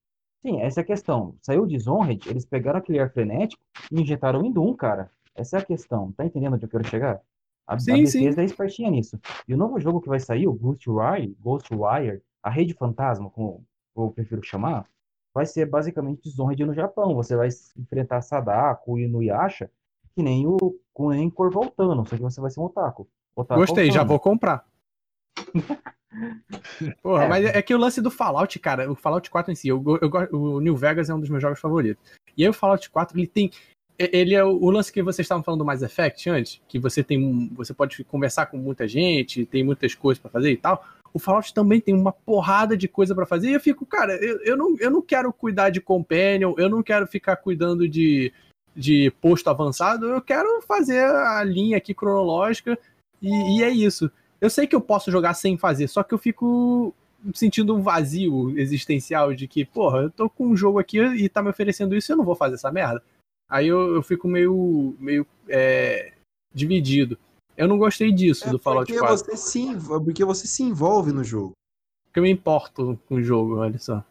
Sim, 0.43 0.61
essa 0.63 0.81
é 0.81 0.83
a 0.83 0.87
questão. 0.87 1.35
Saiu 1.43 1.67
Dishonored, 1.67 2.27
eles 2.29 2.47
pegaram 2.47 2.79
aquele 2.79 2.99
ar 2.99 3.13
frenético 3.13 3.63
e 3.93 4.01
injetaram 4.01 4.45
em 4.45 4.51
Doom, 4.51 4.75
cara. 4.75 5.11
Essa 5.35 5.59
é 5.59 5.61
a 5.61 5.65
questão. 5.65 6.13
Tá 6.13 6.25
entendendo 6.25 6.55
onde 6.55 6.65
eu 6.65 6.69
quero 6.69 6.87
chegar? 6.89 7.21
A, 7.67 7.75
a 7.75 7.79
Sim, 7.79 8.07
sim. 8.07 8.21
Bethesda 8.21 8.43
é 8.43 8.45
espertinha 8.47 8.91
nisso. 8.91 9.21
E 9.47 9.53
o 9.53 9.57
novo 9.57 9.79
jogo 9.79 10.01
que 10.01 10.09
vai 10.09 10.19
sair, 10.19 10.49
o 10.49 10.53
Ghostwire, 10.55 11.37
Ghostwire, 11.41 12.23
a 12.43 12.49
Rede 12.49 12.73
Fantasma, 12.73 13.29
como 13.31 13.65
eu 13.95 14.11
prefiro 14.11 14.43
chamar, 14.43 14.87
vai 15.35 15.45
ser 15.45 15.67
basicamente 15.67 16.23
Dishonored 16.23 16.65
no 16.65 16.75
Japão. 16.75 17.15
Você 17.15 17.37
vai 17.37 17.49
enfrentar 17.77 18.23
Sadako 18.23 18.99
e 18.99 19.05
Inuyasha, 19.05 19.71
que 20.15 20.23
nem 20.23 20.47
o 20.47 20.59
com 20.93 21.11
nem 21.11 21.31
Corvoltano, 21.31 22.05
só 22.07 22.17
que 22.17 22.23
você 22.23 22.41
vai 22.41 22.51
ser 22.51 22.61
um 22.61 22.65
otaku. 22.65 23.09
Otaku 23.35 23.61
Gostei, 23.61 23.87
já 23.87 24.01
Altano. 24.01 24.09
vou 24.09 24.21
comprar. 24.21 24.65
Porra, 27.03 27.25
É. 27.25 27.29
mas 27.29 27.45
é 27.47 27.63
que 27.63 27.75
o 27.75 27.79
lance 27.79 28.01
do 28.01 28.11
Fallout, 28.11 28.59
cara, 28.59 28.91
o 28.91 28.95
Fallout 28.97 29.31
4 29.31 29.53
em 29.53 29.55
si, 29.55 29.69
eu, 29.69 29.83
eu, 30.01 30.11
o 30.39 30.61
New 30.61 30.77
Vegas 30.77 31.09
é 31.09 31.15
um 31.15 31.21
dos 31.21 31.29
meus 31.31 31.41
jogos 31.41 31.61
favoritos. 31.61 32.03
E 32.37 32.43
aí 32.43 32.49
o 32.49 32.53
Fallout 32.53 32.89
4, 32.91 33.17
ele 33.19 33.27
tem. 33.27 33.51
Ele 33.99 34.35
é 34.35 34.43
o, 34.43 34.49
o 34.51 34.71
lance 34.71 34.91
que 34.93 35.03
vocês 35.03 35.25
estavam 35.27 35.45
falando 35.45 35.59
do 35.61 35.65
Mass 35.65 35.83
Effect 35.83 36.29
antes, 36.31 36.61
que 36.67 36.79
você 36.79 37.05
tem 37.05 37.49
você 37.55 37.75
pode 37.75 38.03
conversar 38.05 38.47
com 38.47 38.57
muita 38.57 38.89
gente, 38.89 39.45
tem 39.47 39.63
muitas 39.63 39.95
coisas 39.95 40.21
pra 40.21 40.31
fazer 40.31 40.51
e 40.53 40.57
tal. 40.57 40.83
o 41.13 41.19
Fallout 41.19 41.53
também 41.53 41.81
tem 41.81 41.95
uma 41.95 42.11
porrada 42.13 42.77
de 42.77 42.89
coisa 42.89 43.15
pra 43.15 43.27
fazer. 43.27 43.51
E 43.51 43.55
eu 43.55 43.61
fico, 43.61 43.85
cara, 43.85 44.15
eu, 44.17 44.41
eu, 44.41 44.57
não, 44.57 44.75
eu 44.79 44.91
não 44.91 45.03
quero 45.03 45.31
cuidar 45.33 45.69
de 45.71 45.81
Companion, 45.83 46.55
eu 46.57 46.69
não 46.71 46.83
quero 46.83 47.07
ficar 47.07 47.37
cuidando 47.37 47.87
de, 47.87 48.33
de 48.75 49.11
posto 49.21 49.49
avançado, 49.49 50.07
eu 50.07 50.23
quero 50.23 50.63
fazer 50.63 51.05
a 51.05 51.43
linha 51.45 51.77
aqui 51.77 51.93
cronológica 51.95 52.79
e, 53.21 53.59
e 53.59 53.63
é 53.63 53.71
isso. 53.71 54.11
Eu 54.41 54.49
sei 54.49 54.67
que 54.67 54.75
eu 54.75 54.81
posso 54.81 55.11
jogar 55.11 55.35
sem 55.35 55.59
fazer, 55.59 55.89
só 55.89 56.03
que 56.03 56.15
eu 56.15 56.19
fico 56.19 56.95
sentindo 57.35 57.75
um 57.75 57.83
vazio 57.83 58.59
existencial 58.59 59.35
de 59.35 59.47
que, 59.47 59.65
porra, 59.65 60.03
eu 60.03 60.11
tô 60.11 60.31
com 60.31 60.47
um 60.47 60.57
jogo 60.57 60.79
aqui 60.79 60.99
e 60.99 61.29
tá 61.29 61.43
me 61.43 61.51
oferecendo 61.51 61.95
isso 61.95 62.11
e 62.11 62.13
eu 62.13 62.17
não 62.17 62.25
vou 62.25 62.35
fazer 62.35 62.55
essa 62.55 62.73
merda. 62.73 63.03
Aí 63.49 63.67
eu, 63.67 63.95
eu 63.97 64.03
fico 64.03 64.29
meio, 64.29 64.95
meio 64.99 65.27
é, 65.49 66.13
dividido. 66.55 67.19
Eu 67.57 67.69
não 67.69 67.77
gostei 67.77 68.11
disso 68.13 68.49
É 68.49 68.51
do 68.51 68.59
Fallout 68.59 68.91
porque 68.91 68.99
4. 68.99 69.17
você, 69.17 69.37
se, 69.37 69.67
porque 70.05 70.25
você 70.25 70.47
se 70.47 70.63
envolve 70.63 71.13
no 71.13 71.23
jogo. 71.23 71.53
Porque 72.07 72.21
eu 72.21 72.23
me 72.23 72.31
importo 72.31 72.99
com 73.07 73.17
o 73.17 73.23
jogo, 73.23 73.59
olha 73.59 73.79
só. 73.79 74.05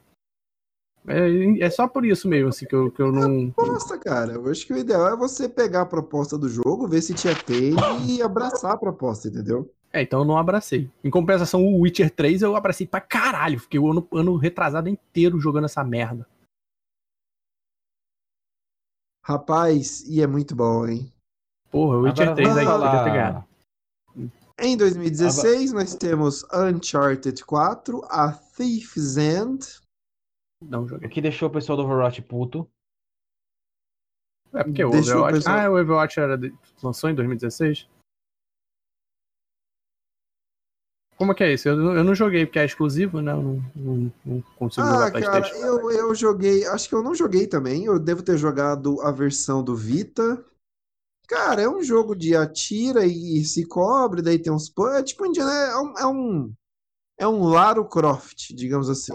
É, 1.07 1.65
é 1.65 1.69
só 1.69 1.87
por 1.87 2.05
isso 2.05 2.27
mesmo, 2.27 2.49
assim, 2.49 2.65
que 2.65 2.75
eu, 2.75 2.91
que 2.91 3.01
eu 3.01 3.11
não. 3.11 3.51
Proposta, 3.51 3.97
cara. 3.97 4.33
Eu 4.33 4.49
acho 4.49 4.65
que 4.65 4.73
o 4.73 4.77
ideal 4.77 5.07
é 5.07 5.15
você 5.15 5.47
pegar 5.47 5.81
a 5.81 5.85
proposta 5.85 6.37
do 6.37 6.49
jogo, 6.49 6.87
ver 6.87 7.01
se 7.01 7.13
te 7.13 7.27
atende 7.27 7.81
e 8.07 8.21
abraçar 8.21 8.73
a 8.73 8.77
proposta, 8.77 9.27
entendeu? 9.27 9.71
É, 9.91 10.03
então 10.03 10.19
eu 10.19 10.25
não 10.25 10.37
abracei. 10.37 10.89
Em 11.03 11.09
compensação, 11.09 11.65
o 11.65 11.81
Witcher 11.81 12.11
3 12.11 12.43
eu 12.43 12.55
abracei 12.55 12.85
pra 12.85 13.01
caralho. 13.01 13.59
Fiquei 13.59 13.79
o 13.79 13.89
ano, 13.89 14.07
ano 14.13 14.35
retrasado 14.35 14.87
inteiro 14.87 15.39
jogando 15.39 15.65
essa 15.65 15.83
merda. 15.83 16.27
Rapaz, 19.23 20.01
e 20.07 20.21
é 20.21 20.27
muito 20.27 20.55
bom, 20.55 20.87
hein? 20.87 21.11
Porra, 21.71 21.97
o 21.97 22.01
Witcher 22.01 22.29
Agora 22.29 22.35
3 22.35 22.57
aí 22.57 22.65
vamos 22.65 22.85
podia 22.85 23.03
ter 23.03 23.11
ganhado. 23.11 23.49
Em 24.61 24.75
2016, 24.75 25.71
nós 25.71 25.95
temos 25.95 26.43
Uncharted 26.53 27.45
4, 27.45 28.05
A 28.09 28.33
Thief's 28.33 29.15
End. 29.15 29.65
Não 30.61 30.83
O 30.83 30.87
joguei. 30.87 31.09
que 31.09 31.21
deixou 31.21 31.47
o 31.49 31.51
pessoal 31.51 31.77
do 31.77 31.83
Overwatch 31.83 32.21
puto. 32.21 32.69
É 34.53 34.63
porque 34.63 34.83
o 34.83 34.89
Deixa 34.89 35.11
o 35.11 35.19
Overwatch. 35.19 35.37
pessoal- 35.37 35.57
Ah, 35.57 35.69
o 35.69 35.73
Overwatch 35.79 36.19
era 36.19 36.37
de- 36.37 36.53
lançou 36.83 37.09
em 37.09 37.15
2016? 37.15 37.87
Como 41.17 41.35
que 41.35 41.43
é 41.43 41.53
isso? 41.53 41.67
Eu, 41.67 41.75
não- 41.75 41.95
eu 41.95 42.03
não 42.03 42.15
joguei 42.15 42.45
porque 42.45 42.59
é 42.59 42.65
exclusivo, 42.65 43.21
né? 43.21 43.33
Eu 43.33 43.41
não, 43.41 43.53
não, 43.75 44.13
não 44.25 44.41
consigo 44.57 44.87
Ah, 44.87 45.07
jogar 45.07 45.21
cara, 45.21 45.49
eu, 45.57 45.91
eu 45.91 46.15
joguei. 46.15 46.65
Acho 46.65 46.87
que 46.87 46.95
eu 46.95 47.03
não 47.03 47.13
joguei 47.13 47.45
também. 47.45 47.85
Eu 47.85 47.99
devo 47.99 48.23
ter 48.23 48.37
jogado 48.37 49.01
a 49.01 49.11
versão 49.11 49.61
do 49.61 49.75
Vita. 49.75 50.43
Cara, 51.27 51.61
é 51.61 51.69
um 51.69 51.83
jogo 51.83 52.15
de 52.15 52.35
atira 52.35 53.05
e 53.05 53.43
se 53.43 53.65
cobre, 53.65 54.21
daí 54.21 54.39
tem 54.39 54.51
uns. 54.51 54.71
É 54.95 55.03
tipo. 55.03 55.25
É 55.25 55.77
um. 55.81 55.93
É 55.97 56.07
um, 56.07 56.53
é 57.19 57.27
um 57.27 57.43
Lara 57.43 57.83
Croft, 57.83 58.53
digamos 58.55 58.89
assim. 58.89 59.13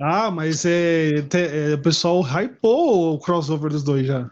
Ah, 0.00 0.30
mas 0.30 0.64
é, 0.64 1.22
te- 1.22 1.38
é, 1.38 1.74
o 1.74 1.82
pessoal 1.82 2.20
hypou 2.22 3.14
o 3.14 3.18
crossover 3.18 3.70
dos 3.70 3.82
dois 3.82 4.06
já. 4.06 4.30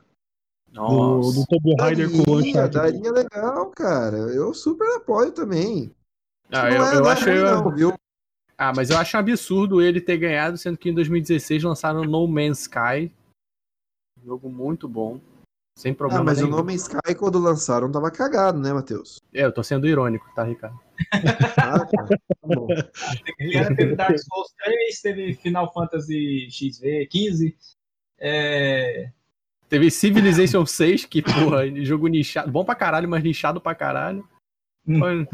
Do, 0.71 0.83
Nossa. 0.83 1.41
do 1.41 1.47
Tomb 1.47 1.75
Raider 1.81 2.11
com 2.11 2.31
o 2.31 2.37
Uncharted. 2.39 2.75
daria 2.75 3.11
legal, 3.13 3.71
cara. 3.71 4.17
Eu 4.17 4.53
super 4.55 4.87
apoio 4.97 5.33
também. 5.33 5.91
Ah, 6.53 6.69
não 6.71 6.77
eu, 6.77 6.85
é, 6.85 6.95
eu 6.97 7.01
não 7.03 7.11
achei. 7.11 7.33
ruim, 7.33 7.43
não, 7.43 7.75
viu? 7.75 7.95
Ah, 8.59 8.73
mas 8.75 8.91
eu 8.91 8.97
acho 8.99 9.17
um 9.17 9.21
absurdo 9.21 9.83
ele 9.83 10.01
ter 10.01 10.17
ganhado, 10.19 10.57
sendo 10.57 10.79
que 10.79 10.89
em 10.89 10.95
2016 10.95 11.63
lançaram 11.63 12.05
No 12.05 12.27
Man's 12.29 12.61
Sky. 12.61 13.13
Jogo 14.25 14.49
muito 14.49 14.87
bom. 14.89 15.21
Sem 15.77 15.93
Ah, 15.93 15.95
problema 15.95 16.25
mas 16.25 16.39
o 16.39 16.45
nenhum. 16.45 16.57
nome 16.57 16.75
Sky, 16.75 17.15
quando 17.19 17.39
lançaram, 17.39 17.93
tava 17.93 18.11
cagado, 18.11 18.59
né, 18.59 18.73
Matheus? 18.73 19.21
É, 19.35 19.45
eu 19.45 19.53
tô 19.53 19.63
sendo 19.63 19.87
irônico, 19.87 20.27
tá, 20.35 20.43
Ricardo? 20.43 20.81
Ah, 21.59 21.85
tá. 21.85 22.07
Tá 22.07 22.17
bom. 22.43 22.67
Teve 23.77 23.95
Dark 23.95 24.17
Souls 24.19 24.53
3, 24.65 25.01
teve 25.03 25.35
Final 25.35 25.71
Fantasy 25.73 26.49
XV 26.51 27.07
15. 27.11 27.57
É... 28.19 29.11
Teve 29.69 29.91
Civilization 29.91 30.65
6, 30.65 31.05
que, 31.05 31.21
porra, 31.21 31.69
jogo 31.85 32.07
nichado. 32.09 32.51
Bom 32.51 32.65
pra 32.65 32.75
caralho, 32.75 33.09
mas 33.09 33.23
nichado 33.23 33.61
pra 33.61 33.75
caralho. 33.75 34.27
Hum. 34.89 34.99
Foi, 34.99 35.29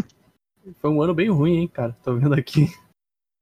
foi 0.81 0.91
um 0.91 1.03
ano 1.03 1.15
bem 1.15 1.29
ruim, 1.29 1.59
hein, 1.59 1.69
cara. 1.69 1.97
Tô 2.03 2.17
vendo 2.17 2.35
aqui. 2.35 2.67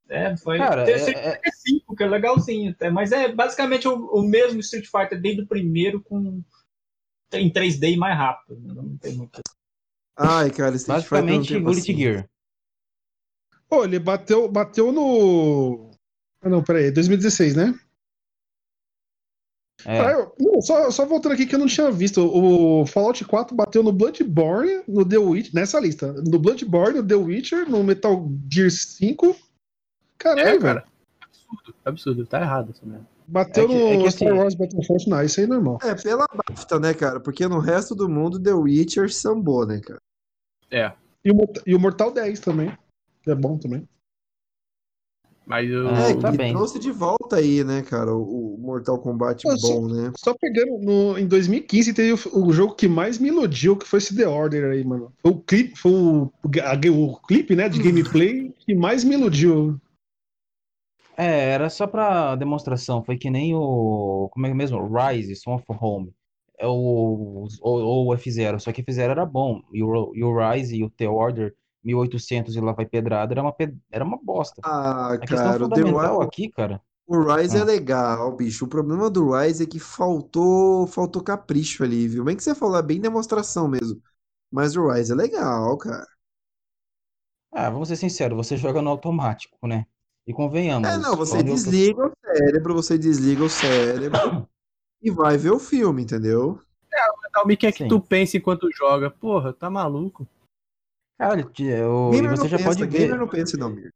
É, 0.09 0.35
foi. 0.37 0.57
Cara, 0.57 0.83
teve 0.85 1.11
é- 1.15 1.39
é- 1.43 1.51
5, 1.51 1.95
que 1.95 2.03
é 2.03 2.07
legalzinho 2.07 2.71
até. 2.71 2.89
Mas 2.91 3.11
é 3.13 3.31
basicamente 3.33 3.87
o, 3.87 3.95
o 4.07 4.21
mesmo 4.21 4.59
Street 4.59 4.85
Fighter 4.85 5.19
desde 5.19 5.41
o 5.43 5.47
primeiro 5.47 6.01
com 6.01 6.43
em 7.39 7.51
3D 7.51 7.91
e 7.93 7.97
mais 7.97 8.17
rápido. 8.17 8.59
né? 8.59 8.73
Não 8.75 8.97
tem 8.97 9.15
muito. 9.15 9.39
Ai, 10.17 10.49
cara, 10.51 10.71
não 10.71 10.85
Basicamente, 10.87 11.53
Bullet 11.59 11.79
paciência. 11.79 11.95
Gear. 11.95 12.29
Pô, 13.69 13.83
ele 13.85 13.99
bateu, 13.99 14.49
bateu 14.51 14.91
no. 14.91 15.91
Ah, 16.41 16.49
não, 16.49 16.63
peraí, 16.63 16.91
2016, 16.91 17.55
né? 17.55 17.73
É. 19.85 19.99
Ah, 19.99 20.11
eu- 20.11 20.35
não, 20.39 20.61
só, 20.61 20.91
só 20.91 21.05
voltando 21.05 21.31
aqui 21.31 21.45
que 21.45 21.55
eu 21.55 21.59
não 21.59 21.65
tinha 21.67 21.89
visto. 21.89 22.21
O 22.21 22.85
Fallout 22.85 23.23
4 23.25 23.55
bateu 23.55 23.81
no 23.81 23.91
Bloodborne, 23.91 24.83
no 24.87 25.03
The 25.07 25.17
Witcher, 25.17 25.55
nessa 25.55 25.79
lista. 25.79 26.13
No 26.13 26.37
Bloodborne, 26.37 26.99
no 26.99 27.07
The 27.07 27.15
Witcher, 27.15 27.67
no 27.69 27.83
Metal 27.83 28.29
Gear 28.51 28.69
5. 28.69 29.35
Caralho, 30.19 30.49
É, 30.49 30.59
cara. 30.59 30.85
Absurdo, 31.21 31.75
absurdo. 31.83 32.25
Tá 32.27 32.41
errado 32.41 32.71
essa 32.71 32.85
merda. 32.85 33.07
Bateu 33.31 33.63
É 33.63 33.67
que- 33.67 33.73
é 33.73 33.97
no 33.97 34.03
que 34.03 34.11
Star 34.11 34.27
assim- 34.29 34.37
Wars 34.37 34.55
Battlefront, 34.55 35.09
não, 35.09 35.23
isso 35.23 35.39
aí 35.39 35.45
é 35.45 35.49
normal. 35.49 35.79
É, 35.83 35.95
pela 35.95 36.25
BAFTA, 36.49 36.79
né, 36.79 36.93
cara? 36.93 37.19
Porque 37.19 37.47
no 37.47 37.59
resto 37.59 37.95
do 37.95 38.09
mundo, 38.09 38.39
The 38.41 38.53
Witcher 38.53 39.11
sambou, 39.13 39.65
né, 39.65 39.79
cara? 39.79 39.99
É. 40.69 40.91
E 41.23 41.31
o, 41.31 41.37
e 41.65 41.75
o 41.75 41.79
Mortal 41.79 42.11
10 42.11 42.39
também. 42.39 42.75
Que 43.23 43.31
é 43.31 43.35
bom 43.35 43.57
também. 43.57 43.87
Mas 45.45 45.69
eu. 45.69 45.87
É, 45.89 46.13
tá 46.15 46.31
que 46.31 46.37
bem. 46.37 46.53
trouxe 46.53 46.79
de 46.79 46.91
volta 46.91 47.37
aí, 47.37 47.63
né, 47.63 47.81
cara, 47.81 48.13
o, 48.15 48.55
o 48.55 48.57
Mortal 48.57 48.99
Kombat 48.99 49.43
Pô, 49.43 49.55
bom, 49.59 49.87
né? 49.87 50.11
Só 50.17 50.33
pegando, 50.33 50.77
no, 50.79 51.17
em 51.17 51.27
2015 51.27 51.93
teve 51.93 52.13
o, 52.29 52.45
o 52.47 52.53
jogo 52.53 52.75
que 52.75 52.87
mais 52.87 53.17
me 53.17 53.29
iludiu, 53.29 53.75
que 53.75 53.87
foi 53.87 53.99
esse 53.99 54.15
The 54.15 54.27
Order 54.27 54.71
aí, 54.71 54.83
mano. 54.83 55.11
Foi 55.21 55.31
o 55.31 55.39
clipe, 55.39 55.75
foi 55.77 55.91
o, 55.91 56.31
a- 56.63 56.91
o 56.91 57.17
clipe, 57.27 57.55
né, 57.55 57.67
de 57.67 57.81
gameplay 57.81 58.53
que 58.59 58.73
mais 58.75 59.03
me 59.03 59.15
iludiu. 59.15 59.79
É, 61.21 61.51
era 61.51 61.69
só 61.69 61.85
pra 61.87 62.35
demonstração. 62.35 63.03
Foi 63.03 63.17
que 63.17 63.29
nem 63.29 63.53
o. 63.55 64.29
Como 64.31 64.45
é 64.45 64.49
que 64.49 64.53
é 64.53 64.55
mesmo? 64.57 64.87
Rise, 64.87 65.35
Son 65.35 65.55
of 65.55 65.65
Home. 65.69 66.13
É 66.57 66.65
o, 66.67 66.71
ou, 67.61 67.81
ou 67.81 68.07
o 68.07 68.13
F0. 68.15 68.59
Só 68.59 68.71
que 68.71 68.81
F0 68.81 69.11
era 69.11 69.25
bom. 69.25 69.61
E 69.71 69.83
o, 69.83 70.11
e 70.15 70.23
o 70.23 70.51
Rise 70.51 70.77
e 70.77 70.83
o 70.83 70.89
The 70.89 71.07
Order 71.09 71.55
1800 71.83 72.55
e 72.55 72.61
lá 72.61 72.71
vai 72.73 72.85
pedrada 72.85 73.33
era 73.33 73.41
uma, 73.41 73.53
ped- 73.53 73.77
era 73.91 74.03
uma 74.03 74.17
bosta. 74.17 74.63
Ah, 74.63 75.17
A 75.19 75.27
questão 75.27 75.53
cara, 75.53 75.65
o, 75.65 75.71
The 75.71 75.83
fundamental 75.83 76.21
Wi- 76.21 76.21
aqui, 76.21 76.49
cara. 76.51 76.81
o 77.07 77.21
Rise 77.35 77.57
é 77.59 77.63
Ah. 77.63 77.65
legal, 77.65 78.35
bicho. 78.35 78.65
O 78.65 78.67
problema 78.67 79.09
do 79.09 79.31
Rise 79.37 79.63
é 79.63 79.67
que 79.67 79.79
faltou, 79.79 80.87
faltou 80.87 81.23
capricho 81.23 81.83
ali, 81.83 82.07
viu? 82.07 82.23
Bem 82.25 82.35
que 82.37 82.43
você 82.43 82.55
falou, 82.55 82.77
é 82.77 82.83
bem 82.83 83.01
demonstração 83.01 83.67
mesmo. 83.67 84.01
Mas 84.51 84.75
o 84.77 84.89
Rise 84.91 85.13
é 85.13 85.15
legal, 85.15 85.77
cara. 85.77 86.07
Ah, 87.51 87.69
vamos 87.69 87.87
ser 87.87 87.95
sinceros, 87.97 88.35
você 88.37 88.57
joga 88.57 88.81
no 88.81 88.89
automático, 88.89 89.65
né? 89.67 89.85
E 90.27 90.33
convenhamos. 90.33 90.87
É, 90.87 90.97
não, 90.97 91.15
você 91.15 91.41
desliga 91.43 92.05
o 92.07 92.11
cérebro, 92.23 92.73
você 92.73 92.97
desliga 92.97 93.43
o 93.43 93.49
cérebro 93.49 94.47
e 95.01 95.09
vai 95.09 95.37
ver 95.37 95.51
o 95.51 95.59
filme, 95.59 96.03
entendeu? 96.03 96.59
O 97.43 97.47
que 97.57 97.65
é 97.67 97.71
que 97.71 97.79
Sim. 97.79 97.87
tu 97.87 97.99
pensa 97.99 98.37
enquanto 98.37 98.69
joga? 98.71 99.09
Porra, 99.09 99.51
tá 99.53 99.69
maluco? 99.69 100.27
Cara, 101.17 101.43
te- 101.43 101.63
eu- 101.63 102.09
Gamer 102.11 102.31
você 102.31 102.43
não 102.43 102.49
já 102.49 102.57
pensa, 102.57 102.69
pode 102.69 102.85
ver. 102.87 103.17
não 103.17 103.27
pensa, 103.27 103.57
não, 103.57 103.69
Mir. 103.69 103.93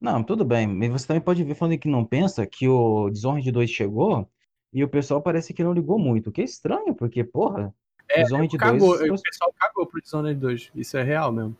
Não, 0.00 0.22
tudo 0.22 0.44
bem, 0.44 0.66
mas 0.66 0.90
você 0.90 1.06
também 1.06 1.20
pode 1.22 1.44
ver 1.44 1.54
falando 1.54 1.78
que 1.78 1.88
não 1.88 2.04
pensa 2.04 2.46
que 2.46 2.66
o 2.68 3.10
Dishonored 3.10 3.50
2 3.52 3.70
chegou 3.70 4.28
e 4.72 4.82
o 4.82 4.88
pessoal 4.88 5.22
parece 5.22 5.52
que 5.52 5.62
não 5.62 5.72
ligou 5.72 5.98
muito, 5.98 6.28
o 6.30 6.32
que 6.32 6.40
é 6.40 6.44
estranho, 6.44 6.94
porque, 6.94 7.22
porra, 7.22 7.74
É, 8.08 8.22
Dishonored 8.22 8.56
2. 8.56 8.72
Cagou, 8.72 8.94
o 9.14 9.22
pessoal 9.22 9.52
cagou 9.58 9.86
pro 9.86 10.00
Dishonored 10.00 10.40
2. 10.40 10.70
Isso 10.74 10.96
é 10.96 11.02
real 11.02 11.30
mesmo. 11.30 11.56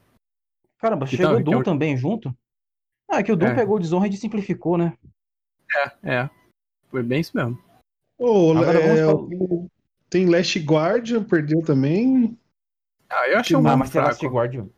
Caramba, 0.78 1.06
Que 1.06 1.16
chegou 1.16 1.36
o 1.36 1.42
Doom 1.42 1.44
que 1.44 1.54
é 1.54 1.58
o- 1.58 1.64
também 1.64 1.96
junto? 1.96 2.34
Ah, 3.10 3.18
é 3.18 3.22
que 3.22 3.32
o 3.32 3.36
Doom 3.36 3.48
É. 3.48 3.54
pegou 3.54 3.76
o 3.76 3.80
Dishonored 3.80 4.14
e 4.14 4.18
simplificou, 4.18 4.78
né? 4.78 4.92
É. 6.02 6.28
Foi 6.88 7.02
bem 7.02 7.20
isso 7.20 7.36
mesmo. 7.36 7.58
Agora 8.20 8.78
é, 8.80 9.06
o- 9.06 9.66
tem 10.08 10.26
Last 10.26 10.58
Guardian, 10.60 11.24
perdeu 11.24 11.62
também. 11.62 12.36
Ah, 13.08 13.28
eu 13.28 13.38
achei 13.38 13.56
um 13.56 13.66
Ah, 13.66 13.76
mas 13.76 13.90
tem 13.90 14.00
Last 14.02 14.20
fraco. 14.20 14.34
Guardian. 14.34 14.68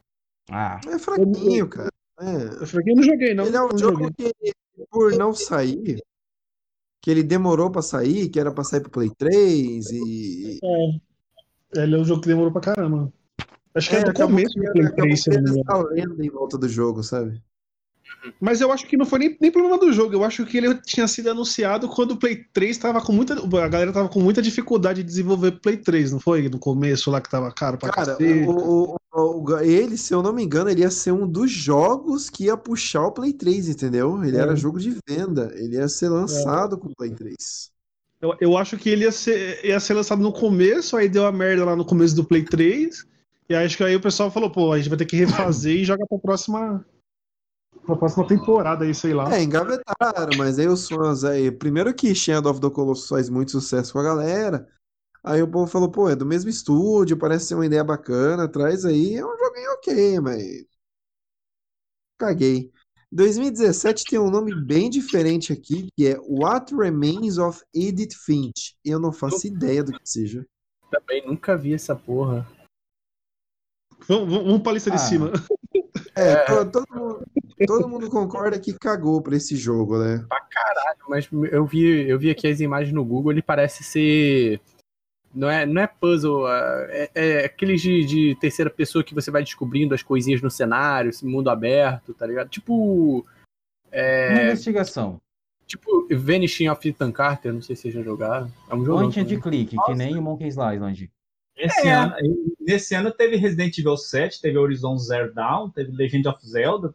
Ah, 0.50 0.80
É 0.86 0.98
fraquinho, 0.98 1.68
cara. 1.68 1.88
É. 2.20 2.62
Eu 2.62 2.66
falei 2.66 2.84
que 2.84 2.90
eu 2.92 2.96
não 2.96 3.02
joguei, 3.02 3.34
não. 3.34 3.46
Ele 3.46 3.56
é 3.56 3.62
um 3.62 3.68
não 3.68 3.78
jogo 3.78 4.04
joguei. 4.04 4.32
que, 4.42 4.52
por 4.90 5.12
não 5.12 5.34
sair, 5.34 6.00
que 7.00 7.10
ele 7.10 7.22
demorou 7.22 7.70
pra 7.70 7.82
sair, 7.82 8.28
que 8.28 8.38
era 8.38 8.52
pra 8.52 8.64
sair 8.64 8.80
pro 8.80 8.90
Play 8.90 9.10
3 9.10 9.90
e. 9.90 10.58
Ele 11.74 11.94
é 11.94 11.98
um 11.98 12.04
jogo 12.04 12.20
que 12.20 12.28
demorou 12.28 12.52
pra 12.52 12.60
caramba. 12.60 13.12
Acho 13.74 13.88
que 13.90 13.96
é, 13.96 14.04
do 14.04 14.10
acabou 14.10 14.36
começo 14.36 14.54
que- 14.54 14.60
do 14.60 14.72
Play 14.72 14.84
acabou 14.86 15.02
3, 15.04 15.22
se 15.22 15.30
não 15.30 15.36
me 15.36 15.42
criando 15.42 15.58
engano. 15.60 15.80
essa 15.80 15.94
lenda 15.94 16.24
em 16.26 16.30
volta 16.30 16.58
do 16.58 16.68
jogo, 16.68 17.02
sabe? 17.02 17.42
Mas 18.40 18.60
eu 18.60 18.70
acho 18.72 18.86
que 18.86 18.96
não 18.96 19.04
foi 19.06 19.18
nem, 19.18 19.36
nem 19.40 19.50
problema 19.50 19.78
do 19.78 19.92
jogo. 19.92 20.14
Eu 20.14 20.24
acho 20.24 20.44
que 20.46 20.56
ele 20.56 20.74
tinha 20.82 21.08
sido 21.08 21.30
anunciado 21.30 21.88
quando 21.88 22.12
o 22.12 22.16
Play 22.16 22.44
3 22.52 22.78
tava 22.78 23.00
com 23.00 23.12
muita. 23.12 23.34
A 23.34 23.68
galera 23.68 23.92
tava 23.92 24.08
com 24.08 24.20
muita 24.20 24.40
dificuldade 24.42 25.02
de 25.02 25.08
desenvolver 25.08 25.52
Play 25.60 25.76
3, 25.76 26.12
não 26.12 26.20
foi? 26.20 26.48
No 26.48 26.58
começo 26.58 27.10
lá 27.10 27.20
que 27.20 27.30
tava 27.30 27.50
caro 27.52 27.78
pra 27.78 27.90
Cara, 27.90 28.16
o, 28.20 28.94
o- 28.94 28.96
o- 29.14 29.58
ele, 29.60 29.96
se 29.96 30.14
eu 30.14 30.22
não 30.22 30.32
me 30.32 30.42
engano, 30.42 30.70
ele 30.70 30.82
ia 30.82 30.90
ser 30.90 31.12
um 31.12 31.26
dos 31.26 31.50
jogos 31.50 32.30
que 32.30 32.44
ia 32.44 32.56
puxar 32.56 33.06
o 33.06 33.12
Play 33.12 33.32
3, 33.32 33.68
entendeu? 33.68 34.22
Ele 34.24 34.36
É. 34.36 34.40
era 34.40 34.56
jogo 34.56 34.78
de 34.78 34.96
venda, 35.08 35.52
ele 35.54 35.76
ia 35.76 35.88
ser 35.88 36.08
lançado 36.08 36.78
com 36.78 36.88
o 36.88 36.94
Play 36.96 37.10
3. 37.10 37.70
Eu, 38.20 38.36
eu 38.40 38.56
acho 38.56 38.76
que 38.78 38.88
ele 38.88 39.04
ia 39.04 39.12
ser, 39.12 39.64
ia 39.64 39.80
ser 39.80 39.94
lançado 39.94 40.22
no 40.22 40.32
começo, 40.32 40.96
aí 40.96 41.08
deu 41.08 41.26
a 41.26 41.32
merda 41.32 41.64
lá 41.64 41.74
no 41.74 41.84
começo 41.84 42.14
do 42.14 42.24
Play 42.24 42.44
3. 42.44 43.04
E 43.48 43.54
acho 43.54 43.76
que 43.76 43.82
aí 43.84 43.96
o 43.96 44.00
pessoal 44.00 44.30
falou, 44.30 44.50
pô, 44.50 44.72
a 44.72 44.78
gente 44.78 44.88
vai 44.88 44.96
ter 44.96 45.04
que 45.06 45.16
refazer 45.16 45.76
e 45.76 45.84
jogar 45.84 46.06
pra 46.06 46.18
próxima. 46.18 46.84
Pra 47.84 47.96
próxima 47.96 48.26
temporada 48.26 48.84
aí, 48.84 48.94
sei 48.94 49.12
lá. 49.12 49.34
É, 49.34 49.42
engavetaram, 49.42 50.36
mas 50.36 50.58
aí 50.58 50.68
os 50.68 50.86
fãs 50.88 51.24
aí. 51.24 51.50
Primeiro 51.50 51.92
que 51.94 52.14
Shadow 52.14 52.52
of 52.52 52.60
the 52.60 52.70
Colossus 52.70 53.08
faz 53.08 53.28
muito 53.28 53.50
sucesso 53.50 53.92
com 53.92 53.98
a 53.98 54.02
galera. 54.04 54.68
Aí 55.24 55.42
o 55.42 55.48
povo 55.50 55.66
falou, 55.66 55.90
pô, 55.90 56.08
é 56.08 56.14
do 56.16 56.26
mesmo 56.26 56.50
estúdio, 56.50 57.16
parece 57.16 57.46
ser 57.46 57.54
uma 57.54 57.66
ideia 57.66 57.82
bacana, 57.82 58.48
traz 58.48 58.84
aí, 58.84 59.14
é 59.16 59.24
um 59.24 59.36
joguinho 59.36 59.72
ok, 59.72 60.20
mas. 60.20 60.64
Caguei. 62.18 62.70
2017 63.10 64.04
tem 64.04 64.18
um 64.18 64.30
nome 64.30 64.54
bem 64.64 64.88
diferente 64.88 65.52
aqui, 65.52 65.88
que 65.96 66.06
é 66.06 66.18
What 66.20 66.74
Remains 66.74 67.36
of 67.38 67.62
Edith 67.74 68.14
Finch. 68.24 68.74
Eu 68.84 68.98
não 68.98 69.12
faço 69.12 69.46
ideia 69.46 69.82
do 69.84 69.92
que 69.92 70.00
seja. 70.08 70.46
Também 70.90 71.26
nunca 71.26 71.56
vi 71.56 71.74
essa 71.74 71.94
porra. 71.94 72.46
Vamos, 74.08 74.32
vamos 74.32 74.62
pra 74.62 74.72
lista 74.72 74.90
de 74.90 74.96
Ah. 74.96 75.00
cima. 75.00 75.32
É, 76.14 76.36
to- 76.44 76.70
todo, 76.70 76.86
mundo, 76.90 77.26
todo 77.66 77.88
mundo 77.88 78.08
concorda 78.10 78.58
que 78.58 78.72
cagou 78.78 79.20
pra 79.22 79.36
esse 79.36 79.56
jogo, 79.56 79.98
né? 79.98 80.24
Pra 80.28 80.40
caralho, 80.40 80.98
mas 81.08 81.28
eu 81.50 81.64
vi, 81.66 82.08
eu 82.08 82.18
vi 82.18 82.30
aqui 82.30 82.46
as 82.46 82.60
imagens 82.60 82.92
no 82.94 83.04
Google, 83.04 83.32
ele 83.32 83.42
parece 83.42 83.82
ser. 83.84 84.60
Não 85.34 85.48
é, 85.48 85.64
não 85.64 85.80
é 85.80 85.86
puzzle, 85.86 86.46
é, 86.48 87.10
é 87.14 87.44
aqueles 87.46 87.80
de, 87.80 88.04
de 88.04 88.36
terceira 88.38 88.70
pessoa 88.70 89.02
que 89.02 89.14
você 89.14 89.30
vai 89.30 89.42
descobrindo 89.42 89.94
as 89.94 90.02
coisinhas 90.02 90.42
no 90.42 90.50
cenário, 90.50 91.08
esse 91.08 91.24
mundo 91.24 91.48
aberto, 91.48 92.12
tá 92.14 92.26
ligado? 92.26 92.48
Tipo. 92.50 93.20
Uma 93.20 93.24
É, 93.90 94.44
investigação. 94.44 95.20
tipo 95.66 96.06
Vanishing 96.14 96.68
of 96.68 96.86
Ethan 96.86 97.10
Carter, 97.12 97.52
não 97.52 97.62
sei 97.62 97.74
se 97.76 97.82
vocês 97.82 97.94
já 97.94 98.02
jogaram. 98.02 98.50
É 98.68 98.74
um 98.74 98.84
jogo. 98.84 99.00
Point 99.02 99.20
and 99.20 99.40
click, 99.40 99.76
que 99.86 99.94
nem 99.94 100.18
o 100.18 100.22
Monkey's 100.22 100.56
Island. 100.56 101.10
Esse 101.56 101.86
É. 101.86 101.92
ano, 101.92 102.14
nesse 102.60 102.94
ano 102.94 103.10
teve 103.10 103.36
Resident 103.36 103.76
Evil 103.78 103.96
7, 103.96 104.40
teve 104.40 104.56
Horizon 104.58 104.96
Zero 104.98 105.32
Dawn, 105.34 105.70
teve 105.70 105.92
Legend 105.92 106.28
of 106.28 106.46
Zelda. 106.46 106.94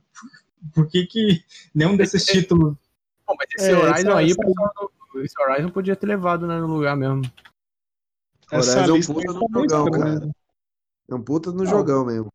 Por 0.74 0.88
que 0.88 1.06
que 1.06 1.44
nenhum 1.74 1.96
desses 1.98 2.26
títulos... 2.26 2.76
Pô, 3.26 3.36
mas 3.38 3.48
esse 3.58 3.72
É, 3.72 3.76
Horizon 3.76 4.10
essa- 4.10 4.18
aí, 4.18 4.32
essa- 4.32 4.42
pessoal, 4.42 4.92
esse 5.24 5.42
Horizon 5.42 5.70
podia 5.70 5.96
ter 5.96 6.08
levado 6.08 6.48
né, 6.48 6.60
no 6.60 6.68
lugar 6.68 6.96
mesmo. 6.96 7.22
Essa 8.52 8.80
Horizon 8.80 8.96
lista 8.96 9.14
puta 9.14 9.28
aí 9.32 9.34
no 9.34 9.40
muito 9.40 9.70
jogão, 9.70 9.86
estranha. 9.86 10.20
cara. 10.20 10.32
É 11.10 11.16
um 11.16 11.22
puta 11.22 11.52
no 11.52 11.58
Não. 11.58 11.66
jogão 11.66 12.06
mesmo. 12.06 12.32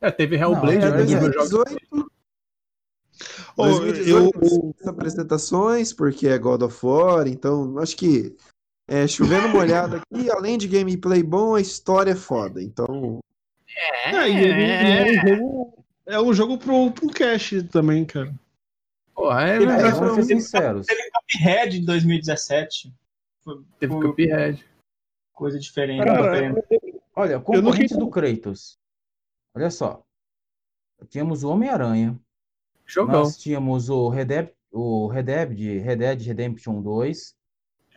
É, 0.00 0.10
teve 0.10 0.36
Hellblade, 0.36 0.78
Não, 0.78 0.90
né, 0.90 1.00
é 1.00 1.04
dos 1.04 1.14
meus 1.14 1.34
jogos 1.34 1.50
2018, 1.50 2.10
Ô, 3.56 3.62
2018 3.64 4.38
eu- 4.44 4.74
as 4.80 4.86
apresentações, 4.86 5.92
porque 5.92 6.26
é 6.28 6.36
God 6.38 6.62
of 6.62 6.84
War, 6.84 7.26
então 7.26 7.78
acho 7.78 7.96
que 7.96 8.36
é, 8.86 9.06
chovendo 9.06 9.48
molhado 9.48 9.96
aqui, 9.96 10.04
além 10.30 10.58
de 10.58 10.68
gameplay 10.68 11.22
bom, 11.22 11.54
a 11.54 11.60
história 11.60 12.10
é 12.12 12.16
foda. 12.16 12.62
Então, 12.62 13.20
É, 14.06 14.28
e 14.28 14.44
ele- 14.44 14.70
é 14.70 15.04
um 15.04 15.28
jogo, 15.36 15.83
é 16.06 16.20
um 16.20 16.32
jogo 16.32 16.58
pro, 16.58 16.90
pro 16.92 17.08
cash 17.08 17.54
também, 17.70 18.04
cara. 18.04 18.34
Porra, 19.14 19.48
é, 19.48 19.56
Ele 19.56 19.64
É, 19.64 19.82
Mas 19.82 19.98
vamos 19.98 20.14
ser 20.14 20.24
sinceros. 20.24 20.86
Cuphead 21.30 21.78
de 21.80 21.86
2017. 21.86 22.92
Foi 23.42 23.62
teve 23.78 23.92
foi 23.92 24.08
Cuphead. 24.08 24.64
coisa 25.32 25.58
diferente. 25.58 26.04
Cara, 26.04 26.22
diferente. 26.50 27.00
Olha, 27.14 27.38
concorrentes 27.40 27.96
do 27.96 28.10
Kratos. 28.10 28.78
Olha 29.54 29.70
só. 29.70 30.02
Tínhamos 31.08 31.44
o 31.44 31.50
Homem-Aranha. 31.50 32.18
Jogão, 32.86 33.20
Nós 33.20 33.36
tínhamos 33.38 33.88
o 33.88 34.08
Red 34.08 34.24
Dead, 34.26 34.48
o 34.72 35.06
Red 35.06 35.22
Dead, 35.22 35.50
Red 35.82 35.96
Dead 35.96 36.20
Redemption 36.22 36.82
2. 36.82 37.34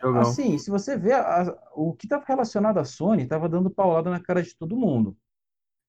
jogão. 0.00 0.20
Assim, 0.20 0.56
se 0.58 0.70
você 0.70 0.96
vê 0.96 1.12
a- 1.12 1.58
o 1.74 1.92
que 1.92 2.06
estava 2.06 2.24
relacionado 2.26 2.78
à 2.78 2.84
Sony, 2.84 3.24
estava 3.24 3.48
dando 3.48 3.68
paulada 3.68 4.08
na 4.08 4.20
cara 4.20 4.40
de 4.42 4.54
todo 4.54 4.76
mundo. 4.76 5.16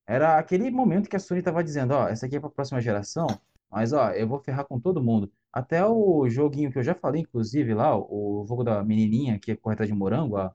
Era 0.10 0.39
aquele 0.39 0.72
momento 0.72 1.07
que 1.10 1.16
a 1.16 1.20
Sony 1.20 1.39
estava 1.39 1.64
dizendo, 1.64 1.93
ó, 1.93 2.07
essa 2.07 2.26
aqui 2.26 2.36
é 2.36 2.39
para 2.39 2.49
a 2.49 2.51
próxima 2.51 2.82
geração, 2.82 3.28
mas 3.70 3.93
ó, 3.93 4.10
eu 4.12 4.28
vou 4.28 4.39
ferrar 4.39 4.66
com 4.66 4.80
todo 4.80 5.03
mundo. 5.03 5.32
Até 5.53 5.86
o 5.86 6.28
joguinho 6.30 6.72
que 6.72 6.80
eu 6.80 6.84
já 6.84 6.95
falei, 6.95 7.22
inclusive, 7.22 7.74
lá, 7.76 7.95
o 7.95 8.43
jogo 8.47 8.64
da 8.64 8.84
menininha 8.84 9.39
que 9.39 9.51
é 9.51 9.55
correta 9.55 9.86
de 9.86 9.93
morango, 9.93 10.38
a- 10.38 10.51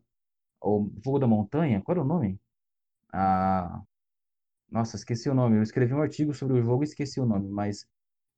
o 0.62 0.90
jogo 1.04 1.20
da 1.20 1.26
montanha, 1.28 1.80
qual 1.82 1.94
era 1.96 2.04
o 2.04 2.08
nome? 2.08 2.40
Ah, 3.12 3.80
nossa, 4.70 4.96
esqueci 4.96 5.28
o 5.30 5.34
nome. 5.34 5.56
Eu 5.58 5.62
escrevi 5.62 5.94
um 5.94 6.02
artigo 6.02 6.34
sobre 6.34 6.58
o 6.58 6.62
jogo 6.62 6.82
e 6.82 6.86
esqueci 6.86 7.20
o 7.20 7.26
nome, 7.26 7.48
mas 7.48 7.86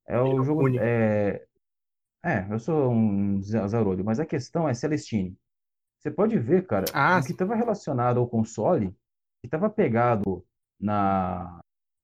é 0.07 0.19
o 0.19 0.43
jogo. 0.43 0.63
Único. 0.65 0.83
É, 0.83 1.45
é, 2.23 2.47
eu 2.51 2.59
sou 2.59 2.91
um 2.91 3.41
za- 3.41 3.67
zarolho, 3.67 4.05
mas 4.05 4.19
a 4.19 4.25
questão 4.25 4.69
é 4.69 4.73
Celestine. 4.75 5.35
Você 5.99 6.11
pode 6.11 6.37
ver, 6.39 6.67
cara, 6.67 6.85
Ah, 6.93 7.19
o 7.19 7.25
que 7.25 7.31
estava 7.31 7.55
relacionado 7.55 8.19
ao 8.19 8.27
console, 8.27 8.91
que 9.41 9.47
estava 9.47 9.69
pegado 9.69 10.45
na, 10.79 11.59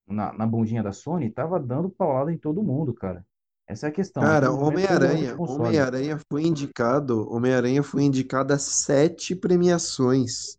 na, 0.07 0.33
na 0.33 0.45
bundinha 0.47 0.83
da 0.83 0.91
Sony, 0.91 1.27
estava 1.27 1.59
dando 1.59 1.89
paulada 1.89 2.31
em 2.31 2.37
todo 2.37 2.63
mundo, 2.63 2.93
cara. 2.93 3.25
Essa 3.67 3.87
é 3.87 3.89
a 3.89 3.93
questão. 3.93 4.21
cara, 4.21 4.47
é 4.47 4.49
Homem-Aranha. 4.49 5.35
Homem-Aranha 5.39 6.19
foi 6.29 6.43
indicado, 6.43 7.31
Homem-Aranha 7.33 7.81
foi 7.81 8.03
indicado 8.03 8.53
a 8.53 8.57
sete 8.57 9.35
premiações. 9.35 10.57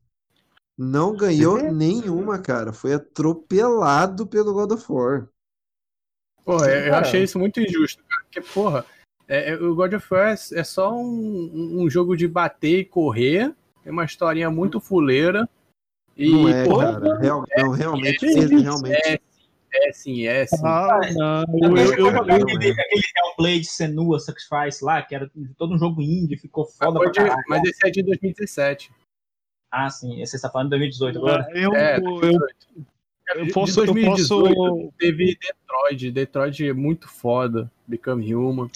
Não 0.76 1.14
ganhou 1.14 1.56
vê? 1.58 1.70
nenhuma, 1.70 2.38
cara. 2.38 2.72
Foi 2.72 2.94
atropelado 2.94 4.26
pelo 4.26 4.54
God 4.54 4.72
of 4.72 4.84
War. 4.90 5.28
Porra, 6.44 6.66
eu- 6.68 6.80
eu 6.86 6.90
Cara. 6.90 7.00
achei 7.06 7.22
isso 7.22 7.38
muito 7.38 7.60
injusto, 7.60 8.02
cara. 8.08 8.22
Porque, 8.24 8.40
porra, 8.40 8.84
é- 9.28 9.50
é- 9.52 9.56
o 9.56 9.74
God 9.74 9.92
of 9.94 10.06
War 10.12 10.28
é, 10.30 10.32
é 10.60 10.64
só 10.64 10.92
um, 10.94 11.82
um 11.82 11.88
jogo 11.88 12.16
de 12.16 12.26
bater 12.26 12.80
e 12.80 12.84
correr. 12.84 13.54
Tem 13.82 13.92
uma 13.92 14.04
historinha 14.04 14.50
muito 14.50 14.80
fuleira. 14.80 15.48
E, 16.16 16.30
Não 16.30 16.48
é, 16.48 16.64
porra, 16.64 16.92
cara. 17.00 17.18
Real- 17.18 17.44
não, 17.56 17.70
realmente, 17.70 18.24
é, 18.26 18.38
ele 18.38 18.60
realmente. 18.60 18.94
é, 19.08 19.20
é 19.74 19.92
sim, 19.92 20.26
é 20.26 20.46
sim. 20.46 20.56
Ah, 20.64 21.00
não, 21.12 21.44
eu, 21.60 21.76
Eu, 21.76 21.76
eu, 21.76 21.92
eu- 21.92 22.08
eu- 22.12 22.20
aquele, 22.22 22.70
aquele 22.70 23.02
Hellblade 23.38 23.64
Senua 23.64 24.20
Sacrifice 24.20 24.84
lá, 24.84 25.02
que 25.02 25.14
era 25.14 25.28
todo 25.58 25.74
um 25.74 25.78
jogo 25.78 26.00
indie, 26.00 26.36
ficou 26.36 26.64
foda 26.66 27.00
pra 27.00 27.10
de- 27.10 27.18
caralho. 27.18 27.42
mas 27.48 27.64
esse 27.64 27.86
é 27.86 27.90
de 27.90 28.02
2017. 28.04 28.92
Ah, 29.72 29.90
sim, 29.90 30.22
esse 30.22 30.38
você 30.38 30.42
tá 30.42 30.48
falando 30.50 30.66
de 30.66 30.70
2018 30.78 31.18
agora? 31.18 31.48
eu, 31.52 31.74
É, 31.74 31.96
eu, 31.96 32.00
2018. 32.02 32.56
eu 33.34 33.44
De 33.46 33.52
posso, 33.52 33.80
eu 33.80 33.86
2018 33.86 34.54
posso. 34.54 34.92
teve 34.96 35.36
Detroit. 35.40 36.10
Detroit 36.12 36.68
é 36.68 36.72
muito 36.72 37.08
foda. 37.08 37.68
Become 37.88 38.32
Human. 38.32 38.70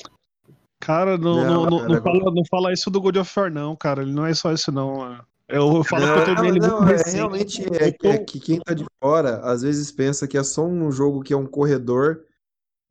Cara, 0.81 1.17
não, 1.17 1.35
Não, 1.45 1.67
não, 1.67 1.89
não 1.89 2.03
fala, 2.03 2.35
não 2.35 2.45
fala 2.51 2.73
isso 2.73 2.91
do 2.91 3.01
God 3.01 3.17
of 3.17 3.39
War, 3.39 3.51
não, 3.53 3.77
cara. 3.77 4.03
Ele 4.03 4.13
não 4.13 4.27
é 4.27 4.35
só 4.35 4.53
isso, 4.53 4.73
não. 4.73 4.97
mano. 4.99 5.25
Eu 5.49 5.83
falo 5.83 6.03
que 6.03 6.11
eu 6.11 6.17
Não, 6.17 6.25
terminei 6.25 6.51
ele 6.51 6.61
não, 6.61 6.81
muito 6.81 6.93
é, 6.93 6.97
recente. 6.97 7.17
realmente 7.17 7.63
é, 7.75 7.91
que- 7.93 8.07
é 8.07 8.19
que 8.19 8.39
quem 8.41 8.61
tá 8.61 8.75
de 8.75 8.85
fora 9.03 9.41
às 9.41 9.63
vezes 9.63 9.91
pensa 9.91 10.29
que 10.29 10.37
é 10.37 10.43
só 10.45 10.65
um 10.67 10.91
jogo 10.93 11.23
que 11.23 11.33
é 11.33 11.37
um 11.37 11.47
corredor 11.47 12.23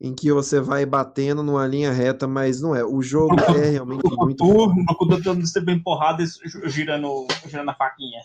em 0.00 0.14
que 0.14 0.32
você 0.32 0.60
vai 0.60 0.84
batendo 0.86 1.42
numa 1.42 1.66
linha 1.66 1.92
reta, 1.92 2.26
mas 2.26 2.60
não 2.60 2.74
é. 2.74 2.84
O 2.84 3.00
jogo 3.02 3.34
é 3.54 3.70
realmente 3.70 4.02
muito 4.16 4.44
Tu, 4.44 4.52
foda. 4.52 4.72
uma 4.72 4.96
cuida 4.96 5.20
dando 5.20 5.46
você 5.46 5.60
bem 5.60 5.80
porrada 5.82 6.22
e 6.22 6.26
gi- 6.26 6.68
girando, 6.68 7.26
girando 7.46 7.70
a 7.70 7.74
faquinha. 7.74 8.22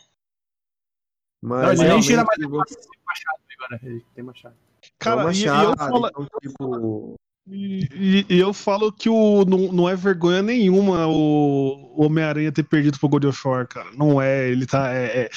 Mas 1.41 1.79
Não, 1.79 1.85
ele 1.85 1.93
nem 1.93 2.01
gira 2.01 2.23
mais 2.23 2.39
o 2.39 2.41
jogo 2.43 2.63
Tem 2.65 2.77
machado 3.05 3.37
agora. 3.59 3.79
Ele 3.83 4.05
tem 4.15 4.23
machado. 4.23 4.55
é 4.81 4.87
Cara, 4.99 5.21
uma 5.23 5.31
e, 5.33 5.41
e 5.43 5.45
eu 5.45 5.77
falo, 5.77 6.07
então, 6.07 6.27
tipo, 6.41 7.15
e, 7.47 8.25
e- 8.29 8.39
eu 8.39 8.53
falo 8.53 8.91
que 8.91 9.09
o, 9.09 9.43
não, 9.45 9.71
não 9.71 9.89
é 9.89 9.95
vergonha 9.95 10.41
nenhuma 10.41 11.07
o 11.07 11.93
Homem-Aranha 12.01 12.51
ter 12.51 12.63
perdido 12.63 12.97
pro 12.99 13.09
God 13.09 13.25
of 13.25 13.47
War, 13.47 13.67
cara. 13.67 13.91
Não 13.93 14.21
é, 14.21 14.49
ele 14.49 14.65
tá. 14.65 14.93
É, 14.93 15.29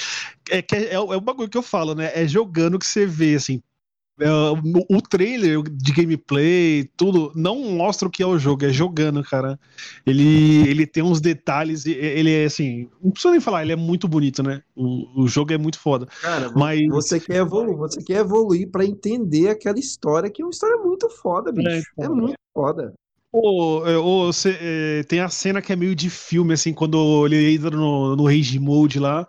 é, 0.51 0.59
é, 0.59 0.65
é, 0.73 0.95
é 0.95 0.99
o 1.01 1.21
bagulho 1.21 1.49
que 1.49 1.59
eu 1.59 1.63
falo, 1.63 1.95
né? 1.95 2.11
É 2.15 2.27
jogando 2.29 2.79
que 2.79 2.87
você 2.87 3.07
vê, 3.07 3.35
assim. 3.35 3.61
É, 4.19 4.31
o, 4.89 5.03
trailer 5.03 5.63
de 5.63 5.93
gameplay, 5.93 6.89
tudo, 6.97 7.33
não 7.35 7.61
mostra 7.73 8.09
o 8.09 8.11
que 8.11 8.23
é 8.23 8.27
o 8.27 8.39
jogo, 8.39 8.65
é 8.65 8.71
jogando, 8.71 9.23
cara. 9.23 9.59
Ele, 10.07 10.69
ele 10.69 10.87
tem 10.87 11.03
uns 11.03 11.21
detalhes, 11.21 11.85
ele 11.85 12.33
é 12.33 12.45
assim, 12.47 12.89
não 13.03 13.11
precisa 13.11 13.33
nem 13.33 13.41
falar, 13.41 13.63
ele 13.63 13.73
é 13.73 13.77
muito 13.77 14.09
bonito, 14.09 14.43
né? 14.43 14.63
O, 14.75 15.25
o 15.25 15.29
jogo 15.29 15.53
é 15.53 15.59
muito 15.59 15.79
foda. 15.79 16.07
cara, 16.23 16.51
Mas 16.57 16.89
você 16.89 17.21
quer 17.21 17.37
evoluir, 17.37 17.77
você 17.77 18.03
quer 18.03 18.21
evoluir 18.21 18.71
para 18.71 18.85
entender 18.85 19.51
aquela 19.51 19.79
história 19.79 20.31
que 20.31 20.41
é 20.41 20.45
uma 20.45 20.51
história 20.51 20.79
muito 20.79 21.11
foda, 21.11 21.53
bicho. 21.53 21.69
É, 21.69 21.83
então. 21.99 22.17
muito 22.17 22.39
foda. 22.55 22.95
Ô, 23.39 23.83
é, 23.85 23.99
ô, 23.99 24.33
cê, 24.33 24.57
é, 24.59 25.03
tem 25.03 25.21
a 25.21 25.29
cena 25.29 25.61
que 25.61 25.71
é 25.71 25.77
meio 25.77 25.95
de 25.95 26.09
filme, 26.09 26.55
assim, 26.55 26.73
quando 26.73 27.27
ele 27.27 27.55
entra 27.55 27.71
no, 27.71 28.17
no 28.17 28.25
Rage 28.25 28.59
Mode 28.59 28.99
lá, 28.99 29.27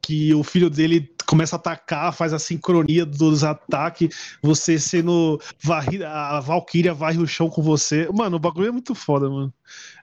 que 0.00 0.32
o 0.32 0.42
filho 0.42 0.70
dele 0.70 1.12
começa 1.30 1.54
a 1.54 1.58
atacar, 1.58 2.12
faz 2.12 2.32
a 2.32 2.40
sincronia 2.40 3.06
dos 3.06 3.44
ataques, 3.44 4.36
você 4.42 4.80
sendo 4.80 5.40
varrida, 5.62 6.10
a 6.10 6.40
Valkyria 6.40 6.92
varre 6.92 7.18
o 7.18 7.26
chão 7.26 7.48
com 7.48 7.62
você. 7.62 8.08
Mano, 8.12 8.36
o 8.36 8.40
bagulho 8.40 8.66
é 8.66 8.72
muito 8.72 8.96
foda, 8.96 9.30
mano. 9.30 9.54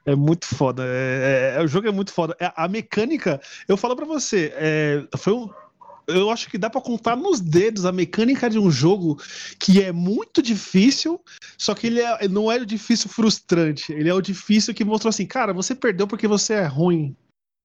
É 0.05 0.15
muito 0.15 0.45
foda. 0.45 0.83
É, 0.87 1.57
é- 1.57 1.61
o 1.61 1.67
jogo 1.67 1.85
é 1.85 1.91
muito 1.91 2.13
foda. 2.13 2.33
É, 2.39 2.49
a 2.55 2.65
mecânica, 2.69 3.41
eu 3.67 3.75
falo 3.75 3.93
pra 3.93 4.05
você, 4.05 4.53
é, 4.55 5.05
foi 5.17 5.33
um. 5.33 5.49
Eu 6.07 6.29
acho 6.31 6.49
que 6.49 6.57
dá 6.57 6.69
pra 6.69 6.79
contar 6.79 7.17
nos 7.17 7.41
dedos 7.41 7.83
a 7.85 7.91
mecânica 7.91 8.49
de 8.49 8.57
um 8.57 8.71
jogo 8.71 9.21
que 9.59 9.83
é 9.83 9.91
muito 9.91 10.41
difícil, 10.41 11.19
só 11.57 11.75
que 11.75 11.87
ele 11.87 11.99
é- 11.99 12.29
não 12.29 12.49
é 12.49 12.55
o 12.55 12.65
difícil 12.65 13.09
frustrante. 13.09 13.91
Ele 13.91 14.07
é 14.07 14.13
o 14.13 14.21
difícil 14.21 14.73
que 14.73 14.85
mostrou 14.85 15.09
assim, 15.09 15.25
cara, 15.25 15.51
você 15.51 15.75
perdeu 15.75 16.07
porque 16.07 16.25
você 16.25 16.53
é 16.53 16.65
ruim. 16.65 17.13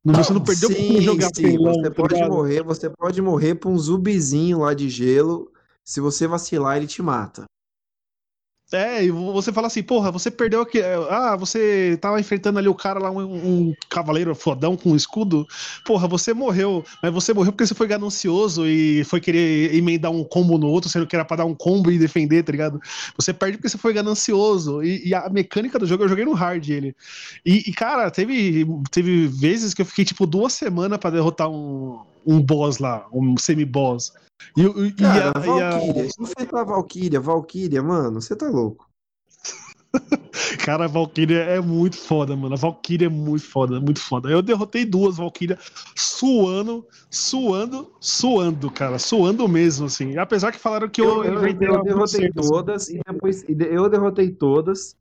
Não, 0.05 0.15
você 0.15 0.33
não 0.33 0.43
perdeu 0.43 0.69
Sim, 0.71 1.01
jogar 1.01 1.31
sim, 1.35 1.43
pelão, 1.43 1.75
você 1.75 1.91
tá 1.91 1.95
pode 1.95 2.25
morrer, 2.25 2.63
você 2.63 2.91
pode 2.91 3.23
morrer 3.23 3.55
pra 3.55 3.71
um 3.71 3.79
zumbizinho 3.79 4.59
lá 4.61 4.75
de 4.75 4.89
gelo. 4.89 5.53
Se 5.85 6.01
você 6.01 6.27
vacilar, 6.27 6.77
ele 6.77 6.87
te 6.87 7.01
mata. 7.03 7.45
É, 8.73 9.05
e 9.05 9.11
você 9.11 9.53
fala 9.53 9.67
assim, 9.67 9.83
porra, 9.83 10.11
você 10.11 10.31
perdeu 10.31 10.63
aqui. 10.63 10.81
Ah, 11.11 11.37
você 11.37 11.99
tava 12.01 12.19
enfrentando 12.19 12.59
ali 12.59 12.69
o 12.69 12.75
cara 12.75 12.99
lá, 12.99 13.11
um, 13.11 13.21
um 13.21 13.75
cavaleiro 13.89 14.35
fodão 14.35 14.77
com 14.77 14.91
um 14.91 14.97
escudo. 14.97 15.47
Porra, 15.85 16.09
você 16.09 16.33
morreu. 16.33 16.85
Mas 17.03 17.13
você 17.13 17.35
morreu 17.35 17.53
porque 17.53 17.67
você 17.67 17.75
foi 17.75 17.87
ganancioso 17.87 18.67
e 18.67 19.05
foi 19.05 19.21
querer 19.21 19.75
emendar 19.75 20.11
um 20.11 20.25
combo 20.25 20.57
no 20.57 20.69
outro, 20.69 20.89
sendo 20.89 21.07
que 21.07 21.15
era 21.15 21.25
pra 21.25 21.37
dar 21.37 21.45
um 21.45 21.55
combo 21.55 21.91
e 21.91 21.99
defender, 21.99 22.43
tá 22.43 22.53
ligado? 22.53 22.81
Você 23.17 23.33
perde 23.33 23.59
porque 23.59 23.69
você 23.69 23.79
foi 23.79 23.93
ganancioso. 23.93 24.83
E, 24.83 25.09
e 25.09 25.15
a 25.15 25.29
mecânica 25.29 25.79
do 25.79 25.87
jogo, 25.87 26.05
eu 26.05 26.09
joguei 26.09 26.25
no 26.25 26.33
hard 26.33 26.69
ele. 26.69 26.97
E, 27.45 27.69
e, 27.69 27.73
cara, 27.73 28.11
teve, 28.11 28.67
teve 28.91 29.27
vezes 29.27 29.75
que 29.75 29.83
eu 29.83 29.87
fiquei 29.87 30.05
tipo 30.05 30.27
duas 30.27 30.53
semanas 30.55 30.99
pra 30.99 31.11
derrotar 31.11 31.51
um, 31.51 32.01
um 32.27 32.41
boss 32.41 32.79
lá, 32.79 33.07
um 33.13 33.37
semi-boss. 33.37 34.13
E, 34.57 34.63
e- 34.63 34.87
e 34.89 34.93
Cara, 34.93 35.33
a- 35.37 35.47
e 35.47 35.51
a- 35.63 35.71
Valkyria, 35.79 36.09
enfrentar 36.21 36.61
a 36.61 36.65
Valkyria, 36.65 37.21
Valkyria, 37.21 37.83
mano, 37.83 38.21
você 38.21 38.35
tá 38.37 38.49
louco. 38.49 38.89
Cara, 40.65 40.85
a 40.87 40.89
Valkyria 40.89 41.41
é 41.41 41.61
muito 41.61 41.97
foda, 41.99 42.35
mano. 42.37 42.55
A 42.55 42.59
Valkyria 42.59 43.07
é 43.07 43.11
muito 43.11 43.45
foda, 43.45 43.79
muito 43.81 44.01
foda. 44.01 44.31
Eu 44.31 44.41
derrotei 44.41 44.85
duas 44.87 45.17
Valkyria 45.17 45.59
suando, 45.95 46.87
suando, 47.11 47.93
suando, 48.01 48.71
cara. 48.71 48.99
Suando 48.99 49.47
mesmo, 49.49 49.87
assim. 49.87 50.17
Apesar 50.17 50.51
que 50.53 50.59
falaram 50.59 50.89
que 50.89 51.01
eu, 51.01 51.07
Eu, 51.07 51.25
eu- 51.25 51.35
inventei 51.39 51.69
eu 51.69 51.83
derrotei 51.83 52.25
assim. 52.27 52.49
todas 52.49 52.89
e 52.89 53.01
depois 53.07 53.43
de- 53.43 53.65
eu 53.75 53.89
derrotei 53.89 54.31
todas 54.31 54.97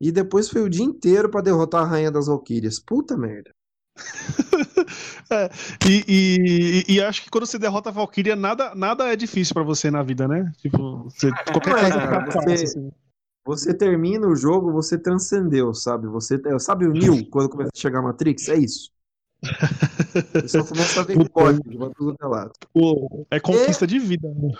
e 0.00 0.10
depois 0.10 0.48
foi 0.48 0.62
o 0.62 0.68
dia 0.70 0.84
inteiro 0.84 1.28
pra 1.28 1.40
derrotar 1.42 1.82
a 1.82 1.86
Rainha 1.86 2.10
das 2.10 2.26
Valquírias. 2.26 2.78
Puta 2.80 3.16
merda. 3.16 3.50
É, 5.30 5.48
e, 5.88 6.04
e, 6.06 6.84
e- 6.88 6.94
e 6.96 7.00
acho 7.02 7.22
que 7.22 7.30
quando 7.30 7.46
você 7.46 7.58
derrota 7.58 7.88
a 7.88 7.92
Valkyria, 7.92 8.36
nada, 8.36 8.74
nada 8.74 9.10
é 9.10 9.16
difícil 9.16 9.54
pra 9.54 9.62
você 9.62 9.90
na 9.90 10.02
vida, 10.02 10.28
né? 10.28 10.52
Tipo, 10.58 11.04
você- 11.04 11.30
qualquer 11.50 11.70
é, 11.70 11.80
coisa 11.80 11.98
cara, 11.98 12.26
fica 12.26 12.40
você- 12.42 12.64
assim. 12.64 12.92
Você 13.44 13.74
termina 13.74 14.28
o 14.28 14.36
jogo, 14.36 14.70
você 14.70 14.98
transcendeu, 14.98 15.72
sabe? 15.74 16.06
Você 16.06 16.38
sabe 16.60 16.86
o 16.86 16.92
Neo 16.92 17.24
quando 17.30 17.48
começa 17.48 17.70
a 17.74 17.78
chegar 17.78 18.00
a 18.00 18.02
Matrix? 18.02 18.48
É 18.48 18.56
isso. 18.56 18.90
Você 20.34 20.48
só 20.48 20.64
começa 20.64 21.00
a 21.00 21.04
ver 21.04 21.28
código 21.30 22.16
é 22.20 22.26
lado. 22.26 22.52
Pô, 22.72 23.26
é 23.28 23.40
conquista 23.40 23.86
de 23.86 23.98
vida. 23.98 24.28
né? 24.28 24.52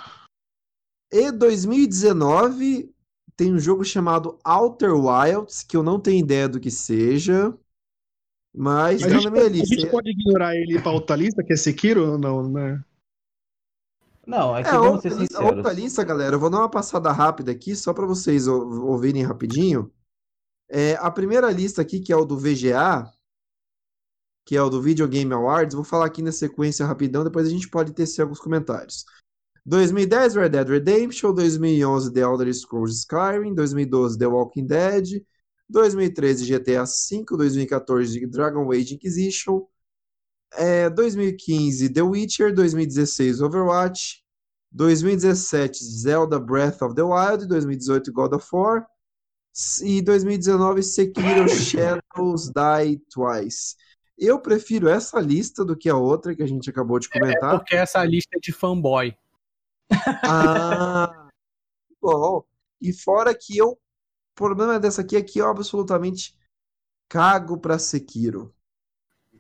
E 1.12 1.30
2019 1.30 2.90
tem 3.36 3.52
um 3.54 3.58
jogo 3.60 3.84
chamado 3.84 4.38
Outer 4.44 4.92
Wilds, 4.94 5.62
que 5.62 5.76
eu 5.76 5.82
não 5.84 6.00
tenho 6.00 6.18
ideia 6.18 6.48
do 6.48 6.58
que 6.58 6.70
seja, 6.70 7.54
mas 8.55 9.03
A 9.03 9.07
tá 9.07 9.12
gente, 9.14 9.24
na 9.24 9.30
minha 9.30 9.42
pode, 9.44 9.55
a 9.59 9.61
lista. 9.61 9.74
gente 9.74 9.90
pode 9.90 10.11
ignorar 10.11 10.55
ele 10.57 10.80
pra 10.80 10.92
outra 10.92 11.16
lista, 11.16 11.42
que 11.42 11.53
é 11.53 11.57
Sekiro 11.57 12.12
ou 12.12 12.18
não, 12.18 12.48
né? 12.48 12.82
Não, 14.26 14.57
é 14.57 14.62
que 14.62 14.68
É, 14.68 14.72
vamos 14.72 14.86
outra 14.94 15.11
ser 15.11 15.18
lista, 15.18 15.34
sinceros. 15.38 15.57
outra 15.57 15.72
lista, 15.72 16.05
galera. 16.05 16.36
Eu 16.36 16.40
vou 16.40 16.48
dar 16.50 16.59
uma 16.59 16.70
passada 16.70 17.11
rápida 17.11 17.50
aqui, 17.50 17.74
só 17.74 17.92
para 17.92 18.07
vocês 18.07 18.46
ou- 18.46 18.86
ouvirem 18.86 19.22
rapidinho. 19.24 19.90
É, 20.70 20.94
a 20.96 21.11
primeira 21.11 21.50
lista 21.50 21.82
aqui, 21.82 21.98
que 22.00 22.12
é 22.12 22.16
o 22.16 22.24
do 22.24 22.38
VGA, 22.38 23.11
que 24.46 24.57
é 24.57 24.62
o 24.62 24.70
do 24.70 24.80
Video 24.80 25.07
Game 25.09 25.32
Awards, 25.32 25.74
vou 25.74 25.84
falar 25.84 26.07
aqui 26.07 26.22
na 26.22 26.32
sequência 26.32 26.86
rapidão, 26.86 27.24
depois 27.24 27.46
a 27.46 27.50
gente 27.50 27.68
pode 27.68 27.92
tecer 27.92 28.22
alguns 28.22 28.38
comentários. 28.40 29.05
2010, 29.64 30.34
Red 30.34 30.48
Dead 30.50 30.68
Redemption. 30.68 31.32
2011, 31.32 32.12
The 32.12 32.20
Elder 32.20 32.53
Scrolls 32.53 32.98
Skyrim. 33.00 33.55
2012, 33.55 34.18
The 34.18 34.26
Walking 34.26 34.66
Dead. 34.66 35.22
2013, 35.72 36.46
GTA 36.46 36.84
V. 36.84 37.24
2014, 37.24 38.26
Dragon 38.26 38.70
Age 38.70 38.94
Inquisition. 38.94 39.66
É, 40.54 40.90
2015, 40.90 41.88
The 41.88 42.02
Witcher. 42.02 42.54
2016, 42.54 43.40
Overwatch. 43.40 44.22
2017, 44.74 45.84
Zelda 45.84 46.38
Breath 46.38 46.82
of 46.82 46.94
the 46.94 47.02
Wild. 47.02 47.48
2018, 47.48 48.12
God 48.12 48.34
of 48.34 48.46
War. 48.52 48.86
E 49.82 50.00
2019, 50.02 50.82
Sekiro 50.82 51.48
Shadows 51.48 52.50
Die 52.50 52.98
Twice. 53.12 53.76
Eu 54.18 54.38
prefiro 54.38 54.88
essa 54.88 55.20
lista 55.20 55.64
do 55.64 55.76
que 55.76 55.88
a 55.88 55.96
outra 55.96 56.34
que 56.34 56.42
a 56.42 56.46
gente 56.46 56.70
acabou 56.70 56.98
de 56.98 57.08
comentar. 57.08 57.58
Porque 57.58 57.74
essa 57.74 58.04
lista 58.04 58.36
é 58.36 58.40
de 58.40 58.52
fanboy. 58.52 59.14
Ah, 60.24 61.28
bom. 62.00 62.44
E 62.80 62.92
fora 62.92 63.34
que 63.34 63.56
eu. 63.56 63.78
O 64.32 64.34
problema 64.34 64.80
dessa 64.80 65.02
aqui 65.02 65.16
é 65.16 65.22
que 65.22 65.38
eu 65.38 65.48
absolutamente 65.48 66.34
cago 67.08 67.58
pra 67.58 67.78
Sekiro. 67.78 68.52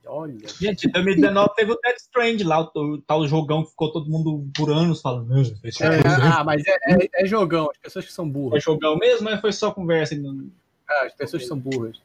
Olha. 0.04 0.46
Gente, 0.60 0.88
em 0.88 0.90
2019 0.90 1.54
teve 1.54 1.72
o 1.72 1.78
Dead 1.82 1.96
Strand 1.96 2.42
lá, 2.44 2.60
o, 2.60 2.70
o 2.94 3.00
tal 3.02 3.26
jogão 3.26 3.62
que 3.64 3.70
ficou 3.70 3.92
todo 3.92 4.10
mundo 4.10 4.50
por 4.54 4.70
anos 4.70 5.00
falando. 5.00 5.28
"Meu, 5.28 5.40
Esse 5.42 5.82
É, 5.82 6.00
ah, 6.34 6.42
mas 6.44 6.62
é, 6.66 6.76
é- 7.04 7.08
é 7.22 7.26
jogão, 7.26 7.70
as 7.70 7.78
pessoas 7.78 8.04
que 8.04 8.12
são 8.12 8.26
é 8.26 8.28
burras. 8.28 8.62
jogão 8.64 8.96
mesmo, 8.98 9.24
mas 9.24 9.40
foi 9.40 9.52
só 9.52 9.70
conversa. 9.72 10.14
não- 10.16 10.50
Ah, 10.88 11.06
as 11.06 11.14
pessoas 11.14 11.42
que 11.42 11.48
são 11.48 11.58
burras. 11.58 12.02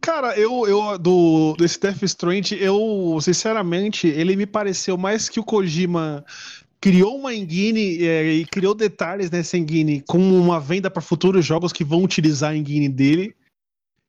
Cara, 0.00 0.38
eu, 0.38 0.66
eu 0.68 0.96
do 0.98 1.54
desse 1.58 1.80
Death 1.80 2.02
Strand, 2.04 2.52
eu 2.52 3.18
sinceramente, 3.20 4.06
ele 4.06 4.36
me 4.36 4.46
pareceu 4.46 4.96
mais 4.96 5.28
que 5.28 5.40
o 5.40 5.44
Kojima 5.44 6.24
criou 6.80 7.16
uma 7.16 7.34
engine 7.34 8.02
é, 8.04 8.32
e 8.32 8.46
criou 8.46 8.74
detalhes 8.74 9.30
nessa 9.30 9.56
engine 9.56 10.02
como 10.06 10.34
uma 10.36 10.60
venda 10.60 10.90
para 10.90 11.02
futuros 11.02 11.44
jogos 11.44 11.72
que 11.72 11.84
vão 11.84 12.02
utilizar 12.02 12.50
a 12.52 12.56
engine 12.56 12.88
dele. 12.88 13.34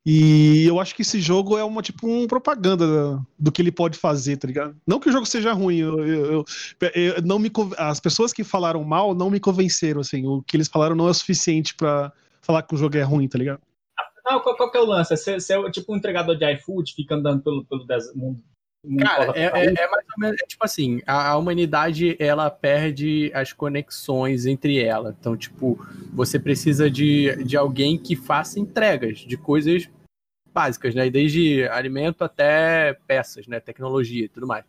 E 0.09 0.63
eu 0.65 0.79
acho 0.79 0.95
que 0.95 1.01
esse 1.01 1.19
jogo 1.19 1.57
é 1.57 1.63
uma 1.65 1.81
tipo 1.81 2.07
um 2.07 2.27
propaganda 2.27 3.21
do 3.37 3.51
que 3.51 3.61
ele 3.61 3.73
pode 3.73 3.97
fazer, 3.97 4.37
tá 4.37 4.47
ligado? 4.47 4.73
Não 4.87 5.01
que 5.01 5.09
o 5.09 5.11
jogo 5.11 5.25
seja 5.25 5.51
ruim, 5.51 5.79
eu, 5.79 5.99
eu- 6.05 6.45
eu- 6.95 7.21
não 7.25 7.37
me 7.37 7.51
as 7.77 7.99
pessoas 7.99 8.31
que 8.31 8.41
falaram 8.43 8.81
mal 8.85 9.13
não 9.13 9.29
me 9.29 9.37
convenceram, 9.39 9.99
assim, 9.99 10.25
o 10.25 10.41
que 10.41 10.55
eles 10.55 10.69
falaram 10.69 10.95
não 10.95 11.07
é 11.07 11.11
o 11.11 11.13
suficiente 11.13 11.75
pra 11.75 12.13
falar 12.41 12.63
que 12.63 12.73
o 12.73 12.77
jogo 12.77 12.95
é 12.95 13.01
ruim, 13.01 13.27
tá 13.27 13.37
ligado? 13.37 13.59
Qual, 14.23 14.41
qual 14.55 14.71
que 14.71 14.77
é 14.77 14.81
o 14.81 14.85
lance? 14.85 15.15
Você 15.15 15.53
é 15.53 15.71
tipo 15.71 15.93
um 15.93 15.97
entregador 15.97 16.37
de 16.37 16.53
iFood, 16.53 16.93
fica 16.93 17.15
andando 17.15 17.41
pelo, 17.41 17.65
pelo 17.65 17.85
des- 17.85 18.13
mundo. 18.15 18.41
Cara, 18.99 19.33
é, 19.35 19.45
é- 19.45 19.73
é 19.83 19.89
mais 19.89 20.05
ou 20.05 20.19
menos, 20.19 20.41
é 20.41 20.45
tipo 20.45 20.63
assim, 20.63 21.01
a, 21.05 21.29
a 21.31 21.37
humanidade, 21.37 22.15
ela 22.19 22.49
perde 22.49 23.31
as 23.33 23.51
conexões 23.51 24.45
entre 24.45 24.81
ela. 24.81 25.15
Então, 25.19 25.35
tipo, 25.35 25.77
você 26.13 26.39
precisa 26.39 26.89
de, 26.89 27.43
de 27.43 27.57
alguém 27.57 27.97
que 27.97 28.15
faça 28.15 28.59
entregas 28.59 29.19
de 29.19 29.35
coisas 29.35 29.89
básicas, 30.53 30.95
né? 30.95 31.09
Desde 31.09 31.67
alimento 31.67 32.23
até 32.23 32.93
peças, 33.05 33.45
né? 33.47 33.59
Tecnologia 33.59 34.25
e 34.25 34.29
tudo 34.29 34.47
mais. 34.47 34.63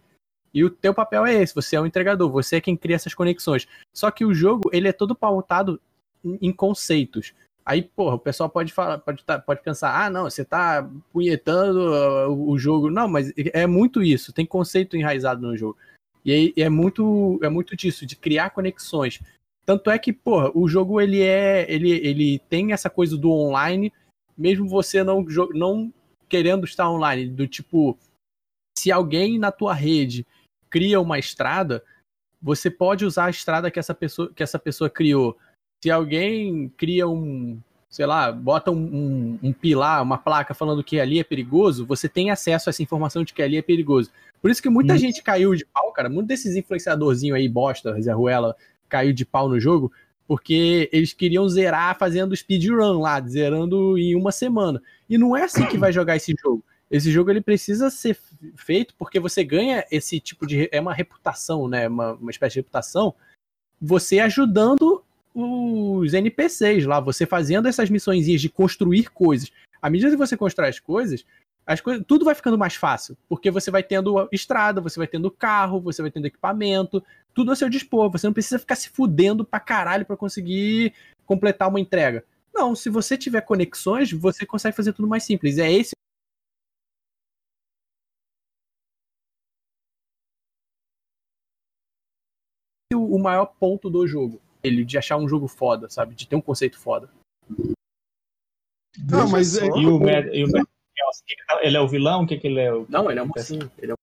E 0.53 0.65
o 0.65 0.71
teu 0.71 0.95
papel 0.95 1.27
é 1.27 1.35
esse, 1.35 1.55
você 1.55 1.77
é 1.77 1.81
o 1.81 1.87
entregador, 1.87 2.31
você 2.31 2.57
é 2.57 2.61
quem 2.61 2.77
cria 2.77 2.97
essas 2.97 3.15
conexões. 3.15 3.69
Só 3.95 4.11
que 4.11 4.25
o 4.25 4.35
jogo, 4.35 4.71
ele 4.73 4.89
é 4.89 4.93
todo 4.93 5.15
pautado 5.15 5.81
em, 6.25 6.39
em 6.43 6.53
conceitos. 6.53 7.33
Aí, 7.69 7.83
porra, 7.83 8.15
o 8.15 8.19
pessoal 8.19 8.49
pode 8.49 8.73
falar, 8.73 8.97
pode, 8.97 9.23
tá- 9.23 9.39
pode 9.39 9.63
pensar, 9.63 10.03
ah, 10.03 10.09
não, 10.09 10.25
você 10.25 10.43
tá 10.43 10.89
punhetando 11.13 11.93
uh, 11.93 12.33
o, 12.33 12.53
o 12.53 12.59
jogo. 12.59 12.89
Não, 12.89 13.07
mas 13.07 13.31
é 13.37 13.67
muito 13.67 14.03
isso, 14.03 14.33
tem 14.33 14.47
conceito 14.47 14.97
enraizado 14.97 15.47
no 15.47 15.55
jogo. 15.55 15.77
E 16.25 16.33
aí 16.33 16.55
é 16.57 16.71
muito, 16.71 17.39
é 17.43 17.49
muito 17.51 17.77
disso, 17.77 18.07
de 18.07 18.17
criar 18.17 18.51
conexões. 18.51 19.21
Tanto 19.67 19.91
é 19.91 19.99
que, 19.99 20.15
porra, 20.15 20.51
o 20.55 20.67
jogo 20.67 20.99
ele 20.99 21.21
é. 21.21 21.71
Ele, 21.71 21.91
ele 21.91 22.39
tem 22.49 22.73
essa 22.73 22.89
coisa 22.89 23.19
do 23.19 23.31
online, 23.31 23.93
mesmo 24.37 24.67
você 24.67 25.05
não, 25.05 25.23
não 25.53 25.93
querendo 26.27 26.65
estar 26.65 26.91
online. 26.91 27.29
Do 27.29 27.47
tipo, 27.47 27.99
se 28.79 28.91
alguém 28.91 29.39
na 29.39 29.53
tua 29.53 29.75
rede 29.75 30.27
cria 30.71 30.99
uma 30.99 31.19
estrada, 31.19 31.85
você 32.41 32.71
pode 32.71 33.05
usar 33.05 33.27
a 33.27 33.31
estrada 33.31 33.71
que 33.71 33.79
essa 33.79 33.95
pessoa, 33.95 34.33
que 34.35 34.43
essa 34.43 34.59
pessoa 34.59 34.89
criou. 34.89 35.37
Se 35.83 35.91
alguém 35.91 36.69
cria 36.77 37.09
um, 37.09 37.61
sei 37.89 38.05
lá, 38.07 38.33
bota 38.33 38.71
um, 38.71 38.77
um, 38.77 39.39
um 39.43 39.53
pilar, 39.53 40.03
uma 40.03 40.19
placa 40.19 40.55
falando 40.55 40.85
que 40.85 41.01
ali 41.01 41.19
é 41.19 41.25
perigoso, 41.25 41.87
você 41.87 42.09
tem 42.09 42.31
acesso 42.31 42.69
a 42.69 42.71
essa 42.71 42.83
informação 42.83 43.25
de 43.25 43.33
que 43.33 43.43
ali 43.43 43.57
é 43.57 43.63
perigoso. 43.63 44.11
Por 44.41 44.51
isso 44.51 44.63
que 44.63 44.69
muita 44.69 44.95
Hum. 44.95 44.99
gente 44.99 45.23
caiu 45.23 45.55
de 45.55 45.65
pau, 45.65 45.93
cara. 45.93 46.09
Muitos 46.09 46.29
desses 46.29 46.57
influenciadorzinhos 46.57 47.37
aí, 47.37 47.49
bosta, 47.49 48.01
Zé 48.01 48.13
Ruela, 48.13 48.57
caiu 48.89 49.13
de 49.13 49.25
pau 49.25 49.49
no 49.49 49.59
jogo, 49.59 49.93
porque 50.27 50.89
eles 50.93 51.13
queriam 51.13 51.49
zerar 51.49 51.97
fazendo 51.99 52.37
speedrun 52.37 53.01
lá, 53.01 53.21
zerando 53.21 53.97
em 53.99 54.15
uma 54.15 54.31
semana. 54.31 54.81
E 55.09 55.17
não 55.17 55.37
é 55.37 55.45
assim 55.45 55.65
que 55.67 55.79
vai 55.79 55.93
jogar 55.93 56.17
esse 56.17 56.35
jogo. 56.41 56.63
Esse 56.91 57.11
jogo 57.11 57.31
ele 57.31 57.41
precisa 57.41 57.91
ser 57.91 58.17
feito 58.57 58.95
porque 58.99 59.21
você 59.21 59.45
ganha 59.45 59.85
esse 59.91 60.19
tipo 60.21 60.47
de. 60.47 60.69
É 60.73 60.81
uma 60.81 60.95
reputação, 60.95 61.69
né? 61.69 61.87
Uma, 61.87 62.13
uma 62.15 62.31
espécie 62.31 62.55
de 62.55 62.61
reputação. 62.61 63.15
Você 63.81 64.21
ajudando 64.21 65.05
os 65.41 66.15
NPCs 66.15 66.85
lá, 66.85 66.99
você 66.99 67.25
fazendo 67.25 67.69
essas 67.69 67.89
missõezinhas 67.89 68.41
de 68.41 68.49
construir 68.49 69.09
coisas. 69.11 69.53
À 69.81 69.89
medida 69.89 70.11
que 70.11 70.17
você 70.17 70.37
constrói 70.37 70.69
as 70.69 70.81
coisas, 70.81 71.25
as 71.65 71.81
coisas, 71.81 72.05
tudo 72.09 72.25
vai 72.25 72.35
ficando 72.35 72.59
mais 72.59 72.75
fácil, 72.75 73.17
porque 73.29 73.51
você 73.51 73.71
vai 73.71 73.83
tendo 73.83 74.29
estrada, 74.33 74.81
você 74.81 74.99
vai 74.99 75.07
tendo 75.07 75.31
carro, 75.31 75.81
você 75.81 76.03
vai 76.03 76.11
tendo 76.11 76.27
equipamento, 76.27 77.03
tudo 77.33 77.53
a 77.53 77.57
seu 77.57 77.69
dispor. 77.69 78.11
Você 78.11 78.27
não 78.27 78.33
precisa 78.33 78.59
ficar 78.59 78.75
se 78.75 78.89
fudendo 78.89 79.45
pra 79.45 79.61
caralho 79.61 80.05
pra 80.05 80.17
conseguir 80.17 80.93
completar 81.25 81.69
uma 81.69 81.79
entrega. 81.79 82.25
Não, 82.53 82.75
se 82.75 82.91
você 82.91 83.17
tiver 83.17 83.43
conexões, 83.43 84.11
você 84.11 84.45
consegue 84.45 84.77
fazer 84.77 84.93
tudo 84.93 85.07
mais 85.07 85.23
simples. 85.23 85.59
É 85.59 85.71
esse 85.71 85.93
o 92.93 93.15
o 93.15 93.23
maior 93.23 93.47
ponto 93.47 93.89
do 93.89 94.07
jogo. 94.07 94.41
Ele 94.63 94.85
de 94.85 94.99
achar 94.99 95.17
um 95.17 95.29
jogo 95.29 95.47
foda, 95.49 95.89
sabe? 95.89 96.15
De 96.15 96.27
ter 96.27 96.37
um 96.37 96.41
conceito 96.41 96.79
foda. 96.79 97.09
Não, 98.99 99.29
mas 99.29 99.57
é- 99.57 99.67
E 99.67 99.87
o 99.87 99.99
Mad- 100.01 100.35
e 100.35 100.45
o 100.45 100.51
Mad- 100.51 100.67
ele 101.63 101.77
é 101.77 101.81
o 101.81 101.87
vilão? 101.89 102.23
O 102.25 102.27
que, 102.27 102.37
que 102.37 102.47
ele 102.49 102.61
é? 102.61 102.73
O- 102.75 102.87
Não, 102.89 103.11
ele 103.11 103.21
é 103.21 103.23
um 103.23 103.27
mocinho. 103.29 103.71
Ele 103.79 103.93
é 103.93 103.95
um... 103.95 103.99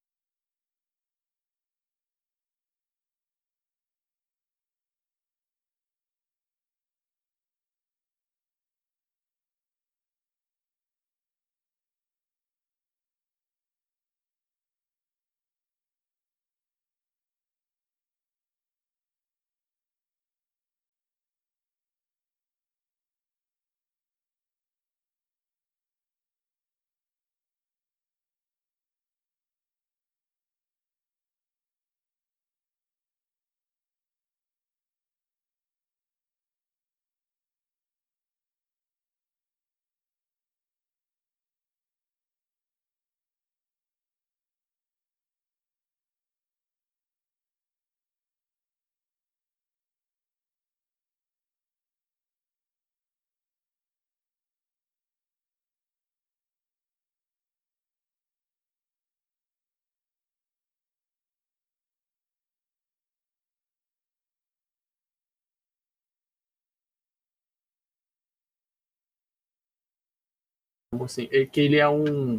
um 70.96 71.00
mocinho. 71.00 71.30
É 71.32 71.46
que 71.46 71.60
ele 71.62 71.78
é 71.78 71.88
um. 71.88 72.38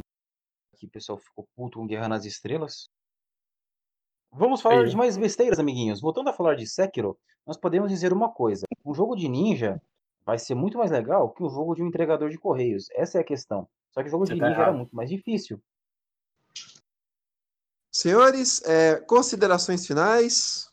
Aqui 0.74 0.86
o 0.86 0.90
pessoal 0.90 1.18
ficou 1.18 1.46
puto 1.54 1.78
com 1.78 1.86
Guerra 1.86 2.08
nas 2.08 2.24
Estrelas. 2.24 2.88
Vamos 4.32 4.60
falar 4.60 4.82
Aí. 4.82 4.88
de 4.90 4.96
mais 4.96 5.16
besteiras, 5.16 5.58
amiguinhos. 5.58 6.00
Voltando 6.00 6.28
a 6.28 6.32
falar 6.32 6.54
de 6.56 6.66
Sekiro, 6.66 7.18
nós 7.46 7.56
podemos 7.56 7.90
dizer 7.90 8.12
uma 8.12 8.30
coisa. 8.30 8.66
Um 8.84 8.92
jogo 8.92 9.16
de 9.16 9.28
ninja 9.28 9.80
vai 10.24 10.38
ser 10.38 10.54
muito 10.54 10.76
mais 10.76 10.90
legal 10.90 11.30
que 11.32 11.42
o 11.42 11.48
jogo 11.48 11.74
de 11.74 11.82
um 11.82 11.86
entregador 11.86 12.28
de 12.28 12.36
correios. 12.38 12.88
Essa 12.90 13.18
é 13.18 13.20
a 13.20 13.24
questão. 13.24 13.68
Só 13.92 14.02
que 14.02 14.08
o 14.08 14.10
jogo 14.10 14.26
Você 14.26 14.34
de 14.34 14.40
tá 14.40 14.46
ninja 14.48 14.56
era 14.60 14.68
errado. 14.68 14.76
muito 14.78 14.94
mais 14.94 15.08
difícil. 15.08 15.62
Senhores, 17.90 18.62
é, 18.64 18.96
considerações 19.00 19.86
finais. 19.86 20.70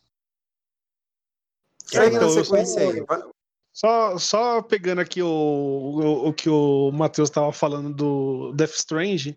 É, 1.93 1.97
Segue 1.97 2.15
então, 2.17 2.29
na 2.29 2.35
eu 2.39 2.43
sequência 2.43 2.81
aí. 2.81 3.01
Vai- 3.05 3.32
Só, 3.73 4.19
só 4.19 4.61
pegando 4.61 5.01
aqui 5.01 5.21
o, 5.21 5.27
o, 5.27 6.27
o 6.27 6.33
que 6.33 6.47
o 6.47 6.91
Matheus 6.91 7.29
estava 7.29 7.51
falando 7.51 7.91
do 7.91 8.53
Death 8.53 8.75
Strange, 8.75 9.35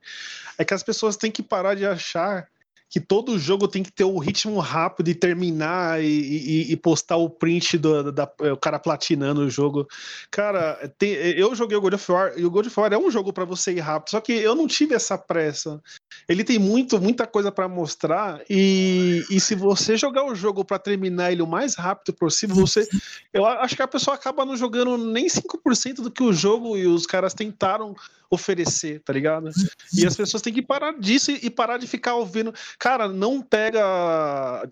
é 0.58 0.64
que 0.64 0.74
as 0.74 0.82
pessoas 0.82 1.16
têm 1.16 1.30
que 1.30 1.42
parar 1.42 1.74
de 1.74 1.86
achar 1.86 2.46
que 2.88 3.00
todo 3.00 3.38
jogo 3.38 3.66
tem 3.66 3.82
que 3.82 3.92
ter 3.92 4.04
o 4.04 4.18
ritmo 4.18 4.58
rápido 4.60 5.08
e 5.08 5.14
terminar 5.14 6.02
e, 6.02 6.06
e- 6.06 6.72
e 6.72 6.76
postar 6.76 7.16
o 7.16 7.28
print 7.28 7.76
do 7.78 8.12
da, 8.12 8.30
o 8.52 8.56
cara 8.56 8.78
platinando 8.78 9.40
o 9.40 9.50
jogo. 9.50 9.86
Cara, 10.30 10.92
tem- 10.96 11.14
eu 11.14 11.54
joguei 11.54 11.76
o 11.76 11.80
God 11.80 11.94
of 11.94 12.12
War 12.12 12.32
e 12.36 12.44
o 12.44 12.50
God 12.50 12.66
of 12.66 12.80
War 12.80 12.92
é 12.92 12.98
um 12.98 13.10
jogo 13.10 13.32
para 13.32 13.44
você 13.44 13.72
ir 13.72 13.80
rápido, 13.80 14.10
só 14.10 14.20
que 14.20 14.32
eu 14.32 14.54
não 14.54 14.66
tive 14.68 14.94
essa 14.94 15.18
pressa. 15.18 15.82
Ele 16.28 16.44
tem 16.44 16.58
muito, 16.58 17.00
muita 17.00 17.26
coisa 17.26 17.50
para 17.50 17.68
mostrar 17.68 18.40
e, 18.48 19.24
e 19.30 19.40
se 19.40 19.54
você 19.54 19.96
jogar 19.96 20.24
o 20.24 20.34
jogo 20.34 20.64
para 20.64 20.78
terminar 20.78 21.32
ele 21.32 21.42
o 21.42 21.46
mais 21.46 21.74
rápido 21.74 22.14
possível, 22.14 22.54
você 22.56 22.86
eu 23.32 23.44
acho 23.44 23.74
que 23.76 23.82
a 23.82 23.88
pessoa 23.88 24.14
acaba 24.14 24.44
não 24.44 24.56
jogando 24.56 24.96
nem 24.96 25.26
5% 25.28 25.96
do 26.02 26.10
que 26.10 26.22
o 26.22 26.32
jogo 26.32 26.76
e 26.76 26.86
os 26.86 27.04
caras 27.04 27.34
tentaram 27.34 27.94
oferecer, 28.30 29.00
tá 29.02 29.12
ligado? 29.12 29.50
E 29.96 30.06
as 30.06 30.16
pessoas 30.16 30.42
têm 30.42 30.52
que 30.52 30.62
parar 30.62 30.98
disso 30.98 31.30
e, 31.30 31.50
parar 31.50 31.78
de 31.78 31.86
ficar 31.86 32.14
ouvindo. 32.14 32.52
Cara, 32.78 33.08
não 33.08 33.40
pega 33.42 34.68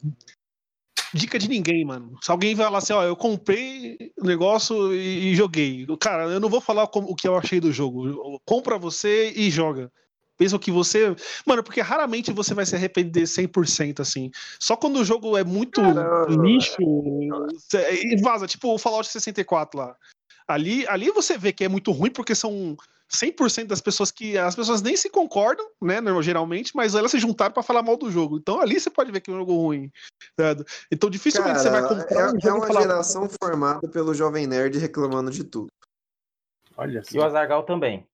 dica 1.13 1.39
de 1.39 1.49
ninguém, 1.49 1.85
mano. 1.85 2.19
Se 2.21 2.31
alguém 2.31 2.55
vai 2.55 2.69
lá 2.69 2.79
assim, 2.79 2.93
ó, 2.93 3.03
eu 3.05 3.17
comprei 3.17 4.13
o 4.19 4.25
negócio 4.25 4.93
e, 4.93 5.33
e 5.33 5.37
joguei. 5.37 5.87
Cara, 6.01 6.25
eu 6.25 6.41
não 6.41 6.49
vou 6.49 6.61
falar 6.61 6.87
como- 6.89 7.09
o 7.09 7.15
que 7.15 7.29
eu 7.29 7.37
achei 7.37 7.61
do 7.61 7.73
jogo. 7.73 8.41
Compra 8.45 8.77
você 8.79 9.33
e 9.35 9.51
joga. 9.51 9.91
Pensa 10.37 10.57
o 10.57 10.59
que 10.59 10.73
você. 10.73 11.15
Mano, 11.47 11.63
porque 11.63 11.81
raramente 11.81 12.33
você 12.33 12.55
vai 12.55 12.67
se 12.67 12.75
arrepender 12.75 13.23
100% 13.23 14.01
assim. 14.01 14.33
Só 14.59 14.77
quando 14.77 14.97
o 14.97 15.05
jogo 15.05 15.37
é 15.37 15.45
muito 15.45 15.81
Cara, 15.81 16.27
lixo 16.29 16.77
e 16.81 18.21
vaza, 18.21 18.47
tipo 18.49 18.75
o 18.75 18.79
Fallout 18.79 19.09
64 19.09 19.79
lá. 19.79 19.97
Ali, 20.49 20.87
ali 20.89 21.11
você 21.11 21.39
vê 21.39 21.53
que 21.53 21.65
é 21.65 21.69
muito 21.69 21.93
ruim 21.93 22.11
porque 22.11 22.35
são 22.35 22.77
100% 23.09 23.69
das 23.69 23.81
pessoas 23.81 24.11
que 24.11 24.37
as 24.37 24.57
pessoas 24.57 24.83
nem 24.83 24.97
se 24.97 25.09
concordam, 25.11 25.69
né, 25.81 25.99
geralmente, 26.23 26.73
mas 26.75 26.95
elas 26.95 27.11
se 27.11 27.19
juntaram 27.19 27.53
pra 27.53 27.63
falar 27.63 27.83
mal 27.83 27.97
do 27.97 28.11
jogo. 28.11 28.39
Então 28.39 28.61
ali 28.61 28.81
você 28.81 28.91
pode 28.91 29.13
ver 29.13 29.21
que 29.21 29.31
é 29.31 29.35
um 29.35 29.39
jogo 29.39 29.55
ruim. 29.55 29.91
Então 30.91 31.09
dificilmente 31.11 31.61
você 31.61 31.71
vai 31.71 31.83
Cara, 31.83 32.03
comprar 32.03 32.27
um 32.33 32.35
é, 32.35 32.37
é 32.37 32.41
jogo 32.41 32.57
e 32.57 32.61
uma 32.61 32.67
falar 32.67 32.81
geração 32.83 33.29
formada 33.43 33.89
pelo 33.89 34.15
jovem 34.15 34.47
nerd 34.47 34.79
reclamando 34.79 35.31
de 35.31 35.45
tudo. 35.45 35.69
Olha 36.77 37.03
E 37.13 37.19
o 37.19 37.23
Azargal 37.23 37.63
também. 37.63 38.07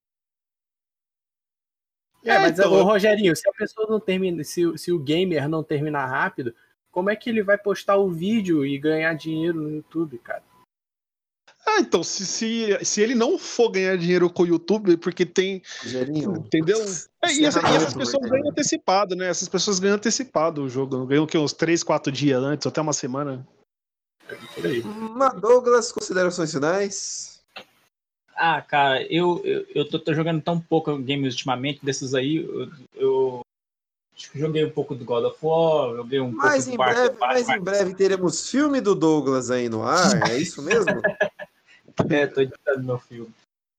É, 2.22 2.38
mas 2.38 2.59
então, 2.59 2.70
ô, 2.72 2.82
Rogerinho, 2.82 3.34
se 3.34 3.49
a 3.49 3.53
pessoa 3.53 3.86
não 3.88 3.99
termina, 3.99 4.45
se, 4.45 4.66
o- 4.66 4.76
se 4.76 4.93
o 4.93 4.99
gamer 4.99 5.49
não 5.49 5.62
terminar 5.62 6.05
rápido, 6.07 6.55
como 6.91 7.09
é 7.09 7.16
que 7.16 7.30
ele 7.30 7.43
vai 7.43 7.57
postar 7.57 7.97
o 7.97 8.11
vídeo 8.11 8.66
e 8.66 8.76
ganhar 8.76 9.14
dinheiro 9.14 9.59
no 9.62 9.70
YouTube, 9.70 10.18
cara? 10.18 10.43
Ah, 11.73 11.81
então, 11.81 12.03
se, 12.03 12.27
se, 12.27 12.79
se 12.85 13.01
ele 13.01 13.14
não 13.14 13.39
for 13.39 13.71
ganhar 13.71 13.97
dinheiro 13.97 14.29
com 14.29 14.43
o 14.43 14.47
YouTube, 14.47 14.97
porque 14.97 15.25
tem. 15.25 15.62
Rogerinho, 15.85 16.33
Entendeu? 16.37 16.81
É, 17.23 17.33
e, 17.33 17.45
essa- 17.45 17.61
e 17.61 17.64
essas 17.64 17.95
Encerramento, 17.95 17.99
pessoas 17.99 18.31
ganham 18.31 18.49
antecipado, 18.49 19.14
né? 19.14 19.29
Essas 19.29 19.49
pessoas 19.49 19.79
ganham 19.79 19.97
antecipado 19.97 20.62
o 20.62 20.68
jogo. 20.68 21.07
Ganham 21.07 21.25
o 21.25 21.27
quê? 21.27 21.39
Uns 21.39 21.53
3, 21.53 21.83
4 21.85 22.11
dias 22.11 22.43
antes, 22.43 22.66
até 22.66 22.81
uma 22.81 22.93
semana. 22.93 23.47
Mas 25.16 25.41
Douglas, 25.41 25.93
considerações 25.93 26.53
finais. 26.53 27.41
Ah, 28.37 28.62
cara, 28.62 29.03
eu, 29.12 29.41
eu, 29.45 29.66
eu 29.75 29.89
tô, 29.89 29.99
tô 29.99 30.14
jogando 30.14 30.41
tão 30.43 30.59
pouco 30.61 30.97
games 30.99 31.35
ultimamente, 31.35 31.81
desses 31.85 32.14
aí, 32.14 32.37
eu, 32.37 32.71
eu 32.95 33.41
acho 34.16 34.31
que 34.31 34.39
joguei 34.39 34.64
um 34.64 34.71
pouco 34.71 34.95
do 34.95 35.05
God 35.05 35.25
of 35.25 35.37
War, 35.43 35.97
joguei 35.97 36.21
um 36.21 36.31
Mas 36.33 36.64
pouco 36.64 36.68
em 36.68 36.73
do 36.73 36.79
Bar- 36.79 36.95
breve, 36.95 37.16
Bar- 37.16 37.29
mas 37.35 37.49
em 37.49 37.61
breve 37.61 37.95
teremos 37.95 38.49
filme 38.51 38.81
do 38.81 38.95
Douglas 38.95 39.51
aí 39.51 39.68
no 39.68 39.83
ar, 39.83 40.31
é 40.31 40.39
isso 40.39 40.62
mesmo? 40.62 41.03
É, 42.09 42.26
tô 42.26 42.40
editando 42.40 42.82
meu 42.84 42.98
filme. 42.98 43.30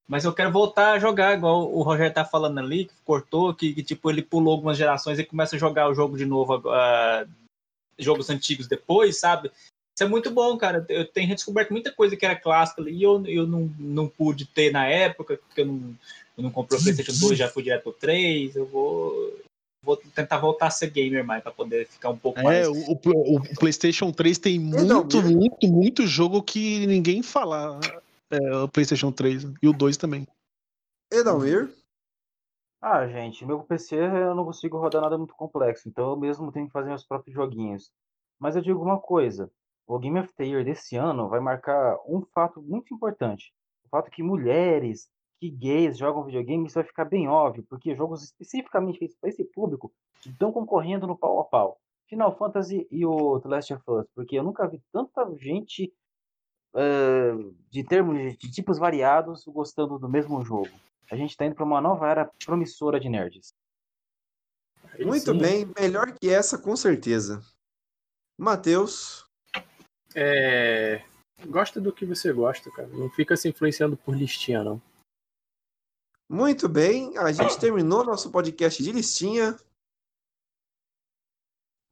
Mas 0.07 0.25
eu 0.25 0.33
quero 0.33 0.51
voltar 0.51 0.93
a 0.93 0.99
jogar, 0.99 1.37
igual 1.37 1.71
o 1.71 1.81
Roger 1.83 2.13
tá 2.13 2.25
falando 2.25 2.59
ali, 2.59 2.85
que 2.85 2.93
cortou, 3.05 3.53
que, 3.53 3.73
que, 3.73 3.81
tipo, 3.81 4.09
ele 4.09 4.21
pulou 4.21 4.53
algumas 4.53 4.77
gerações 4.77 5.17
e 5.17 5.23
começa 5.23 5.55
a 5.55 5.59
jogar 5.59 5.89
o 5.89 5.93
jogo 5.95 6.17
de 6.17 6.25
novo, 6.25 6.53
agora, 6.53 7.29
jogos 7.97 8.29
antigos 8.29 8.67
depois, 8.67 9.19
sabe? 9.19 9.49
Isso 9.95 10.03
é 10.03 10.07
muito 10.07 10.29
bom, 10.31 10.57
cara. 10.57 10.85
Eu 10.89 11.05
tenho 11.05 11.27
redescoberto 11.29 11.71
muita 11.71 11.91
coisa 11.93 12.17
que 12.17 12.25
era 12.25 12.35
clássica 12.35 12.81
ali 12.81 12.93
e 12.97 13.03
eu, 13.03 13.25
eu 13.25 13.47
não, 13.47 13.73
não 13.79 14.07
pude 14.07 14.45
ter 14.45 14.71
na 14.71 14.85
época, 14.85 15.37
porque 15.47 15.61
eu 15.61 15.65
não, 15.67 15.95
eu 16.37 16.43
não 16.43 16.51
comprei 16.51 16.77
o 16.79 16.83
PlayStation 16.83 17.27
2, 17.27 17.37
já 17.39 17.47
fui 17.47 17.63
direto 17.63 17.83
pro 17.83 17.93
3. 17.93 18.55
Eu 18.55 18.65
vou, 18.65 19.37
vou 19.85 19.95
tentar 19.95 20.39
voltar 20.39 20.67
a 20.67 20.71
ser 20.71 20.89
gamer 20.89 21.23
mais, 21.23 21.41
pra 21.43 21.51
poder 21.51 21.87
ficar 21.87 22.09
um 22.09 22.17
pouco 22.17 22.41
mais. 22.43 22.65
É, 22.65 22.69
o, 22.69 22.73
o- 22.73 23.35
o 23.37 23.55
PlayStation 23.59 24.11
3 24.11 24.37
tem 24.37 24.59
muito, 24.59 25.21
muito, 25.21 25.67
muito 25.67 26.07
jogo 26.07 26.41
que 26.43 26.85
ninguém 26.87 27.21
fala. 27.21 27.79
É, 28.31 28.57
o 28.57 28.67
PlayStation 28.69 29.11
3 29.11 29.43
e 29.61 29.67
o 29.67 29.73
2 29.73 29.97
também. 29.97 30.25
Edalmir, 31.11 31.69
Ah, 32.81 33.05
gente, 33.05 33.45
meu 33.45 33.61
PC 33.63 33.95
eu 33.95 34.33
não 34.33 34.45
consigo 34.45 34.77
rodar 34.77 35.01
nada 35.01 35.17
muito 35.17 35.35
complexo, 35.35 35.89
então 35.89 36.11
eu 36.11 36.17
mesmo 36.17 36.51
tenho 36.51 36.67
que 36.67 36.71
fazer 36.71 36.87
meus 36.87 37.05
próprios 37.05 37.35
joguinhos. 37.35 37.91
Mas 38.39 38.55
eu 38.55 38.61
digo 38.61 38.81
uma 38.81 38.99
coisa, 38.99 39.51
o 39.85 39.99
Game 39.99 40.19
of 40.19 40.33
the 40.35 40.45
Year 40.45 40.63
desse 40.63 40.95
ano 40.95 41.27
vai 41.27 41.41
marcar 41.41 41.97
um 42.07 42.21
fato 42.33 42.61
muito 42.61 42.93
importante. 42.93 43.53
O 43.85 43.89
fato 43.89 44.09
que 44.09 44.23
mulheres, 44.23 45.09
que 45.39 45.49
gays 45.49 45.97
jogam 45.97 46.23
videogame, 46.23 46.65
isso 46.65 46.75
vai 46.75 46.85
ficar 46.85 47.05
bem 47.05 47.27
óbvio, 47.27 47.65
porque 47.67 47.95
jogos 47.95 48.23
especificamente 48.23 48.99
feitos 48.99 49.17
para 49.19 49.29
esse 49.29 49.43
público 49.43 49.91
estão 50.25 50.51
concorrendo 50.51 51.05
no 51.05 51.17
pau 51.17 51.39
a 51.39 51.43
pau. 51.43 51.77
Final 52.07 52.37
Fantasy 52.37 52.87
e 52.89 53.05
o 53.05 53.39
The 53.41 53.49
Last 53.49 53.73
of 53.73 53.83
Us, 53.87 54.07
porque 54.15 54.39
eu 54.39 54.43
nunca 54.43 54.67
vi 54.67 54.81
tanta 54.91 55.29
gente 55.37 55.93
eh, 56.75 57.33
de 57.69 57.83
termos 57.83 58.37
de 58.37 58.51
tipos 58.51 58.77
variados 58.77 59.45
gostando 59.45 59.99
do 59.99 60.09
mesmo 60.09 60.43
jogo. 60.43 60.69
A 61.11 61.15
gente 61.15 61.31
está 61.31 61.45
indo 61.45 61.55
para 61.55 61.65
uma 61.65 61.81
nova 61.81 62.09
era 62.09 62.31
promissora 62.45 62.99
de 62.99 63.09
nerds. 63.09 63.53
Muito 64.99 65.31
sim. 65.31 65.37
bem, 65.37 65.71
melhor 65.77 66.13
que 66.13 66.29
essa, 66.29 66.57
com 66.57 66.75
certeza. 66.75 67.41
Matheus, 68.37 69.25
É... 70.15 71.03
Gosta 71.47 71.81
do 71.81 71.91
que 71.91 72.05
você 72.05 72.31
gosta, 72.31 72.69
cara. 72.71 72.87
Não 72.89 73.09
fica 73.09 73.35
se 73.35 73.49
influenciando 73.49 73.97
por 73.97 74.15
listinha, 74.15 74.63
não. 74.63 74.81
muito 76.29 76.69
bem. 76.69 77.17
A 77.17 77.31
gente 77.31 77.59
terminou 77.59 78.05
nosso 78.05 78.31
podcast 78.31 78.81
de 78.81 78.91
listinha. 78.91 79.57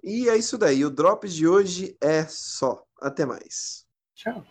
E 0.04 0.30
é 0.30 0.38
isso 0.38 0.58
daí. 0.58 0.86
O 0.86 0.90
Drops 0.90 1.34
de 1.34 1.48
hoje 1.48 1.98
é 2.00 2.26
só. 2.26 2.86
Até 3.02 3.26
mais. 3.26 3.86
Tchau. 4.14 4.46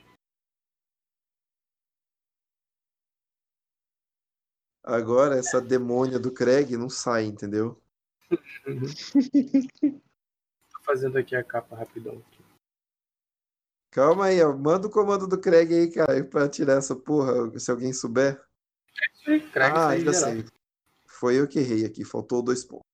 Agora, 4.88 5.36
essa 5.38 5.60
demônia 5.60 6.18
do 6.18 6.32
Craig 6.32 6.74
não 6.74 6.88
sai, 6.88 7.26
entendeu? 7.26 7.78
Tô 10.72 10.82
fazendo 10.82 11.18
aqui 11.18 11.36
a 11.36 11.44
capa 11.44 11.76
rapidão. 11.76 12.24
Calma 13.90 14.24
aí, 14.26 14.42
ó. 14.42 14.56
Manda 14.56 14.86
o 14.86 14.90
comando 14.90 15.28
do 15.28 15.38
Craig 15.38 15.74
aí, 15.74 15.92
cara, 15.92 16.24
pra 16.24 16.48
tirar 16.48 16.78
essa 16.78 16.96
porra, 16.96 17.58
se 17.58 17.70
alguém 17.70 17.92
souber. 17.92 18.42
Craig 19.52 19.74
ah, 19.76 19.94
geral. 19.98 20.14
sei. 20.14 20.46
Foi 21.06 21.38
eu 21.38 21.46
que 21.46 21.58
errei 21.58 21.84
aqui, 21.84 22.02
faltou 22.02 22.40
dois 22.42 22.64
pontos. 22.64 22.87